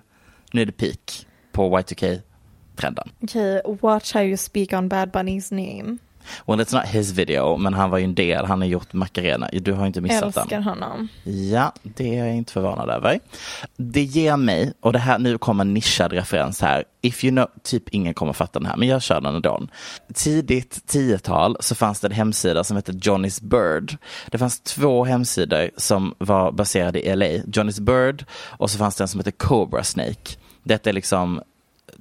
nu 0.52 0.62
är 0.62 0.66
det 0.66 0.72
peak 0.72 1.26
på 1.52 1.78
Y2K-trenden. 1.78 3.10
Okej, 3.24 3.62
watch 3.82 4.14
how 4.14 4.24
you 4.24 4.38
speak 4.38 4.74
on 4.74 4.90
Bad 4.90 5.12
Bunny's 5.12 5.54
name. 5.54 5.98
Well 6.46 6.60
it's 6.60 6.76
not 6.76 6.86
his 6.86 7.12
video 7.12 7.58
men 7.58 7.74
han 7.74 7.90
var 7.90 7.98
ju 7.98 8.04
en 8.04 8.16
del, 8.16 8.46
han 8.46 8.62
har 8.62 8.68
gjort 8.68 8.94
Macarena, 8.94 9.50
du 9.54 9.74
har 9.74 9.88
inte 9.88 10.02
missat 10.02 10.34
den. 10.34 10.44
Älskar 10.44 10.62
honom. 10.62 11.08
Ja, 11.24 11.74
det 11.84 12.18
är 12.18 12.26
jag 12.26 12.36
inte 12.36 12.54
förvånad 12.54 12.90
över. 12.90 13.20
Det 13.78 14.04
ger 14.04 14.38
mig, 14.38 14.74
och 14.82 14.94
det 14.94 15.00
här, 15.00 15.20
nu 15.20 15.38
kommer 15.38 15.64
en 15.64 15.74
nischad 15.74 16.14
referens 16.14 16.62
här. 16.62 16.84
If 17.02 17.24
you 17.24 17.32
know, 17.32 17.48
typ 17.64 17.90
ingen 17.90 18.14
kommer 18.14 18.34
fatta 18.34 18.60
den 18.60 18.66
här, 18.66 18.78
men 18.78 18.88
jag 18.88 19.02
kör 19.02 19.22
den 19.22 19.36
ändå. 19.36 19.68
Tidigt 20.14 20.84
10-tal 20.88 21.58
så 21.60 21.76
fanns 21.76 22.00
det 22.00 22.08
en 22.08 22.12
hemsida 22.12 22.64
som 22.64 22.76
hette 22.76 22.92
Johnny's 22.92 23.44
Bird. 23.44 23.98
Det 24.28 24.38
fanns 24.38 24.60
två 24.60 25.06
hemsidor 25.06 25.70
som 25.78 26.16
var 26.18 26.52
baserade 26.52 27.08
i 27.08 27.16
LA. 27.16 27.26
Johnny's 27.26 27.82
Bird 27.82 28.26
och 28.32 28.72
så 28.72 28.78
fanns 28.78 28.96
det 28.96 29.04
en 29.04 29.08
som 29.08 29.20
hette 29.20 29.32
Cobra 29.32 29.84
Snake. 29.84 30.36
Detta 30.64 30.90
är 30.90 30.94
liksom 30.94 31.42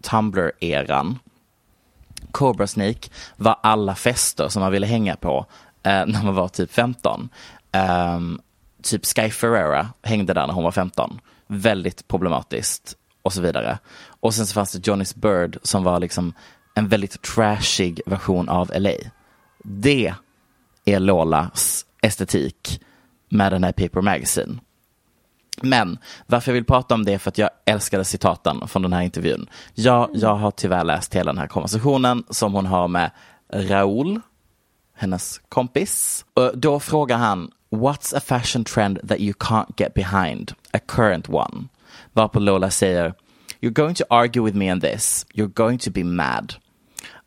Tumblr-eran. 0.03 1.19
Cobra 2.39 2.67
Snake 2.67 3.11
var 3.37 3.59
alla 3.63 3.95
fester 3.95 4.49
som 4.49 4.61
man 4.63 4.73
ville 4.73 4.87
hänga 4.87 5.17
på 5.17 5.47
eh, 5.83 6.07
när 6.07 6.25
man 6.25 6.35
var 6.35 6.49
typ 6.49 6.73
15. 6.73 7.29
Eh, 7.73 8.21
typ 8.83 9.07
Sky 9.07 9.31
Ferreira 9.31 9.89
hängde 10.03 10.35
där 10.35 10.47
när 10.47 10.55
hon 10.55 10.65
var 10.65 10.71
15. 10.71 11.21
Väldigt 11.47 12.09
problematiskt 12.09 12.97
och 13.23 13.33
så 13.33 13.41
vidare. 13.41 13.79
Och 14.21 14.35
sen 14.35 14.47
så 14.47 14.55
fanns 14.55 14.73
det 14.73 14.91
Johnny's 14.91 15.19
Bird 15.19 15.59
som 15.63 15.85
var 15.85 16.01
liksom 16.01 16.33
en 16.75 16.89
väldigt 16.89 17.23
trashig 17.23 18.01
version 18.07 18.49
av 18.49 18.71
LA. 18.75 18.95
Det 19.65 20.15
är 20.85 21.01
Lolas 21.01 21.87
estetik 22.03 22.81
med 23.29 23.53
den 23.53 23.65
här 23.65 23.73
Paper 23.73 24.01
Magazine. 24.01 24.61
Men 25.63 25.99
varför 26.27 26.51
jag 26.51 26.55
vill 26.55 26.65
prata 26.65 26.95
om 26.95 27.05
det 27.05 27.13
är 27.13 27.19
för 27.19 27.29
att 27.29 27.39
jag 27.39 27.51
älskade 27.65 28.05
citaten 28.05 28.69
från 28.69 28.83
den 28.83 28.93
här 28.93 29.03
intervjun. 29.03 29.47
Jag, 29.75 30.11
jag 30.15 30.35
har 30.35 30.51
tyvärr 30.51 30.85
läst 30.85 31.15
hela 31.15 31.33
den 31.33 31.39
här 31.39 31.47
konversationen 31.47 32.25
som 32.31 32.55
hon 32.55 32.67
har 32.67 32.89
med 32.89 33.11
Raoul, 33.53 34.21
hennes 34.97 35.41
kompis. 35.49 36.25
Och 36.35 36.59
då 36.59 36.81
frågar 36.81 37.17
han, 37.17 37.51
what's 37.71 38.17
a 38.17 38.21
fashion 38.21 38.65
trend 38.65 39.09
that 39.09 39.21
you 39.21 39.33
can't 39.33 39.73
get 39.77 39.95
behind? 39.95 40.53
A 40.73 40.79
current 40.87 41.29
one. 41.29 41.69
Varpå 42.13 42.41
Lola 42.41 42.71
säger, 42.71 43.15
you're 43.61 43.71
going 43.71 43.95
to 43.95 44.05
argue 44.11 44.43
with 44.43 44.57
me 44.57 44.73
on 44.73 44.81
this. 44.81 45.27
You're 45.35 45.53
going 45.55 45.79
to 45.79 45.91
be 45.91 46.05
mad. 46.05 46.55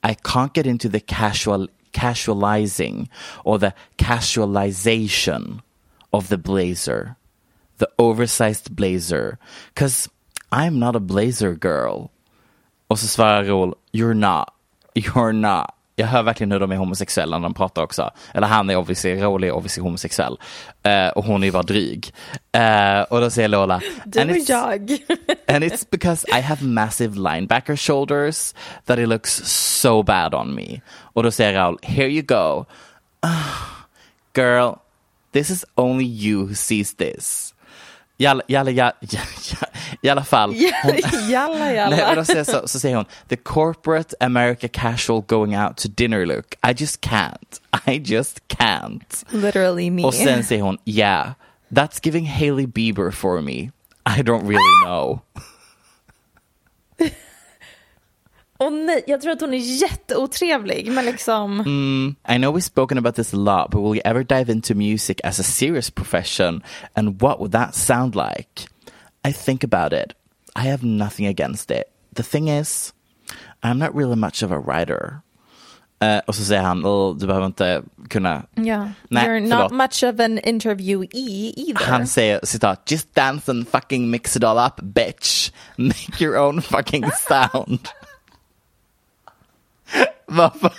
I 0.03 0.15
can't 0.23 0.53
get 0.53 0.65
into 0.65 0.89
the 0.89 0.99
casual 0.99 1.67
casualizing 1.91 3.09
or 3.43 3.59
the 3.59 3.73
casualization 3.97 5.61
of 6.13 6.29
the 6.29 6.37
blazer, 6.37 7.15
the 7.81 7.87
oversized 7.97 8.71
blazer, 8.75 9.37
because 9.73 10.09
I'm 10.51 10.79
not 10.79 10.95
a 10.95 10.99
blazer 10.99 11.53
girl. 11.61 12.07
Och 12.87 12.99
så 12.99 13.07
svarar 13.07 13.43
Raoul, 13.43 13.75
you're 13.91 14.13
not, 14.13 14.47
you're 14.95 15.31
not. 15.33 15.65
Jag 15.95 16.07
hör 16.07 16.23
verkligen 16.23 16.51
hur 16.51 16.59
de 16.59 16.71
är 16.71 16.75
homosexuella 16.75 17.37
när 17.37 17.43
de 17.43 17.53
pratar 17.53 17.81
också. 17.83 18.11
Eller 18.33 18.47
han 18.47 18.69
är 18.69 18.75
obviously, 18.75 19.15
Raoul 19.15 19.43
är 19.43 19.51
obviously 19.51 19.83
homosexuell. 19.83 20.37
Eh, 20.83 21.07
och 21.07 21.25
hon 21.25 21.43
är 21.43 21.47
ju 21.47 21.51
bara 21.51 21.63
dryg. 21.63 22.13
Eh, 22.51 23.01
och 23.01 23.21
då 23.21 23.29
säger 23.29 23.47
Lola, 23.47 23.81
Du 24.05 24.19
"And 24.21 24.31
it's- 24.31 24.49
jag. 24.49 24.91
And 25.55 25.63
it's 25.63 25.85
because 25.91 26.27
I 26.37 26.41
have 26.41 26.65
massive 26.65 27.15
linebacker 27.15 27.75
shoulders 27.75 28.53
that 28.85 28.99
it 28.99 29.07
looks 29.07 29.31
so 29.45 30.03
bad 30.03 30.33
on 30.33 30.55
me. 30.55 30.81
Och 30.91 31.23
då 31.23 31.31
säger 31.31 31.53
Raul, 31.53 31.77
here 31.81 32.07
you 32.09 32.21
go. 32.21 32.65
Ah, 33.19 33.85
girl, 34.35 34.73
this 35.33 35.49
is 35.49 35.65
only 35.75 36.05
you 36.05 36.45
who 36.47 36.53
sees 36.55 36.95
this. 36.95 37.50
I 38.21 38.25
alla, 38.25 38.41
i 38.47 38.55
alla, 38.55 38.71
i 40.01 40.09
alla, 40.09 40.23
fall. 40.23 40.55
hon- 40.83 41.29
jalla 41.29 41.73
jalla. 41.73 42.19
och 42.19 42.27
säger, 42.27 42.43
så, 42.43 42.67
så 42.67 42.79
säger 42.79 42.95
hon, 42.95 43.05
the 43.27 43.35
corporate 43.35 44.15
America 44.19 44.67
casual 44.67 45.23
going 45.27 45.57
out 45.57 45.77
to 45.77 45.87
dinner 45.95 46.25
look. 46.25 46.55
I 46.63 46.73
just 46.77 47.01
can't. 47.01 47.59
I 47.87 47.97
just 48.05 48.47
can't. 48.47 49.25
Literally 49.29 49.89
me. 49.89 50.03
Och 50.03 50.13
sen 50.13 50.43
säger 50.43 50.61
hon, 50.63 50.77
yeah, 50.85 51.31
that's 51.69 51.99
giving 52.03 52.25
Hailey 52.25 52.65
Bieber 52.67 53.11
for 53.11 53.41
me. 53.41 53.71
I 54.05 54.21
don't 54.21 54.47
really 54.47 54.85
know. 54.85 55.21
Och 58.61 58.73
nej, 58.73 59.03
jag 59.07 59.21
tror 59.21 59.31
att 59.31 59.41
hon 59.41 59.53
är 59.53 59.57
jätteotrevlig 59.81 60.91
men 60.91 61.05
liksom 61.05 61.61
I 62.29 62.37
know 62.37 62.55
we've 62.57 62.59
spoken 62.61 62.97
about 62.97 63.15
this 63.15 63.33
a 63.33 63.37
lot, 63.37 63.71
but 63.71 63.81
will 63.81 63.95
you 63.95 64.01
ever 64.05 64.23
dive 64.23 64.51
into 64.51 64.75
music 64.75 65.17
as 65.23 65.39
a 65.39 65.43
serious 65.43 65.89
profession? 65.89 66.63
And 66.95 67.21
what 67.21 67.39
would 67.39 67.51
that 67.51 67.75
sound 67.75 68.15
like? 68.15 68.67
I 69.27 69.33
think 69.33 69.63
about 69.63 69.93
it. 69.93 70.13
I 70.55 70.69
have 70.69 70.83
nothing 70.83 71.27
against 71.27 71.71
it. 71.71 71.83
The 72.15 72.23
thing 72.23 72.47
is, 72.49 72.93
I'm 73.63 73.77
not 73.77 73.95
really 73.95 74.15
much 74.15 74.43
of 74.43 74.51
a 74.51 74.59
writer. 74.59 75.21
Eh, 76.01 76.19
och 76.27 76.35
så 76.35 76.43
säger 76.43 76.61
han, 76.61 76.85
"Oh, 76.85 77.17
du 77.17 77.27
behöver 77.27 77.45
inte 77.45 77.81
kunna... 78.09 78.43
ja. 78.55 78.89
Nej, 79.09 79.27
You're 79.27 79.49
förlåt. 79.49 79.71
not 79.71 79.71
much 79.71 80.03
of 80.13 80.19
an 80.19 80.39
interviewee 80.39 81.53
either. 81.57 81.85
Han 81.85 82.07
säger 82.07 82.39
citat, 82.43 82.91
just 82.91 83.15
dance 83.15 83.51
and 83.51 83.67
fucking 83.67 84.09
mix 84.09 84.35
it 84.35 84.43
all 84.43 84.57
up 84.67 84.79
bitch. 84.81 85.51
Make 85.77 86.23
your 86.23 86.37
own 86.37 86.61
fucking 86.61 87.05
sound. 87.27 87.79
Varför? 90.31 90.71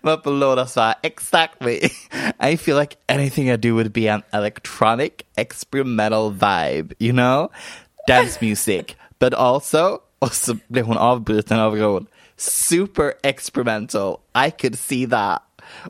Varför 0.00 0.30
Lola 0.30 0.66
sa 0.66 0.94
exactly. 1.02 1.90
I 2.40 2.56
feel 2.56 2.76
like 2.76 2.96
anything 3.08 3.50
I 3.50 3.56
do 3.56 3.74
would 3.74 3.92
be 3.92 4.08
an 4.08 4.22
electronic 4.32 5.12
experimental 5.36 6.32
vibe, 6.32 6.92
you 6.98 7.12
know? 7.12 7.50
Dance 8.08 8.40
music, 8.40 8.96
but 9.18 9.34
also, 9.34 9.98
så 10.32 10.56
super 12.36 13.14
experimental. 13.22 14.20
I 14.34 14.50
could 14.50 14.78
see 14.78 15.06
that. 15.06 15.42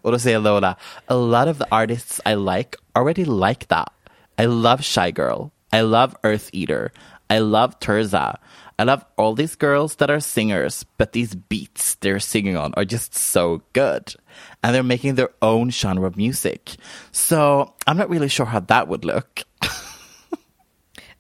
Och 0.03 0.13
då 0.13 0.19
säger 0.19 0.39
Lola, 0.39 0.77
a 1.07 1.15
lot 1.15 1.49
of 1.49 1.59
the 1.59 1.67
artists 1.71 2.21
I 2.27 2.35
like 2.35 2.77
already 2.95 3.25
like 3.25 3.67
that. 3.69 3.93
I 4.39 4.47
love 4.47 4.83
Shy 4.83 5.11
Girl. 5.11 5.51
I 5.73 5.83
love 5.83 6.15
Earth 6.23 6.51
Eater. 6.53 6.93
I 7.29 7.39
love 7.41 7.79
Terza. 7.81 8.39
I 8.79 8.85
love 8.85 9.05
all 9.17 9.35
these 9.35 9.57
girls 9.57 9.97
that 9.97 10.11
are 10.11 10.21
singers, 10.21 10.85
but 10.99 11.13
these 11.13 11.35
beats 11.35 11.95
they're 12.01 12.21
singing 12.21 12.57
on 12.59 12.75
are 12.75 12.85
just 12.85 13.15
so 13.15 13.61
good. 13.73 14.15
And 14.63 14.75
they're 14.75 14.83
making 14.83 15.15
their 15.17 15.31
own 15.41 15.71
genre 15.71 16.07
of 16.07 16.17
music. 16.17 16.77
So 17.13 17.73
I'm 17.87 17.97
not 17.97 18.11
really 18.11 18.29
sure 18.29 18.47
how 18.47 18.61
that 18.61 18.89
would 18.89 19.05
look. 19.05 19.45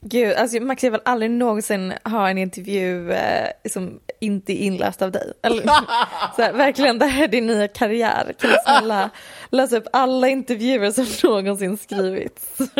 Gud, 0.00 0.34
alltså 0.36 0.60
Max 0.60 0.82
jag 0.84 0.90
vill 0.90 1.00
aldrig 1.04 1.30
någonsin 1.30 1.92
ha 2.04 2.28
en 2.30 2.38
intervju 2.38 3.12
eh, 3.12 3.48
som 3.70 4.00
inte 4.20 4.52
är 4.52 4.56
inläst 4.66 5.02
av 5.02 5.10
dig. 5.12 5.32
Eller, 5.42 5.62
så 6.36 6.42
här, 6.42 6.52
verkligen, 6.52 6.98
det 6.98 7.06
här 7.06 7.24
är 7.24 7.28
din 7.28 7.46
nya 7.46 7.68
karriär. 7.68 8.34
Kan 8.40 8.50
du 8.50 8.56
snälla 8.64 9.10
läsa 9.50 9.76
upp 9.76 9.86
alla 9.92 10.28
intervjuer 10.28 10.90
som 10.90 11.06
någonsin 11.30 11.76
skrivits? 11.78 12.58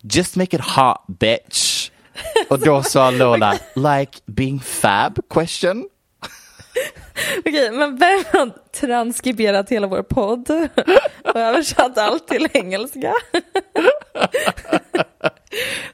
just 0.03 0.37
make 0.37 0.57
it 0.57 0.63
hot 0.63 1.05
bitch. 1.07 1.91
Och 2.49 2.59
då 2.59 2.83
sa 2.83 3.11
Lola, 3.11 3.59
like 3.75 4.19
being 4.27 4.61
fab? 4.61 5.19
Question. 5.31 5.89
Okej, 7.39 7.71
men 7.73 7.97
vem 7.97 8.25
har 8.33 8.51
transkriberat 8.81 9.71
hela 9.71 9.87
vår 9.87 10.03
podd 10.03 10.51
och 11.25 11.37
översatt 11.37 11.99
allt 11.99 12.29
till 12.29 12.49
engelska? 12.53 13.15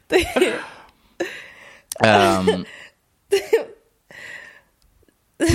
Det 0.07 0.17
är, 0.17 0.55
Um, 2.01 2.65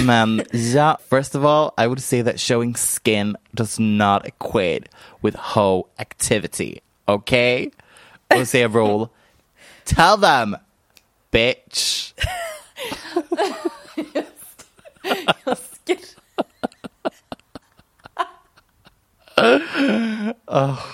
men 0.06 0.44
ja, 0.54 0.98
first 0.98 1.36
of 1.36 1.46
all, 1.46 1.74
I 1.78 1.88
would 1.88 2.02
say 2.02 2.22
that 2.22 2.40
showing 2.40 2.76
skin 2.76 3.36
does 3.56 3.80
not 3.80 4.26
equate 4.26 4.90
with 5.22 5.36
hoe 5.36 5.88
activity. 6.00 6.82
Okay? 7.08 7.72
I 8.30 8.38
would 8.38 8.48
say 8.48 8.64
a 8.64 8.68
rule. 8.68 9.12
tell 9.86 10.18
them, 10.18 10.58
bitch. 11.32 12.14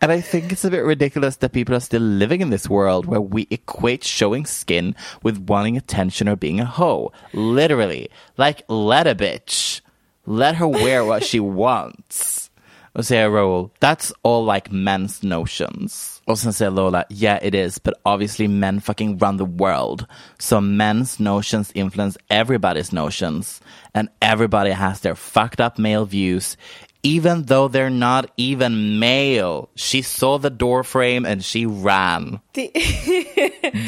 And 0.00 0.10
I 0.10 0.20
think 0.20 0.50
it's 0.50 0.64
a 0.64 0.70
bit 0.70 0.84
ridiculous 0.84 1.36
that 1.36 1.52
people 1.52 1.74
are 1.74 1.80
still 1.80 2.00
living 2.02 2.40
in 2.40 2.50
this 2.50 2.70
world 2.70 3.04
where 3.04 3.20
we 3.20 3.46
equate 3.50 4.02
showing 4.02 4.46
skin 4.46 4.96
with 5.22 5.46
wanting 5.46 5.76
attention 5.76 6.26
or 6.28 6.36
being 6.36 6.58
a 6.58 6.64
hoe. 6.64 7.12
Literally. 7.34 8.08
Like, 8.38 8.62
let 8.68 9.06
a 9.06 9.14
bitch. 9.14 9.82
Let 10.24 10.54
her 10.56 10.68
wear 10.68 11.04
what 11.04 11.22
she 11.24 11.38
wants. 11.40 12.50
Och 12.92 13.06
säger 13.06 13.30
Raoul, 13.30 13.70
that's 13.78 14.12
all 14.22 14.44
like 14.44 14.72
men's 14.72 15.22
notions. 15.22 16.22
Och 16.26 16.38
sen 16.38 16.52
säger 16.52 16.70
Lola, 16.70 17.04
yeah 17.08 17.38
it 17.42 17.54
is, 17.54 17.78
but 17.78 17.94
obviously 18.04 18.48
men 18.48 18.80
fucking 18.80 19.18
run 19.18 19.36
the 19.36 19.44
world. 19.44 20.06
So 20.38 20.60
men's 20.60 21.20
notions 21.20 21.70
influence 21.74 22.18
everybody's 22.28 22.92
notions. 22.92 23.60
And 23.94 24.08
everybody 24.20 24.70
has 24.70 25.00
their 25.00 25.14
fucked 25.14 25.60
up 25.60 25.78
male 25.78 26.04
views, 26.04 26.56
even 27.02 27.46
though 27.46 27.68
they're 27.68 27.90
not 27.90 28.26
even 28.36 28.98
male. 28.98 29.68
She 29.76 30.02
saw 30.02 30.38
the 30.38 30.50
door 30.50 30.84
frame 30.84 31.24
and 31.24 31.44
she 31.44 31.66
ran. 31.66 32.40
det, 32.52 32.70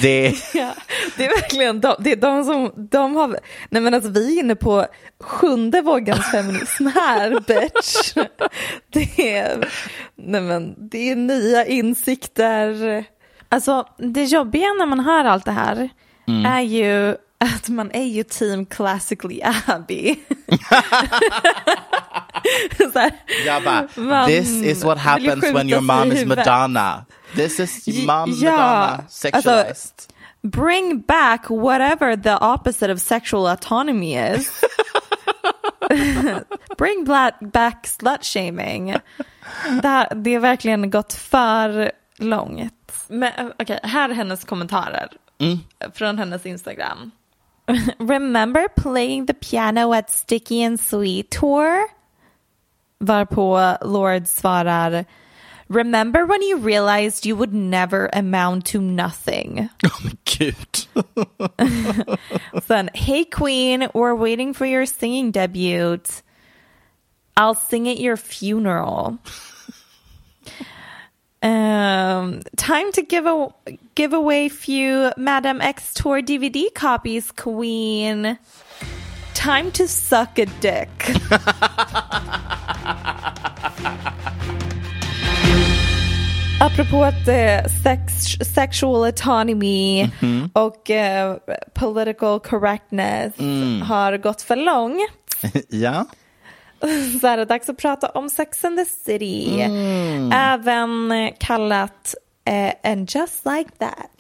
Det, 0.02 0.34
ja, 0.54 0.74
det 1.16 1.24
är 1.24 1.28
verkligen 1.28 1.80
de, 1.80 1.94
det 1.98 2.12
är 2.12 2.16
de 2.16 2.44
som, 2.44 2.72
de 2.90 3.16
har, 3.16 3.38
nej 3.70 3.82
men 3.82 3.94
alltså 3.94 4.10
vi 4.10 4.38
är 4.38 4.42
inne 4.42 4.54
på 4.56 4.86
sjunde 5.20 5.80
vågens 5.82 6.30
feminism 6.30 6.86
här 6.86 7.30
bitch. 7.46 8.12
Det 8.92 9.36
är, 9.36 9.68
nej 10.16 10.40
men 10.40 10.88
det 10.90 11.10
är 11.10 11.16
nya 11.16 11.66
insikter. 11.66 13.04
Alltså 13.48 13.86
det 13.98 14.24
jobbiga 14.24 14.66
när 14.78 14.86
man 14.86 15.00
hör 15.00 15.24
allt 15.24 15.44
det 15.44 15.52
här 15.52 15.90
är 16.46 16.60
ju 16.60 17.16
att 17.38 17.68
man 17.68 17.90
är 17.90 18.04
ju 18.04 18.22
team 18.22 18.66
classically 18.66 19.40
Abby. 19.66 20.16
Så 22.93 22.99
här, 22.99 23.12
jag 23.47 23.64
bara, 23.64 23.88
man 23.95 24.26
this 24.26 24.49
is 24.49 24.84
what 24.84 24.99
happens 24.99 25.45
when 25.45 25.68
your 25.68 25.80
mom 25.80 26.12
is. 26.12 26.24
Madonna. 26.24 27.05
This 27.34 27.61
is 27.61 28.07
mom 28.07 28.30
ja, 28.30 28.51
Madonna 28.51 29.05
sexualized. 29.09 29.66
alltså, 29.66 30.12
bring 30.43 31.01
back 31.01 31.51
whatever 31.51 32.16
the 32.16 32.36
opposite 32.40 32.93
of 32.93 33.01
sexual 33.01 33.47
autonomy 33.47 34.16
is. 34.16 34.61
bring 36.78 37.05
back 37.40 37.86
slut 37.86 38.24
shaming. 38.24 38.97
Det, 39.82 39.88
här, 39.88 40.14
det 40.14 40.34
har 40.34 40.40
verkligen 40.40 40.90
gått 40.90 41.12
för 41.12 41.93
långt. 42.18 42.93
Men 43.09 43.32
eh, 43.32 43.47
okej, 43.59 43.80
här 43.82 44.09
är 44.09 44.14
hennes 44.14 44.45
kommentarer 44.45 45.09
från 45.95 46.18
hennes 46.18 46.47
Instagram. 46.47 47.11
Remember 47.99 48.68
playing 48.68 49.26
the 49.26 49.34
piano 49.34 49.93
at 49.93 50.11
Sticky 50.11 50.62
and 50.62 50.80
Sweet 50.80 51.30
Tour? 51.30 51.88
Varpå 53.03 53.78
Lord 53.82 54.24
svarar 54.24 55.07
Remember 55.68 56.26
when 56.26 56.42
you 56.42 56.59
realized 56.59 57.24
you 57.24 57.34
would 57.34 57.55
never 57.55 58.11
amount 58.12 58.66
to 58.66 58.80
nothing? 58.80 59.70
Oh 59.84 59.98
men 60.05 60.18
gud. 60.24 62.18
Sen, 62.64 62.90
hey 62.94 63.24
queen, 63.24 63.88
we're 63.94 64.14
waiting 64.14 64.53
for 64.53 64.66
your 64.66 64.84
singing 64.86 65.30
debut. 65.30 65.98
I'll 67.36 67.55
sing 67.55 67.88
at 67.88 67.98
your 67.98 68.16
funeral. 68.16 69.18
Um, 71.44 72.40
time 72.57 72.92
to 72.92 73.03
give 73.03 73.26
a 73.26 73.48
give 73.96 74.12
away 74.12 74.48
few 74.48 75.11
Madame 75.16 75.61
X 75.61 75.92
tour 75.92 76.22
DVD 76.22 76.72
copies, 76.72 77.32
queen. 77.32 78.38
Time 79.34 79.72
to 79.72 79.88
suck 79.88 80.38
a 80.38 80.46
dick. 80.46 80.88
Apropå 86.61 87.05
att 87.05 87.28
eh, 87.28 87.72
sex, 87.83 88.12
sexual 88.55 89.05
autonomy 89.05 90.11
och 90.53 90.91
eh, 90.91 91.37
political 91.74 92.41
correctness 92.41 93.33
har 93.83 94.16
gått 94.16 94.43
för 94.43 94.57
långt 94.57 95.11
ja. 95.68 96.07
så 97.20 97.26
är 97.26 97.37
det 97.37 97.45
dags 97.45 97.68
att 97.68 97.76
prata 97.76 98.09
om 98.09 98.30
Sex 98.30 98.64
and 98.64 98.78
the 98.78 98.85
City. 98.85 99.61
Även 100.33 101.12
kallat 101.39 102.14
eh, 102.45 102.91
And 102.93 103.11
just 103.14 103.47
like 103.47 103.70
that. 103.78 104.11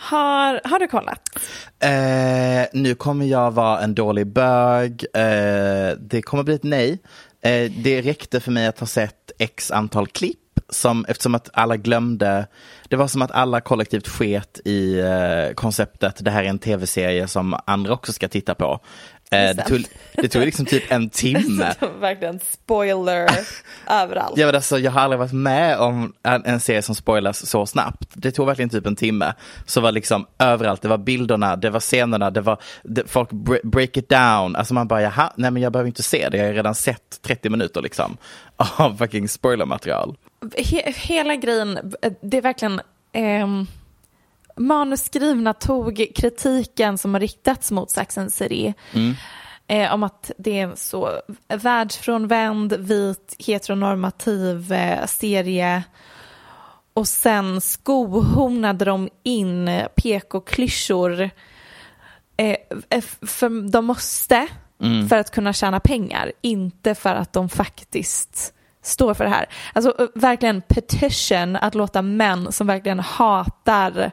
Har, 0.00 0.60
har 0.64 0.78
du 0.78 0.88
kollat? 0.88 1.38
Eh, 1.82 2.66
nu 2.72 2.94
kommer 2.94 3.26
jag 3.26 3.50
vara 3.50 3.80
en 3.80 3.94
dålig 3.94 4.26
bög. 4.26 5.04
Eh, 5.14 5.96
det 5.98 6.22
kommer 6.22 6.42
bli 6.42 6.54
ett 6.54 6.62
nej. 6.62 6.98
Eh, 7.42 7.70
det 7.70 8.00
räckte 8.00 8.40
för 8.40 8.50
mig 8.50 8.66
att 8.66 8.80
ha 8.80 8.86
sett 8.86 9.32
x 9.38 9.70
antal 9.70 10.06
klipp. 10.06 10.38
Som, 10.70 11.04
eftersom 11.08 11.34
att 11.34 11.50
alla 11.52 11.76
glömde, 11.76 12.46
det 12.88 12.96
var 12.96 13.08
som 13.08 13.22
att 13.22 13.30
alla 13.30 13.60
kollektivt 13.60 14.08
sket 14.08 14.60
i 14.64 14.98
eh, 14.98 15.54
konceptet, 15.54 16.24
det 16.24 16.30
här 16.30 16.44
är 16.44 16.48
en 16.48 16.58
tv-serie 16.58 17.28
som 17.28 17.56
andra 17.64 17.92
också 17.92 18.12
ska 18.12 18.28
titta 18.28 18.54
på. 18.54 18.80
Eh, 19.30 19.56
det, 19.56 19.62
tog, 19.62 19.84
det 20.12 20.28
tog 20.28 20.42
liksom 20.44 20.66
typ 20.66 20.92
en 20.92 21.10
timme. 21.10 21.74
Verkligen 22.00 22.40
spoiler 22.52 23.28
överallt. 23.90 24.38
Ja, 24.38 24.46
men 24.46 24.54
alltså, 24.54 24.78
jag 24.78 24.90
har 24.90 25.00
aldrig 25.00 25.18
varit 25.18 25.32
med 25.32 25.78
om 25.78 26.12
en, 26.22 26.44
en 26.44 26.60
serie 26.60 26.82
som 26.82 26.94
spoilas 26.94 27.46
så 27.46 27.66
snabbt. 27.66 28.08
Det 28.14 28.30
tog 28.30 28.46
verkligen 28.46 28.68
typ 28.68 28.86
en 28.86 28.96
timme. 28.96 29.34
Så 29.66 29.80
var 29.80 29.92
liksom 29.92 30.26
överallt, 30.38 30.82
det 30.82 30.88
var 30.88 30.98
bilderna, 30.98 31.56
det 31.56 31.70
var 31.70 31.80
scenerna, 31.80 32.30
det 32.30 32.40
var 32.40 32.58
det, 32.82 33.02
folk 33.10 33.30
bre- 33.30 33.66
break 33.66 33.96
it 33.96 34.08
down. 34.08 34.56
Alltså 34.56 34.74
man 34.74 34.88
bara, 34.88 35.02
jaha, 35.02 35.32
nej 35.36 35.50
men 35.50 35.62
jag 35.62 35.72
behöver 35.72 35.88
inte 35.88 36.02
se 36.02 36.28
det, 36.28 36.36
jag 36.38 36.46
har 36.46 36.52
redan 36.52 36.74
sett 36.74 37.22
30 37.22 37.50
minuter 37.50 37.82
liksom 37.82 38.16
av 38.56 38.96
fucking 38.96 39.28
spoilermaterial. 39.28 40.16
He, 40.56 40.92
hela 40.96 41.36
grejen, 41.36 41.78
det 42.22 42.36
är 42.36 42.42
verkligen 42.42 42.80
ehm, 43.12 43.66
manusskrivna 44.58 45.54
tog 45.54 46.06
kritiken 46.16 46.98
som 46.98 47.14
har 47.14 47.20
riktats 47.20 47.70
mot 47.70 47.90
Sex 47.90 48.18
and 48.18 48.32
City 48.32 48.74
eh, 49.66 49.94
om 49.94 50.02
att 50.02 50.30
det 50.38 50.58
är 50.58 50.64
en 50.64 50.76
så 50.76 51.10
världsfrånvänd, 51.48 52.72
vit, 52.72 53.36
heteronormativ 53.38 54.72
eh, 54.72 55.06
serie. 55.06 55.82
Och 56.94 57.08
sen 57.08 57.60
skohornade 57.60 58.84
de 58.84 59.08
in 59.22 59.70
PK-klyschor. 59.96 61.30
Eh, 62.36 62.56
för 63.26 63.70
de 63.70 63.84
måste, 63.86 64.48
Mm. 64.80 65.08
för 65.08 65.16
att 65.16 65.30
kunna 65.30 65.52
tjäna 65.52 65.80
pengar, 65.80 66.32
inte 66.40 66.94
för 66.94 67.14
att 67.14 67.32
de 67.32 67.48
faktiskt 67.48 68.54
står 68.82 69.14
för 69.14 69.24
det 69.24 69.30
här. 69.30 69.46
Alltså 69.72 70.02
eh, 70.02 70.06
verkligen 70.14 70.62
petition 70.62 71.56
att 71.56 71.74
låta 71.74 72.02
män 72.02 72.52
som 72.52 72.66
verkligen 72.66 73.00
hatar 73.00 74.10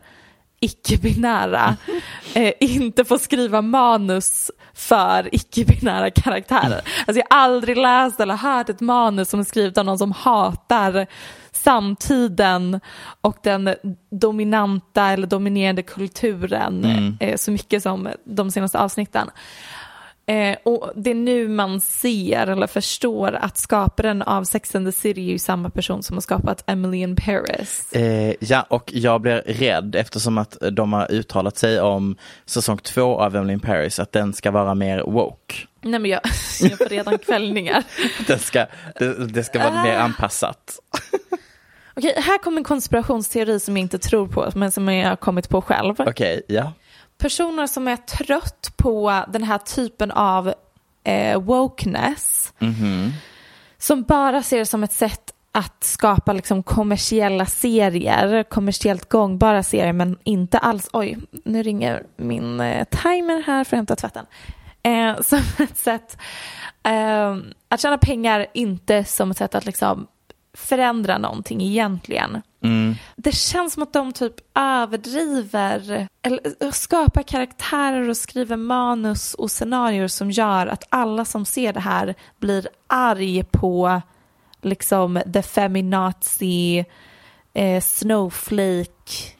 icke-binära 0.60 1.78
eh, 2.34 2.54
inte 2.60 3.06
få 3.06 3.20
skriva 3.20 3.62
manus 3.62 4.52
för 4.74 5.36
icke-binära 5.36 6.12
karaktärer. 6.12 6.82
Alltså 7.08 7.24
jag 7.30 7.38
har 7.38 7.44
aldrig 7.44 7.78
läst 7.78 8.20
eller 8.20 8.36
hört 8.36 8.70
ett 8.70 8.82
manus 8.82 9.30
som 9.30 9.40
är 9.40 9.44
skrivet 9.44 9.78
av 9.78 9.86
någon 9.86 9.98
som 9.98 10.12
hatar 10.12 11.08
samtiden 11.52 12.80
och 13.22 13.38
den 13.44 13.76
dominanta 14.12 15.10
eller 15.10 15.28
dominerande 15.28 15.82
kulturen 15.82 16.86
eh, 17.20 17.36
så 17.36 17.52
mycket 17.52 17.84
som 17.84 18.10
de 18.24 18.52
senaste 18.52 18.80
avsnitten. 18.80 19.30
Eh, 20.28 20.58
och 20.64 20.92
det 20.96 21.10
är 21.10 21.16
nu 21.16 21.48
man 21.48 21.82
ser 21.82 22.48
eller 22.48 22.68
förstår 22.68 23.36
att 23.36 23.58
skaparen 23.58 24.22
av 24.22 24.44
Sex 24.44 24.76
and 24.76 24.88
the 24.88 24.92
City 24.92 25.22
är 25.22 25.32
ju 25.32 25.40
samma 25.40 25.70
person 25.70 26.04
som 26.04 26.16
har 26.16 26.22
skapat 26.22 26.64
Emily 26.68 26.98
in 26.98 27.16
Paris. 27.16 27.94
Eh, 27.94 28.34
ja, 28.40 28.66
och 28.70 28.92
jag 28.94 29.22
blir 29.22 29.44
rädd 29.46 29.96
eftersom 29.96 30.38
att 30.38 30.58
de 30.72 30.94
har 30.94 31.12
uttalat 31.12 31.58
sig 31.58 31.82
om 31.82 32.18
säsong 32.46 32.78
två 32.78 33.20
av 33.20 33.36
Emily 33.36 33.54
in 33.54 33.60
Paris, 33.60 34.00
att 34.00 34.12
den 34.12 34.34
ska 34.34 34.52
vara 34.52 34.76
mer 34.76 35.04
woke. 35.04 35.56
Nej 35.82 36.00
men 36.00 36.12
jag, 36.12 36.22
jag 36.62 36.78
får 36.78 36.90
redan 36.90 37.18
kvällningar. 37.18 37.84
Den 38.28 38.40
ska, 38.40 38.66
det, 39.00 39.28
det 39.28 39.44
ska 39.44 39.60
vara 39.60 39.84
mer 39.84 39.98
anpassat. 39.98 40.80
Okej, 41.94 42.14
här 42.18 42.38
kommer 42.38 42.58
en 42.58 42.64
konspirationsteori 42.64 43.60
som 43.60 43.78
jag 43.78 43.82
inte 43.82 44.00
tror 44.00 44.28
på 44.28 44.50
men 44.56 44.72
som 44.72 44.88
jag 44.88 45.10
har 45.10 45.16
kommit 45.16 45.50
på 45.50 45.62
själv. 45.62 45.96
Okej, 45.98 46.42
ja. 46.48 46.74
Personer 47.18 47.68
som 47.68 47.88
är 47.88 47.98
trött 47.98 48.74
på 48.78 49.24
den 49.28 49.44
här 49.44 49.58
typen 49.58 50.12
av 50.12 50.54
eh, 51.04 51.42
wokeness 51.42 52.54
som 53.78 54.04
bara 54.04 54.44
ser 54.44 54.58
det 54.60 54.66
som 54.66 54.84
ett 54.84 54.94
sätt 54.94 55.32
att 55.52 55.84
skapa 55.84 56.34
liksom 56.34 56.64
kommersiella 56.64 57.46
serier, 57.46 58.44
kommersiellt 58.44 59.10
gångbara 59.10 59.64
serier 59.64 59.94
men 59.94 60.18
inte 60.24 60.58
alls, 60.58 60.90
oj, 60.94 61.18
nu 61.46 61.64
ringer 61.64 62.04
min 62.18 62.60
eh, 62.60 62.84
timer 62.84 63.44
här 63.44 63.64
för 63.64 63.76
att 63.76 63.80
hämta 63.80 63.96
tvätten. 63.96 64.26
Eh, 64.84 65.22
som 65.22 65.40
ett 65.60 65.78
sätt 65.78 66.18
eh, 66.84 67.36
att 67.70 67.82
tjäna 67.82 67.98
pengar, 67.98 68.48
inte 68.54 69.04
som 69.04 69.32
ett 69.32 69.38
sätt 69.38 69.56
att 69.56 69.66
liksom 69.66 70.08
förändra 70.54 71.18
någonting 71.18 71.62
egentligen. 71.62 72.42
Det 73.16 73.36
känns 73.36 73.74
som 73.74 73.84
att 73.84 73.94
de 73.94 74.14
typ 74.14 74.34
överdriver 74.56 76.08
eller 76.22 76.72
skapar 76.72 77.24
karaktärer 77.24 78.10
och 78.10 78.18
skriver 78.18 78.58
manus 78.58 79.34
och 79.34 79.52
scenarier 79.52 80.08
som 80.08 80.32
gör 80.32 80.68
att 80.68 80.84
alla 80.90 81.26
som 81.26 81.46
ser 81.46 81.74
det 81.74 81.80
här 81.80 82.16
blir 82.40 82.68
arg 82.88 83.44
på 83.44 84.02
liksom 84.62 85.22
the 85.34 85.42
feminazi 85.42 86.86
eh, 87.54 87.82
snowflake 87.82 89.36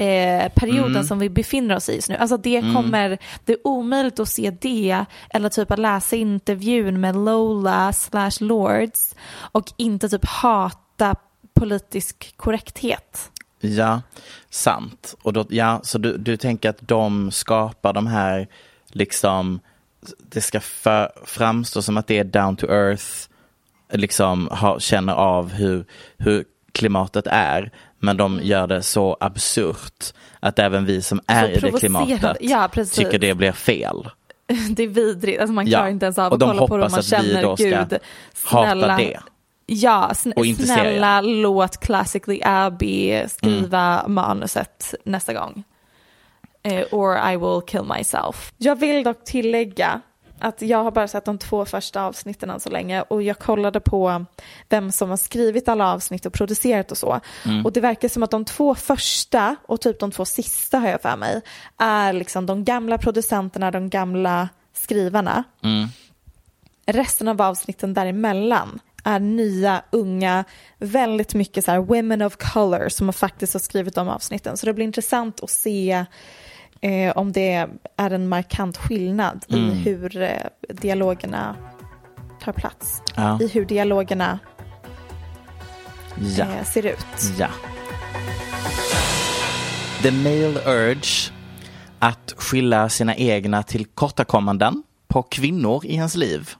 eh, 0.00 0.52
perioden 0.52 1.04
som 1.04 1.18
vi 1.18 1.30
befinner 1.30 1.76
oss 1.76 1.88
i 1.88 1.94
just 1.94 2.08
nu. 2.08 2.16
Alltså 2.16 2.36
det 2.36 2.60
kommer, 2.74 3.18
det 3.44 3.52
är 3.52 3.66
omöjligt 3.66 4.20
att 4.20 4.28
se 4.28 4.50
det 4.50 5.04
eller 5.30 5.48
typ 5.48 5.70
att 5.70 5.78
läsa 5.78 6.16
intervjun 6.16 7.00
med 7.00 7.16
Lola 7.16 7.92
slash 7.92 8.40
Lords 8.40 9.14
och 9.32 9.72
inte 9.76 10.08
typ 10.08 10.24
hata 10.24 11.16
politisk 11.60 12.34
korrekthet. 12.36 13.30
Ja, 13.60 14.02
sant. 14.50 15.14
Och 15.22 15.32
då, 15.32 15.46
ja, 15.48 15.80
så 15.82 15.98
du, 15.98 16.16
du 16.16 16.36
tänker 16.36 16.70
att 16.70 16.78
de 16.80 17.30
skapar 17.30 17.92
de 17.92 18.06
här, 18.06 18.48
liksom, 18.88 19.60
det 20.18 20.40
ska 20.40 20.60
för, 20.60 21.12
framstå 21.24 21.82
som 21.82 21.96
att 21.96 22.06
det 22.06 22.18
är 22.18 22.24
down 22.24 22.56
to 22.56 22.66
earth, 22.66 23.04
liksom 23.92 24.48
ha, 24.48 24.78
känner 24.78 25.12
av 25.12 25.52
hur, 25.52 25.84
hur 26.18 26.44
klimatet 26.72 27.26
är, 27.26 27.70
men 27.98 28.16
de 28.16 28.40
gör 28.42 28.66
det 28.66 28.82
så 28.82 29.16
absurt 29.20 30.04
att 30.40 30.58
även 30.58 30.84
vi 30.84 31.02
som 31.02 31.20
är 31.26 31.48
i 31.48 31.60
det 31.60 31.78
klimatet 31.78 32.36
Ja, 32.40 32.68
tycker 32.68 33.18
det 33.18 33.34
blir 33.34 33.52
fel. 33.52 34.08
Det 34.70 34.82
är 34.82 34.88
vidrigt, 34.88 35.40
alltså 35.40 35.52
man 35.52 35.66
Ja, 35.66 35.78
klarar 35.78 35.90
inte 35.90 36.06
ens 36.06 36.18
av 36.18 36.32
att 36.32 36.40
kolla 36.40 36.66
på 36.66 36.76
det 36.76 36.84
och 36.84 36.90
man 36.90 37.00
att 37.00 37.06
vi 37.06 37.10
känner 37.10 37.56
gud, 37.56 37.98
hata 38.44 38.66
snälla. 38.66 38.96
det. 38.96 39.20
Ja, 39.72 40.10
sn- 40.12 40.32
Och 40.36 40.46
inte 40.46 40.66
snälla 40.66 41.20
låt 41.20 41.76
Classically 41.76 42.40
Abby 42.44 43.24
skriva 43.28 44.00
Mm. 44.00 44.14
manuset 44.14 44.94
nästa 45.04 45.32
gång. 45.32 45.64
Eh, 46.62 46.84
or 46.92 47.30
I 47.32 47.36
will 47.36 47.60
kill 47.66 47.82
myself. 47.98 48.52
Jag 48.56 48.76
vill 48.76 49.02
dock 49.04 49.24
tillägga 49.24 50.00
att 50.38 50.62
jag 50.62 50.84
har 50.84 50.90
bara 50.90 51.08
sett 51.08 51.24
de 51.24 51.38
två 51.38 51.64
första 51.64 52.02
avsnitten 52.02 52.50
än 52.50 52.60
så 52.60 52.70
länge 52.70 53.02
och 53.02 53.22
jag 53.22 53.38
kollade 53.38 53.80
på 53.80 54.24
vem 54.68 54.92
som 54.92 55.10
har 55.10 55.16
skrivit 55.16 55.68
alla 55.68 55.92
avsnitt 55.92 56.26
och 56.26 56.32
producerat 56.32 56.90
och 56.90 56.98
så. 56.98 57.20
Mm. 57.44 57.66
Och 57.66 57.72
det 57.72 57.80
verkar 57.80 58.08
som 58.08 58.22
att 58.22 58.30
de 58.30 58.44
två 58.44 58.74
första 58.74 59.56
och 59.66 59.80
typ 59.80 60.00
de 60.00 60.10
två 60.10 60.24
sista 60.24 60.78
har 60.78 60.88
jag 60.88 61.02
för 61.02 61.16
mig 61.16 61.40
är 61.78 62.12
liksom 62.12 62.46
de 62.46 62.64
gamla 62.64 62.98
producenterna, 62.98 63.70
de 63.70 63.90
gamla 63.90 64.48
skrivarna. 64.72 65.44
Resten 66.86 67.28
av 67.28 67.42
avsnitten 67.42 67.94
däremellan 67.94 68.78
är 69.04 69.20
nya, 69.20 69.82
unga, 69.90 70.44
väldigt 70.78 71.34
mycket 71.34 71.64
så 71.64 71.70
här 71.70 71.78
women 71.78 72.22
of 72.22 72.36
color 72.36 72.88
som 72.88 73.12
faktiskt 73.12 73.52
har 73.52 73.60
skrivit 73.60 73.94
de 73.94 74.08
avsnitten. 74.08 74.56
Så 74.56 74.66
det 74.66 74.74
blir 74.74 74.84
intressant 74.84 75.42
att 75.42 75.50
se 75.50 76.04
eh, 76.80 77.16
om 77.16 77.32
det 77.32 77.66
är 77.96 78.10
en 78.10 78.28
markant 78.28 78.76
skillnad 78.76 79.44
i 79.48 79.56
hur 79.58 80.16
eh, 80.22 80.30
dialogerna 80.68 81.56
tar 82.40 82.52
plats. 82.52 83.02
Ja. 83.16 83.38
I 83.42 83.48
hur 83.48 83.64
dialogerna 83.64 84.38
Ja. 86.36 86.44
eh, 86.44 86.64
ser 86.64 86.86
ut. 86.86 87.06
Ja. 87.38 87.48
The 90.02 90.10
male 90.10 90.60
urge 90.66 91.32
att 91.98 92.34
skylla 92.36 92.88
sina 92.88 93.16
egna 93.16 93.62
tillkortakommanden 93.62 94.82
på 95.08 95.22
kvinnor 95.22 95.86
i 95.86 95.94
ens 95.94 96.14
liv. 96.16 96.50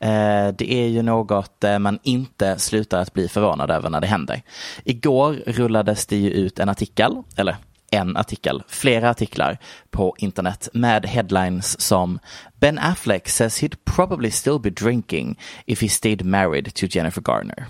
Eh, 0.00 0.48
det 0.48 0.72
är 0.72 0.88
ju 0.88 1.02
något 1.02 1.64
eh, 1.64 1.78
man 1.78 1.98
inte 2.02 2.58
slutar 2.58 3.00
att 3.00 3.12
bli 3.12 3.28
förvånad 3.28 3.70
över 3.70 3.90
när 3.90 4.00
det 4.00 4.06
händer. 4.06 4.42
Igår 4.84 5.32
rullades 5.46 6.06
det 6.06 6.16
ju 6.16 6.30
ut 6.30 6.58
en 6.58 6.68
artikel, 6.68 7.22
eller 7.36 7.56
en 7.90 8.16
artikel, 8.16 8.62
flera 8.68 9.10
artiklar 9.10 9.58
på 9.90 10.14
internet 10.18 10.68
med 10.72 11.06
headlines 11.06 11.80
som 11.80 12.18
Ben 12.54 12.78
Affleck 12.78 13.28
says 13.28 13.62
he'd 13.62 13.76
probably 13.84 14.30
still 14.30 14.58
be 14.58 14.70
drinking 14.70 15.38
if 15.66 15.82
he 15.82 15.88
stayed 15.88 16.24
married 16.24 16.74
to 16.74 16.86
Jennifer 16.86 17.20
Garner. 17.20 17.66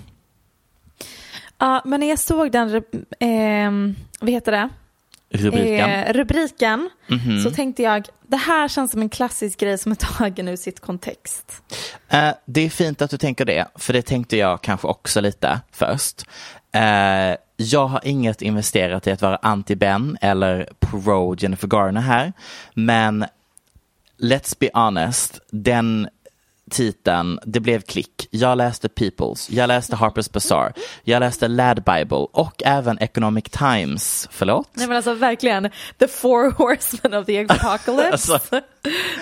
Ja, 1.59 1.83
men 1.85 2.01
när 2.01 2.09
jag 2.09 2.18
såg 2.18 2.53
den, 2.53 2.74
eh, 3.20 3.97
vad 4.20 4.31
heter 4.31 4.53
det? 4.53 4.68
Rubriken. 5.31 5.91
Eh, 5.91 6.12
rubriken 6.12 6.91
Mhm. 7.07 7.43
så 7.43 7.51
tänkte 7.51 7.83
jag, 7.83 8.09
det 8.26 8.37
här 8.37 8.68
känns 8.68 8.91
som 8.91 9.03
en 9.03 9.09
klassisk 9.09 9.61
grej 9.61 9.79
som 9.79 9.93
är 9.93 9.97
tagen 9.97 10.49
ur 10.49 10.57
sitt 10.57 10.81
kontext. 10.81 11.62
Eh, 12.09 12.31
det 12.45 12.61
är 12.61 12.70
fint 12.70 13.03
att 13.03 13.11
du 13.11 13.16
tänker 13.18 13.45
det, 13.45 13.66
för 13.74 13.93
det 13.93 14.03
tänkte 14.03 14.37
jag 14.37 14.62
kanske 14.62 14.87
också 14.87 15.20
lite 15.20 15.61
först. 15.72 16.24
Eh, 16.74 17.37
jag 17.57 17.87
har 17.87 18.01
inget 18.05 18.43
investerat 18.43 19.07
i 19.07 19.11
att 19.11 19.22
vara 19.22 19.37
anti-Ben 19.37 20.16
eller 20.20 20.68
pro 20.81 21.37
Jennifer 21.39 21.68
Garner 21.68 22.01
här, 22.01 22.33
men 22.74 23.24
let's 24.22 24.57
be 24.61 24.70
honest, 24.74 25.41
den 25.51 26.09
titeln, 26.69 27.39
det 27.45 27.61
blev 27.61 27.81
klick. 27.81 28.29
Jag 28.31 28.59
läste 28.59 28.89
Peoples, 28.89 29.51
jag 29.51 29.69
läste 29.69 29.97
Harper's 29.97 30.33
Bazaar, 30.33 30.73
jag 31.05 31.21
läste 31.21 31.49
Lad 31.49 31.77
Bible 31.77 32.27
och 32.33 32.62
även 32.64 32.99
Economic 32.99 33.45
Times, 33.45 34.29
förlåt? 34.31 34.69
Nej 34.75 34.87
men 34.87 34.97
alltså 34.97 35.14
verkligen, 35.14 35.71
the 35.99 36.09
four 36.09 36.51
horsemen 36.51 37.21
of 37.21 37.27
the 37.27 37.39
apocalypse. 37.49 38.33
Alltså. 38.33 38.61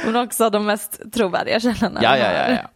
men 0.04 0.16
också 0.16 0.50
de 0.50 0.66
mest 0.66 1.12
trovärdiga 1.12 1.60
källorna. 1.60 2.00
Ja, 2.02 2.18
ja, 2.18 2.32
ja. 2.32 2.50
ja. 2.50 2.70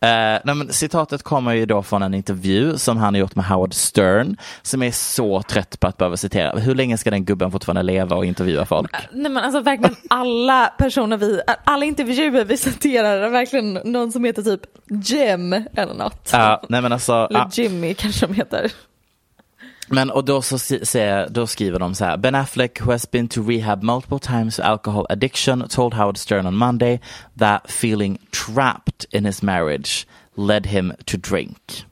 Eh, 0.00 0.40
nej, 0.44 0.54
men 0.54 0.72
citatet 0.72 1.22
kommer 1.22 1.52
ju 1.52 1.66
då 1.66 1.82
från 1.82 2.02
en 2.02 2.14
intervju 2.14 2.78
som 2.78 2.96
han 2.96 3.14
har 3.14 3.20
gjort 3.20 3.34
med 3.34 3.44
Howard 3.44 3.74
Stern 3.74 4.36
som 4.62 4.82
är 4.82 4.90
så 4.90 5.42
trött 5.42 5.80
på 5.80 5.86
att 5.86 5.98
behöva 5.98 6.16
citera. 6.16 6.58
Hur 6.58 6.74
länge 6.74 6.98
ska 6.98 7.10
den 7.10 7.24
gubben 7.24 7.50
fortfarande 7.50 7.82
leva 7.82 8.16
och 8.16 8.24
intervjua 8.24 8.66
folk? 8.66 8.92
Nej 9.12 9.30
men 9.30 9.44
alltså 9.44 9.60
verkligen 9.60 9.96
alla 10.08 10.66
personer 10.78 11.16
vi, 11.16 11.40
alla 11.64 11.84
intervjuer 11.84 12.44
vi 12.44 12.56
citerar 12.56 13.18
är 13.18 13.28
verkligen 13.30 13.72
någon 13.72 14.12
som 14.12 14.24
heter 14.24 14.42
typ 14.42 14.60
Jim 14.90 15.52
eller 15.52 15.94
något. 15.94 16.30
Ja, 16.32 16.62
nej 16.68 16.82
men 16.82 16.92
alltså, 16.92 17.12
Eller 17.30 17.48
Jimmy 17.52 17.94
kanske 17.94 18.26
de 18.26 18.34
heter. 18.34 18.72
Men 19.88 20.10
och 20.10 20.24
då, 20.24 20.42
så 20.42 20.58
säger, 20.58 21.28
då 21.28 21.46
skriver 21.46 21.78
de 21.78 21.94
så 21.94 22.04
här. 22.04 22.16
Ben 22.16 22.34
Affleck, 22.34 22.80
who 22.80 22.90
has 22.90 23.10
been 23.10 23.28
to 23.28 23.42
rehab 23.42 23.82
multiple 23.82 24.18
times 24.18 24.56
for 24.56 24.62
alcohol 24.62 25.06
addiction, 25.10 25.68
told 25.68 25.94
Howard 25.94 26.16
Stern 26.16 26.46
on 26.46 26.56
Monday 26.56 27.00
that 27.38 27.70
feeling 27.70 28.18
trapped 28.30 29.06
in 29.10 29.24
his 29.24 29.42
marriage 29.42 30.06
led 30.36 30.66
him 30.66 30.92
to 31.04 31.16
drink. 31.16 31.84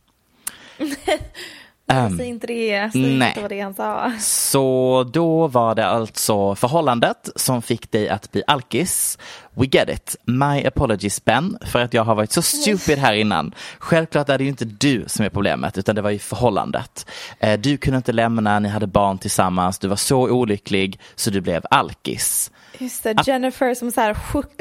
Um, 1.92 2.18
Säg 2.18 2.26
inte 2.26 2.46
det, 2.46 2.90
säg 2.92 3.16
nej. 3.16 3.28
inte 3.28 3.40
vad 3.40 3.50
det 3.50 3.60
han 3.60 3.74
sa. 3.74 4.12
Så 4.20 5.06
då 5.12 5.46
var 5.46 5.74
det 5.74 5.86
alltså 5.86 6.54
förhållandet 6.54 7.28
som 7.36 7.62
fick 7.62 7.92
dig 7.92 8.08
att 8.08 8.32
bli 8.32 8.42
alkis. 8.46 9.18
We 9.54 9.66
get 9.66 9.88
it. 9.88 10.16
My 10.24 10.64
apologies 10.66 11.24
Ben, 11.24 11.58
för 11.66 11.78
att 11.78 11.94
jag 11.94 12.04
har 12.04 12.14
varit 12.14 12.32
så 12.32 12.42
stupid 12.42 12.98
här 12.98 13.12
innan. 13.12 13.54
Självklart 13.78 14.28
är 14.28 14.38
det 14.38 14.44
ju 14.44 14.50
inte 14.50 14.64
du 14.64 15.04
som 15.06 15.24
är 15.24 15.28
problemet, 15.28 15.78
utan 15.78 15.94
det 15.94 16.02
var 16.02 16.10
ju 16.10 16.18
förhållandet. 16.18 17.06
Eh, 17.40 17.60
du 17.60 17.76
kunde 17.76 17.96
inte 17.96 18.12
lämna, 18.12 18.58
ni 18.58 18.68
hade 18.68 18.86
barn 18.86 19.18
tillsammans, 19.18 19.78
du 19.78 19.88
var 19.88 19.96
så 19.96 20.20
olycklig 20.30 21.00
så 21.14 21.30
du 21.30 21.40
blev 21.40 21.62
alkis. 21.70 22.50
Just 22.78 23.02
det, 23.02 23.16
Jennifer 23.26 23.74
som 23.74 23.90
så 23.92 24.00
här 24.00 24.16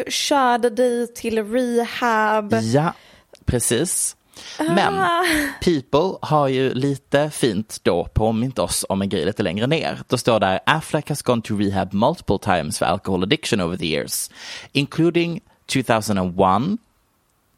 körde 0.09 0.69
dig 0.69 1.13
till 1.13 1.43
rehab. 1.43 2.53
Ja, 2.61 2.93
precis. 3.45 4.15
Men 4.59 4.99
ah. 4.99 5.23
People 5.61 6.17
har 6.21 6.47
ju 6.47 6.73
lite 6.73 7.29
fint 7.29 7.79
då 7.83 8.05
påmint 8.13 8.59
oss 8.59 8.85
om 8.89 9.01
en 9.01 9.09
grej 9.09 9.25
lite 9.25 9.43
längre 9.43 9.67
ner. 9.67 9.99
Då 10.07 10.17
står 10.17 10.39
där 10.39 10.59
Affleck 10.65 11.09
has 11.09 11.21
gone 11.21 11.41
to 11.41 11.57
rehab 11.57 11.93
multiple 11.93 12.37
times 12.37 12.79
for 12.79 12.85
alcohol 12.85 13.23
addiction 13.23 13.61
over 13.61 13.77
the 13.77 13.87
years, 13.87 14.29
including 14.71 15.41
2001, 15.65 16.79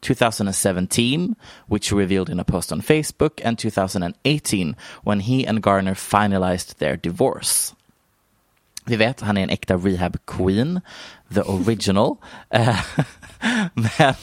2017, 0.00 1.34
which 1.66 1.92
revealed 1.92 2.28
in 2.28 2.40
a 2.40 2.44
post 2.44 2.72
on 2.72 2.82
Facebook, 2.82 3.40
and 3.44 3.58
2018 3.58 4.76
when 5.02 5.20
he 5.20 5.46
and 5.48 5.62
Garner 5.62 5.94
finalized 5.94 6.78
their 6.78 6.96
divorce. 6.96 7.74
Vi 8.86 8.96
vet, 8.96 9.20
han 9.20 9.36
är 9.36 9.42
en 9.42 9.50
äkta 9.50 9.76
rehab 9.76 10.16
queen, 10.26 10.80
the 11.34 11.42
original. 11.42 12.16
Eh, 12.50 12.80
men 13.74 14.14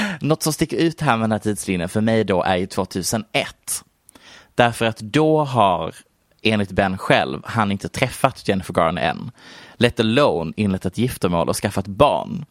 något 0.20 0.42
som 0.42 0.52
sticker 0.52 0.76
ut 0.76 1.00
här 1.00 1.16
med 1.16 1.24
den 1.24 1.32
här 1.32 1.38
tidslinjen 1.38 1.88
för 1.88 2.00
mig 2.00 2.24
då 2.24 2.42
är 2.42 2.56
ju 2.56 2.66
2001. 2.66 3.24
Därför 4.54 4.86
att 4.86 4.98
då 4.98 5.44
har, 5.44 5.94
enligt 6.42 6.70
Ben 6.70 6.98
själv, 6.98 7.40
han 7.44 7.72
inte 7.72 7.88
träffat 7.88 8.48
Jennifer 8.48 8.74
Garner 8.74 9.02
än. 9.02 9.30
Let 9.74 10.00
alone 10.00 10.52
inlett 10.56 10.86
ett 10.86 10.98
giftermål 10.98 11.48
och 11.48 11.56
skaffat 11.56 11.86
barn. 11.86 12.44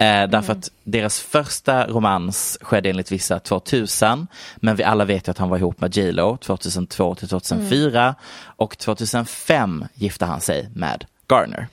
Eh, 0.00 0.28
därför 0.28 0.52
mm. 0.52 0.58
att 0.58 0.70
deras 0.84 1.20
första 1.20 1.86
romans 1.86 2.58
skedde 2.60 2.90
enligt 2.90 3.12
vissa 3.12 3.38
2000, 3.38 4.26
men 4.56 4.76
vi 4.76 4.84
alla 4.84 5.04
vet 5.04 5.28
ju 5.28 5.30
att 5.30 5.38
han 5.38 5.48
var 5.48 5.58
ihop 5.58 5.80
med 5.80 5.96
J 5.96 6.12
Lo 6.12 6.36
2002 6.36 7.14
till 7.14 7.28
2004 7.28 8.02
mm. 8.02 8.14
och 8.56 8.78
2005 8.78 9.84
gifte 9.94 10.24
han 10.24 10.40
sig 10.40 10.68
med 10.74 11.04
Garner. 11.28 11.68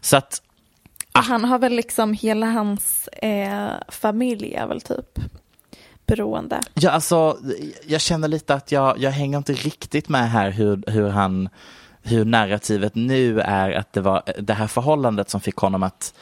Så 0.00 0.16
att 0.16 0.42
Ah. 1.12 1.20
Han 1.20 1.44
har 1.44 1.58
väl 1.58 1.72
liksom 1.72 2.12
hela 2.12 2.46
hans 2.46 3.08
eh, 3.08 3.70
familj 3.88 4.54
är 4.54 4.66
väl 4.66 4.80
typ 4.80 5.18
beroende. 6.06 6.60
Ja, 6.74 6.90
alltså 6.90 7.38
jag 7.86 8.00
känner 8.00 8.28
lite 8.28 8.54
att 8.54 8.72
jag, 8.72 8.98
jag 8.98 9.10
hänger 9.10 9.38
inte 9.38 9.52
riktigt 9.52 10.08
med 10.08 10.30
här 10.30 10.50
hur, 10.50 10.82
hur 10.86 11.08
han 11.08 11.48
hur 12.02 12.24
narrativet 12.24 12.94
nu 12.94 13.40
är 13.40 13.70
att 13.70 13.92
det 13.92 14.00
var 14.00 14.22
det 14.38 14.54
här 14.54 14.66
förhållandet 14.66 15.30
som 15.30 15.40
fick 15.40 15.56
honom 15.56 15.82
att 15.82 16.14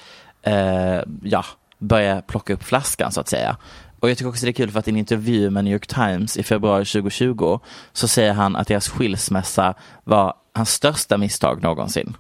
eh, 0.42 1.00
ja, 1.22 1.44
börja 1.78 2.22
plocka 2.22 2.52
upp 2.52 2.64
flaskan 2.64 3.12
så 3.12 3.20
att 3.20 3.28
säga. 3.28 3.56
Och 4.00 4.10
jag 4.10 4.18
tycker 4.18 4.28
också 4.28 4.46
det 4.46 4.50
är 4.50 4.52
kul 4.52 4.70
för 4.70 4.78
att 4.78 4.88
i 4.88 4.90
en 4.90 4.96
intervju 4.96 5.50
med 5.50 5.64
New 5.64 5.72
York 5.72 5.86
Times 5.86 6.36
i 6.36 6.42
februari 6.42 6.84
2020 6.84 7.60
så 7.92 8.08
säger 8.08 8.32
han 8.32 8.56
att 8.56 8.68
deras 8.68 8.88
skilsmässa 8.88 9.74
var 10.04 10.34
hans 10.54 10.70
största 10.70 11.18
misstag 11.18 11.62
någonsin. 11.62 12.16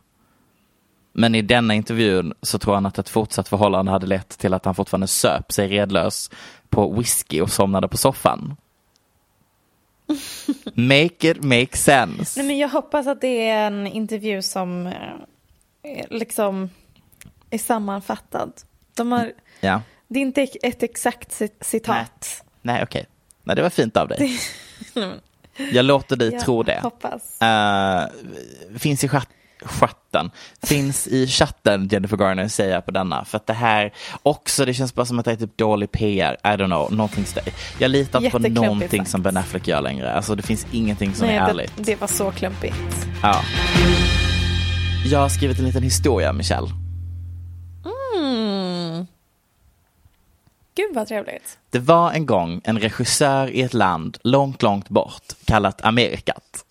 Men 1.12 1.34
i 1.34 1.42
denna 1.42 1.74
intervjun 1.74 2.34
så 2.42 2.58
tror 2.58 2.74
han 2.74 2.86
att 2.86 2.98
ett 2.98 3.08
fortsatt 3.08 3.48
förhållande 3.48 3.90
hade 3.90 4.06
lett 4.06 4.28
till 4.28 4.54
att 4.54 4.64
han 4.64 4.74
fortfarande 4.74 5.06
söp 5.06 5.52
sig 5.52 5.68
redlös 5.68 6.30
på 6.68 6.92
whisky 6.92 7.40
och 7.40 7.50
somnade 7.50 7.88
på 7.88 7.96
soffan. 7.96 8.56
Make 10.74 11.30
it 11.30 11.44
make 11.44 11.76
sense. 11.76 12.40
Nej, 12.40 12.46
men 12.46 12.58
jag 12.58 12.68
hoppas 12.68 13.06
att 13.06 13.20
det 13.20 13.48
är 13.48 13.66
en 13.66 13.86
intervju 13.86 14.42
som 14.42 14.86
eh, 14.86 16.06
liksom 16.10 16.70
är 17.50 17.58
sammanfattad. 17.58 18.52
De 18.94 19.12
har, 19.12 19.32
ja. 19.60 19.82
Det 20.08 20.18
är 20.18 20.22
inte 20.22 20.42
ett 20.62 20.82
exakt 20.82 21.42
citat. 21.60 22.42
Nej, 22.62 22.74
Nej 22.74 22.82
okej. 22.82 23.00
Okay. 23.00 23.04
Nej, 23.42 23.56
det 23.56 23.62
var 23.62 23.70
fint 23.70 23.96
av 23.96 24.08
dig. 24.08 24.40
jag 25.72 25.84
låter 25.84 26.16
dig 26.16 26.32
jag 26.32 26.42
tro 26.42 26.62
det. 26.62 26.80
Hoppas. 26.82 27.38
Uh, 27.42 28.78
finns 28.78 29.04
i 29.04 29.08
chatt 29.08 29.28
chatten. 29.64 30.30
Finns 30.62 31.06
i 31.06 31.26
chatten 31.26 31.88
Jennifer 31.88 32.16
Garner 32.16 32.48
säger 32.48 32.74
jag 32.74 32.84
på 32.84 32.90
denna. 32.90 33.24
För 33.24 33.36
att 33.36 33.46
det 33.46 33.52
här 33.52 33.92
också, 34.22 34.64
det 34.64 34.74
känns 34.74 34.94
bara 34.94 35.06
som 35.06 35.18
att 35.18 35.24
det 35.24 35.32
är 35.32 35.36
typ 35.36 35.56
dålig 35.56 35.92
PR. 35.92 36.36
I 36.44 36.46
don't 36.46 36.66
know, 36.66 36.92
någonting 36.92 37.24
Jag 37.78 37.90
litar 37.90 38.24
inte 38.24 38.30
på 38.30 38.38
någonting 38.38 39.06
som 39.06 39.22
Ben 39.22 39.36
Affleck 39.36 39.68
gör 39.68 39.80
längre. 39.80 40.12
Alltså 40.12 40.34
det 40.34 40.42
finns 40.42 40.66
ingenting 40.70 41.14
som 41.14 41.26
Nej, 41.26 41.36
är 41.36 41.48
ärligt. 41.48 41.72
Det, 41.76 41.82
det 41.82 42.00
var 42.00 42.08
så 42.08 42.30
klumpigt. 42.30 43.06
Ja. 43.22 43.42
Jag 45.04 45.18
har 45.18 45.28
skrivit 45.28 45.58
en 45.58 45.64
liten 45.64 45.82
historia, 45.82 46.32
Michelle. 46.32 46.68
Mm. 48.16 49.06
Gud 50.74 50.94
vad 50.94 51.08
trevligt. 51.08 51.58
Det 51.70 51.78
var 51.78 52.12
en 52.12 52.26
gång 52.26 52.60
en 52.64 52.78
regissör 52.78 53.50
i 53.50 53.62
ett 53.62 53.74
land 53.74 54.18
långt, 54.22 54.62
långt 54.62 54.88
bort 54.88 55.22
kallat 55.44 55.84
Amerikat. 55.84 56.64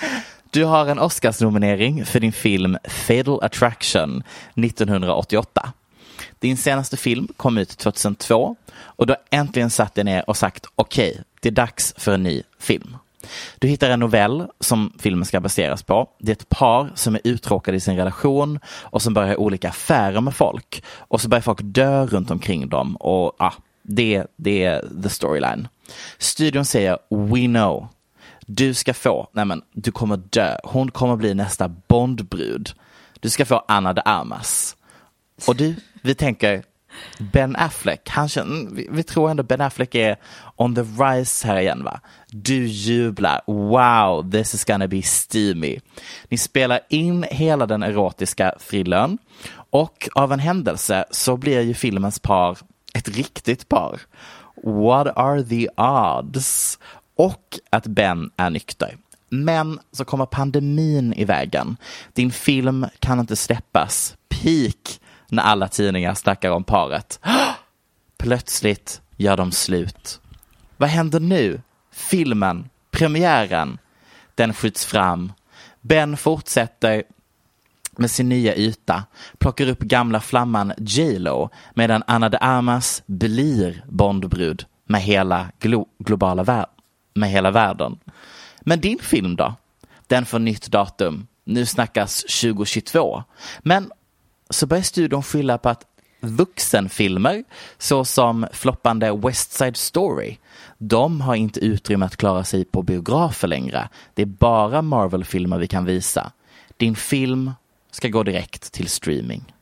Du 0.52 0.64
har 0.64 0.86
en 0.86 0.98
Oscarsnominering 0.98 2.04
för 2.04 2.20
din 2.20 2.32
film 2.32 2.78
Fatal 2.84 3.42
Attraction 3.42 4.22
1988. 4.54 5.72
Din 6.38 6.56
senaste 6.56 6.96
film 6.96 7.28
kom 7.36 7.58
ut 7.58 7.68
2002 7.78 8.56
och 8.80 9.06
du 9.06 9.12
har 9.12 9.38
äntligen 9.40 9.70
satt 9.70 9.94
dig 9.94 10.04
ner 10.04 10.30
och 10.30 10.36
sagt 10.36 10.66
okej, 10.74 11.10
okay, 11.10 11.22
det 11.40 11.48
är 11.48 11.52
dags 11.52 11.94
för 11.96 12.12
en 12.12 12.22
ny 12.22 12.42
film. 12.58 12.96
Du 13.58 13.68
hittar 13.68 13.90
en 13.90 14.00
novell 14.00 14.46
som 14.60 14.92
filmen 14.98 15.24
ska 15.24 15.40
baseras 15.40 15.82
på. 15.82 16.08
Det 16.18 16.32
är 16.32 16.36
ett 16.36 16.48
par 16.48 16.92
som 16.94 17.14
är 17.14 17.20
uttråkade 17.24 17.76
i 17.76 17.80
sin 17.80 17.96
relation 17.96 18.60
och 18.66 19.02
som 19.02 19.14
börjar 19.14 19.36
olika 19.36 19.68
affärer 19.68 20.20
med 20.20 20.34
folk. 20.34 20.84
Och 20.98 21.20
så 21.20 21.28
börjar 21.28 21.42
folk 21.42 21.60
dö 21.62 22.06
runt 22.06 22.30
omkring 22.30 22.68
dem 22.68 22.96
och 22.96 23.36
ja, 23.38 23.52
det, 23.82 24.26
det 24.36 24.64
är 24.64 25.02
the 25.02 25.08
storyline. 25.08 25.68
Studion 26.18 26.64
säger 26.64 26.98
We 27.10 27.46
know 27.46 27.88
du 28.50 28.74
ska 28.74 28.94
få, 28.94 29.28
nej 29.32 29.44
men 29.44 29.62
du 29.72 29.92
kommer 29.92 30.16
dö, 30.16 30.56
hon 30.64 30.90
kommer 30.90 31.16
bli 31.16 31.34
nästa 31.34 31.68
Bondbrud. 31.68 32.72
Du 33.20 33.30
ska 33.30 33.44
få 33.44 33.64
Anna 33.68 33.92
de 33.92 34.02
Armas. 34.04 34.76
Och 35.46 35.56
du, 35.56 35.74
vi 36.02 36.14
tänker 36.14 36.62
Ben 37.18 37.56
Affleck, 37.56 38.08
han 38.08 38.28
känner, 38.28 38.60
mm, 38.60 38.74
vi, 38.74 38.88
vi 38.90 39.02
tror 39.02 39.30
ändå 39.30 39.42
Ben 39.42 39.60
Affleck 39.60 39.94
är 39.94 40.16
on 40.56 40.74
the 40.74 40.80
rise 40.80 41.46
här 41.46 41.60
igen 41.60 41.84
va. 41.84 42.00
Du 42.26 42.66
jublar, 42.66 43.40
wow, 43.46 44.30
this 44.30 44.54
is 44.54 44.64
gonna 44.64 44.88
be 44.88 45.02
steamy. 45.02 45.80
Ni 46.28 46.38
spelar 46.38 46.80
in 46.88 47.26
hela 47.30 47.66
den 47.66 47.82
erotiska 47.82 48.54
thrillern 48.70 49.18
och 49.70 50.08
av 50.14 50.32
en 50.32 50.38
händelse 50.38 51.04
så 51.10 51.36
blir 51.36 51.60
ju 51.60 51.74
filmens 51.74 52.18
par 52.18 52.58
ett 52.94 53.08
riktigt 53.08 53.68
par. 53.68 54.00
What 54.62 55.06
are 55.16 55.42
the 55.42 55.68
odds? 55.76 56.78
Och 57.20 57.58
att 57.70 57.86
Ben 57.86 58.30
är 58.36 58.50
nykter. 58.50 58.96
Men 59.28 59.80
så 59.92 60.04
kommer 60.04 60.26
pandemin 60.26 61.12
i 61.12 61.24
vägen. 61.24 61.76
Din 62.12 62.30
film 62.32 62.86
kan 62.98 63.20
inte 63.20 63.36
släppas. 63.36 64.16
Peak 64.28 65.00
när 65.28 65.42
alla 65.42 65.68
tidningar 65.68 66.14
snackar 66.14 66.50
om 66.50 66.64
paret. 66.64 67.20
Plötsligt 68.18 69.00
gör 69.16 69.36
de 69.36 69.52
slut. 69.52 70.20
Vad 70.76 70.88
händer 70.88 71.20
nu? 71.20 71.60
Filmen, 71.92 72.68
premiären, 72.90 73.78
den 74.34 74.54
skjuts 74.54 74.84
fram. 74.84 75.32
Ben 75.80 76.16
fortsätter 76.16 77.02
med 77.96 78.10
sin 78.10 78.28
nya 78.28 78.56
yta, 78.56 79.04
plockar 79.38 79.68
upp 79.68 79.80
gamla 79.80 80.20
flamman 80.20 80.72
J 80.78 81.18
Lo 81.18 81.50
medan 81.74 82.02
Anna 82.06 82.28
de 82.28 82.38
Armas 82.40 83.02
blir 83.06 83.84
Bondbrud 83.88 84.64
med 84.86 85.02
hela 85.02 85.48
glo 85.58 85.86
globala 85.98 86.42
världen 86.42 86.79
med 87.14 87.30
hela 87.30 87.50
världen. 87.50 87.98
Men 88.60 88.80
din 88.80 88.98
film 88.98 89.36
då? 89.36 89.54
Den 90.06 90.26
får 90.26 90.38
nytt 90.38 90.68
datum. 90.68 91.26
Nu 91.44 91.66
snackas 91.66 92.20
2022. 92.20 93.22
Men 93.58 93.92
så 94.50 94.66
börjar 94.66 94.82
studion 94.82 95.22
skylla 95.22 95.58
på 95.58 95.68
att 95.68 95.86
vuxenfilmer, 96.20 97.44
såsom 97.78 98.46
floppande 98.52 99.12
West 99.12 99.52
Side 99.52 99.76
Story, 99.76 100.36
de 100.78 101.20
har 101.20 101.34
inte 101.34 101.60
utrymme 101.60 102.06
att 102.06 102.16
klara 102.16 102.44
sig 102.44 102.64
på 102.64 102.82
biografer 102.82 103.48
längre. 103.48 103.88
Det 104.14 104.22
är 104.22 104.26
bara 104.26 104.82
Marvel-filmer 104.82 105.58
vi 105.58 105.66
kan 105.66 105.84
visa. 105.84 106.32
Din 106.76 106.96
film 106.96 107.52
ska 107.90 108.08
gå 108.08 108.22
direkt 108.22 108.72
till 108.72 108.88
streaming. 108.88 109.54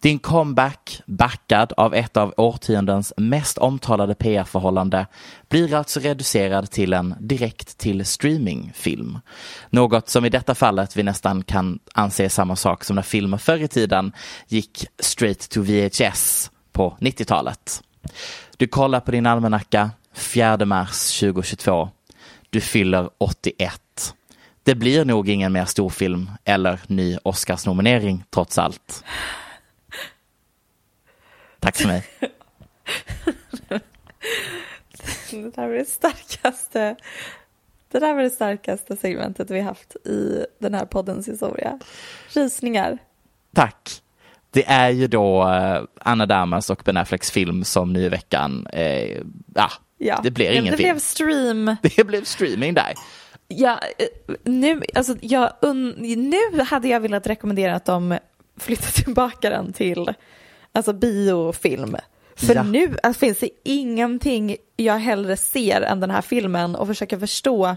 Din 0.00 0.18
comeback, 0.18 1.02
backad 1.06 1.72
av 1.76 1.94
ett 1.94 2.16
av 2.16 2.34
årtiondens 2.36 3.12
mest 3.16 3.58
omtalade 3.58 4.14
PR-förhållande, 4.14 5.06
blir 5.48 5.74
alltså 5.74 6.00
reducerad 6.00 6.70
till 6.70 6.92
en 6.92 7.14
direkt 7.20 7.78
till 7.78 8.06
streamingfilm. 8.06 9.18
Något 9.70 10.08
som 10.08 10.24
i 10.24 10.28
detta 10.28 10.54
fallet 10.54 10.96
vi 10.96 11.02
nästan 11.02 11.42
kan 11.42 11.78
anse 11.94 12.28
samma 12.28 12.56
sak 12.56 12.84
som 12.84 12.96
när 12.96 13.02
filmer 13.02 13.38
förr 13.38 13.62
i 13.62 13.68
tiden 13.68 14.12
gick 14.48 14.86
straight 14.98 15.48
to 15.50 15.60
VHS 15.62 16.50
på 16.72 16.96
90-talet. 17.00 17.82
Du 18.56 18.66
kollar 18.66 19.00
på 19.00 19.10
din 19.10 19.26
almanacka 19.26 19.90
4 20.14 20.64
mars 20.64 21.20
2022. 21.20 21.88
Du 22.50 22.60
fyller 22.60 23.10
81. 23.18 24.14
Det 24.62 24.74
blir 24.74 25.04
nog 25.04 25.28
ingen 25.28 25.52
mer 25.52 25.64
storfilm 25.64 26.30
eller 26.44 26.80
ny 26.86 27.18
Oscarsnominering 27.22 28.24
trots 28.30 28.58
allt. 28.58 29.04
Tack 31.60 31.76
för 31.76 31.86
mig. 31.86 32.04
Det 35.30 35.56
där 35.56 35.68
var 35.68 35.74
det 35.74 35.88
starkaste 35.88 36.96
det 37.92 37.98
där 37.98 38.14
var 38.14 38.22
det 38.22 38.30
starkaste 38.30 38.96
segmentet 38.96 39.50
vi 39.50 39.60
haft 39.60 39.96
i 40.06 40.46
den 40.58 40.74
här 40.74 40.84
poddens 40.84 41.28
historia. 41.28 41.78
Rysningar. 42.34 42.98
Tack. 43.54 44.02
Det 44.50 44.64
är 44.68 44.90
ju 44.90 45.06
då 45.06 45.48
eh, 45.48 45.82
Anna 46.00 46.26
Damas 46.26 46.70
och 46.70 46.82
Ben 46.84 46.96
Afflecks 46.96 47.30
film 47.30 47.64
som 47.64 47.92
nu 47.92 48.00
i 48.02 48.08
veckan, 48.08 48.66
eh, 48.66 49.22
ah, 49.54 49.70
Ja, 49.98 50.20
det 50.22 50.30
blir 50.30 50.50
ingen 50.50 50.64
det 50.64 50.76
film. 50.76 50.88
blev 50.88 50.98
stream. 50.98 51.76
Det 51.96 52.04
blev 52.06 52.24
streaming 52.24 52.74
där. 52.74 52.94
Ja, 53.48 53.80
eh, 53.98 54.34
nu, 54.44 54.82
alltså, 54.94 55.16
jag, 55.20 55.52
nu 56.16 56.60
hade 56.68 56.88
jag 56.88 57.00
velat 57.00 57.26
rekommendera 57.26 57.74
att 57.74 57.84
de 57.84 58.18
flyttar 58.56 59.02
tillbaka 59.04 59.50
den 59.50 59.72
till 59.72 60.14
alltså, 60.72 60.92
biofilm. 60.92 61.96
För 62.36 62.54
Ja. 62.54 62.62
nu 62.62 62.96
alltså, 63.02 63.20
finns 63.20 63.38
det 63.38 63.50
ingenting 63.64 64.56
jag 64.76 64.98
hellre 64.98 65.36
ser 65.36 65.80
än 65.80 66.00
den 66.00 66.10
här 66.10 66.22
filmen 66.22 66.76
och 66.76 66.86
försöker 66.86 67.18
förstå 67.18 67.76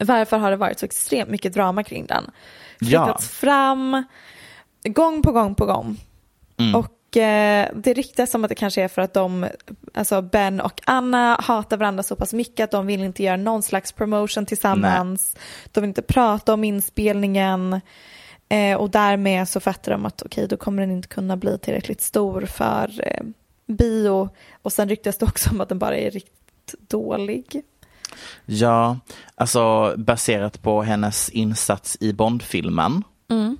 varför 0.00 0.38
har 0.38 0.50
det 0.50 0.56
varit 0.56 0.78
så 0.78 0.86
extremt 0.86 1.30
mycket 1.30 1.54
drama 1.54 1.84
kring 1.84 2.06
den. 2.06 2.30
Ja. 2.80 3.04
Flyttats 3.04 3.28
fram 3.28 4.04
gång 4.84 5.22
på 5.22 5.32
gång 5.32 5.54
på 5.54 5.66
gång. 5.66 6.00
Mm. 6.56 6.74
Och 6.74 7.16
eh, 7.16 7.68
det 7.74 7.92
ryktas 7.92 8.30
som 8.30 8.44
att 8.44 8.48
det 8.48 8.54
kanske 8.54 8.82
är 8.82 8.88
för 8.88 9.02
att 9.02 9.14
de, 9.14 9.46
alltså 9.94 10.22
Ben 10.22 10.60
och 10.60 10.80
Anna 10.84 11.36
hatar 11.42 11.76
varandra 11.76 12.02
så 12.02 12.16
pass 12.16 12.32
mycket 12.32 12.64
att 12.64 12.70
de 12.70 12.86
vill 12.86 13.02
inte 13.02 13.22
göra 13.22 13.36
någon 13.36 13.62
slags 13.62 13.92
promotion 13.92 14.46
tillsammans. 14.46 15.36
De 15.72 15.80
vill 15.80 15.88
inte 15.88 16.02
prata 16.02 16.54
om 16.54 16.64
inspelningen. 16.64 17.80
Eh, 18.52 18.76
och 18.76 18.90
därmed 18.90 19.48
så 19.48 19.60
fattar 19.60 19.92
de 19.92 20.06
att 20.06 20.22
okej, 20.22 20.48
då 20.48 20.56
kommer 20.56 20.82
den 20.82 20.90
inte 20.90 21.08
kunna 21.08 21.36
bli 21.36 21.58
tillräckligt 21.58 22.00
stor 22.00 22.46
för 22.46 22.90
eh, 23.06 23.24
bio. 23.66 24.28
Och 24.62 24.72
sen 24.72 24.88
ryktas 24.88 25.18
det 25.18 25.26
också 25.26 25.50
om 25.50 25.60
att 25.60 25.68
den 25.68 25.78
bara 25.78 25.96
är 25.96 26.10
riktigt 26.10 26.74
dålig. 26.88 27.62
Ja, 28.46 28.98
alltså 29.34 29.94
baserat 29.96 30.62
på 30.62 30.82
hennes 30.82 31.28
insats 31.28 31.96
i 32.00 32.12
Bondfilmen. 32.12 33.02
Mm. 33.30 33.58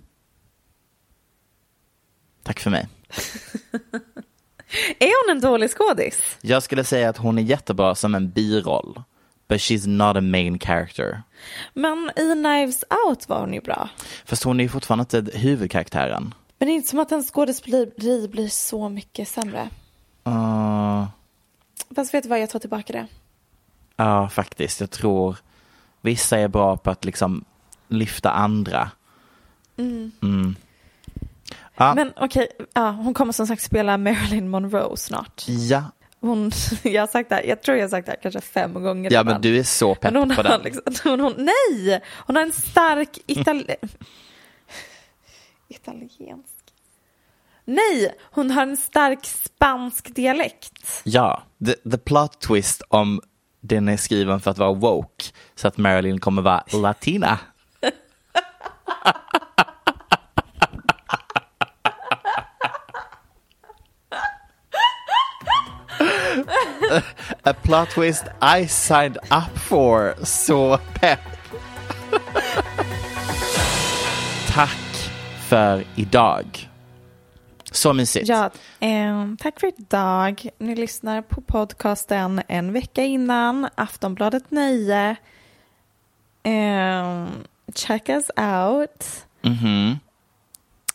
Tack 2.43 2.61
för 2.61 2.71
mig. 2.71 2.89
Är 4.99 5.27
hon 5.27 5.37
en 5.37 5.43
dålig 5.43 5.71
skådis? 5.71 6.37
Jag 6.41 6.63
skulle 6.63 6.85
säga 6.85 7.09
att 7.09 7.17
hon 7.17 7.39
är 7.39 7.43
jättebra 7.43 7.95
som 7.95 8.15
en 8.15 8.31
biroll. 8.31 9.03
But 9.49 9.61
she's 9.61 9.87
not 9.89 10.17
a 10.17 10.21
main 10.21 10.59
character. 10.59 11.23
Men 11.75 12.11
i 12.17 12.33
Knives 12.35 12.85
Out 13.07 13.29
var 13.29 13.41
hon 13.41 13.55
ju 13.55 13.61
bra. 13.61 13.89
Fast 14.25 14.43
hon 14.43 14.61
är 14.61 14.65
ju 14.65 14.69
fortfarande 14.69 15.19
inte 15.19 15.39
huvudkaraktären. 15.39 16.35
Men 16.59 16.67
det 16.69 16.73
är 16.73 16.75
inte 16.75 16.89
som 16.89 16.99
att 16.99 17.13
en 17.13 17.23
skådespeleri 17.23 18.29
blir 18.29 18.49
så 18.49 18.89
mycket 18.89 19.29
sämre. 19.29 19.69
Uh, 20.27 21.07
Fast 21.97 22.15
vet 22.15 22.23
du 22.23 22.29
vad, 22.29 22.41
jag 22.41 22.51
tar 22.51 22.59
tillbaka 22.59 22.93
det. 22.93 23.07
Ja, 23.97 24.29
faktiskt. 24.29 24.81
Jag 24.81 24.91
tror 24.91 25.37
vissa 26.01 26.39
är 26.39 26.49
bra 26.49 26.77
på 26.77 26.91
att 26.91 27.05
liksom 27.05 27.45
lyfta 27.89 28.31
andra. 28.31 28.91
Mm. 29.77 30.57
Ja, 31.77 31.95
Men 31.95 32.13
okej, 32.17 32.49
ja, 32.75 32.91
hon 32.91 33.15
kommer 33.15 33.33
som 33.33 33.47
sagt 33.47 33.63
spela 33.63 33.99
Marilyn 33.99 34.49
Monroe 34.51 34.97
snart. 34.97 35.43
ja. 35.47 35.83
Hon, 36.23 36.51
jag 36.83 37.03
har 37.03 37.07
sagt 37.07 37.29
det 37.29 37.35
här, 37.35 37.43
jag 37.43 37.63
tror 37.63 37.77
jag 37.77 37.85
har 37.85 37.89
sagt 37.89 38.07
det 38.07 38.13
här 38.13 38.19
kanske 38.23 38.41
fem 38.41 38.75
gånger 38.75 39.13
ja, 39.13 39.25
men 39.25 39.41
du 39.41 39.59
är 39.59 39.63
så 39.63 39.95
pepp 39.95 40.15
hon 40.15 40.29
på 40.29 40.35
har 40.35 40.43
den. 40.43 40.63
liksom, 40.63 40.83
hon, 41.11 41.21
hon, 41.21 41.35
nej, 41.37 42.03
hon 42.27 42.37
har 42.37 42.43
en 42.43 42.53
stark 42.53 43.19
itali... 43.27 43.77
italiensk. 45.69 46.49
Nej, 47.65 48.15
hon 48.21 48.51
har 48.51 48.63
en 48.63 48.77
stark 48.77 49.25
spansk 49.25 50.15
dialekt. 50.15 51.01
Ja, 51.05 51.43
the, 51.67 51.91
the 51.91 51.99
plot 51.99 52.41
twist 52.41 52.83
om 52.89 53.21
den 53.61 53.89
är 53.89 53.97
skriven 53.97 54.41
för 54.41 54.51
att 54.51 54.59
vara 54.59 54.73
woke 54.73 55.25
så 55.55 55.69
att 55.69 55.77
Marilyn 55.77 56.21
kommer 56.21 56.43
vara 56.43 56.65
latina. 56.73 57.39
A 67.45 67.53
plot 67.63 67.91
twist 67.91 68.25
I 68.41 68.67
signed 68.69 69.17
up 69.31 69.59
for. 69.59 70.15
Så 70.25 70.79
pepp. 70.95 71.21
Tack 74.49 75.11
för 75.49 75.85
idag. 75.97 76.69
Så 77.71 77.93
mysigt. 77.93 78.29
Ja, 78.29 78.51
ehm, 78.81 79.37
tack 79.37 79.61
för 79.61 79.67
idag. 79.79 80.49
Ni 80.59 80.75
lyssnar 80.75 81.23
på 81.23 81.41
podcasten 81.41 82.43
en 82.49 82.73
vecka 82.73 83.03
innan 83.05 83.69
Aftonbladet 83.75 84.51
Nöje. 84.51 85.17
Ehm, 86.43 87.27
check 87.75 88.09
us 88.09 88.31
out. 88.37 89.27
Mhm. 89.43 89.99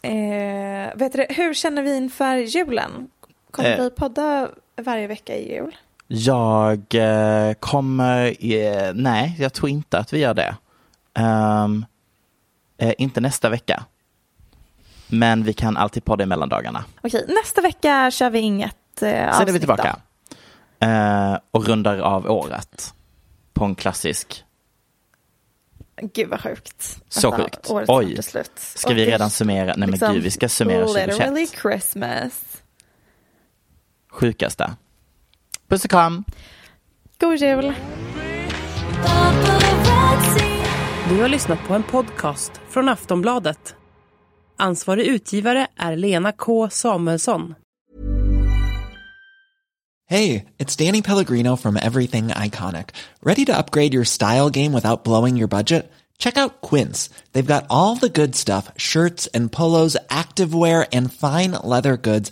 Eh, 0.01 0.95
vet 0.95 1.13
du, 1.13 1.25
hur 1.29 1.53
känner 1.53 1.81
vi 1.81 1.97
inför 1.97 2.35
julen? 2.35 3.07
Kommer 3.51 3.71
Eh. 3.71 3.83
vi 3.83 3.89
podda 3.89 4.49
varje 4.75 5.07
vecka 5.07 5.35
i 5.35 5.53
jul? 5.55 5.75
Jag 6.07 6.95
eh, 6.95 7.53
kommer, 7.53 8.45
eh, 8.53 8.91
nej 8.93 9.35
jag 9.39 9.53
tror 9.53 9.69
inte 9.69 9.97
att 9.97 10.13
vi 10.13 10.19
gör 10.19 10.33
det. 10.33 10.55
Ehm, 11.13 11.85
eh, 12.77 12.93
inte 12.97 13.21
nästa 13.21 13.49
vecka. 13.49 13.83
Men 15.07 15.43
vi 15.43 15.53
kan 15.53 15.77
alltid 15.77 16.05
podda 16.05 16.23
i 16.23 16.27
mellandagarna. 16.27 16.85
Okej, 17.01 17.25
nästa 17.27 17.61
vecka 17.61 18.11
kör 18.11 18.29
vi 18.29 18.39
inget 18.39 18.75
eh, 19.01 19.09
Sen 19.09 19.11
är 19.11 19.27
avsnitt 19.29 19.55
vi 19.55 19.59
tillbaka. 19.59 19.99
Eh, 20.79 21.37
och 21.51 21.65
rundar 21.67 21.97
av 21.97 22.31
året. 22.31 22.93
På 23.53 23.65
en 23.65 23.75
klassisk. 23.75 24.43
Gud 26.01 26.29
vad 26.29 26.41
sjukt. 26.41 26.81
Så 27.09 27.29
Nästan 27.29 27.31
sjukt. 27.45 27.69
året 27.69 27.89
Oj. 27.89 28.23
slut. 28.23 28.51
Ska 28.55 28.89
vi 28.89 28.93
Och 28.93 28.97
det- 29.05 29.11
redan 29.11 29.29
summera? 29.29 29.65
Nej 29.65 29.75
men 29.77 29.91
liksom 29.91 30.13
gud, 30.13 30.23
vi 30.23 30.31
ska 30.31 30.49
summera 30.49 30.85
Literally 30.85 31.47
2021. 31.47 31.61
Christmas. 31.61 32.61
Sjukaste. 34.09 34.71
Puss 35.70 35.84
och 35.84 35.89
kram. 35.91 36.24
God 37.20 37.38
jul. 37.38 37.74
Du 41.09 41.22
har 41.22 41.30
lyssnat 41.30 41.59
på 41.68 41.74
en 41.74 41.84
podcast 41.84 42.51
från 42.70 42.89
Aftonbladet. 42.89 43.76
Ansvarig 44.57 45.05
utgivare 45.05 45.68
är 45.78 45.95
Lena 45.95 46.32
K 46.32 46.70
Samuelsson. 46.70 47.55
Hey, 50.09 50.45
it's 50.57 50.86
Danny 50.86 51.01
Pellegrino 51.01 51.57
from 51.57 51.78
Everything 51.78 52.28
Iconic. 52.28 52.89
Ready 53.22 53.45
to 53.45 53.57
upgrade 53.57 53.93
your 53.93 54.05
style 54.05 54.49
game 54.49 54.72
without 54.74 55.03
blowing 55.03 55.38
your 55.38 55.49
budget? 55.49 55.91
Check 56.18 56.38
out 56.38 56.61
Quince. 56.61 57.09
They've 57.34 57.53
got 57.53 57.65
all 57.70 57.95
the 57.95 58.09
good 58.09 58.36
stuff 58.36 58.72
shirts 58.78 59.28
and 59.34 59.51
polos, 59.51 59.97
activewear, 60.09 60.88
and 60.93 61.13
fine 61.13 61.51
leather 61.63 61.97
goods, 61.97 62.32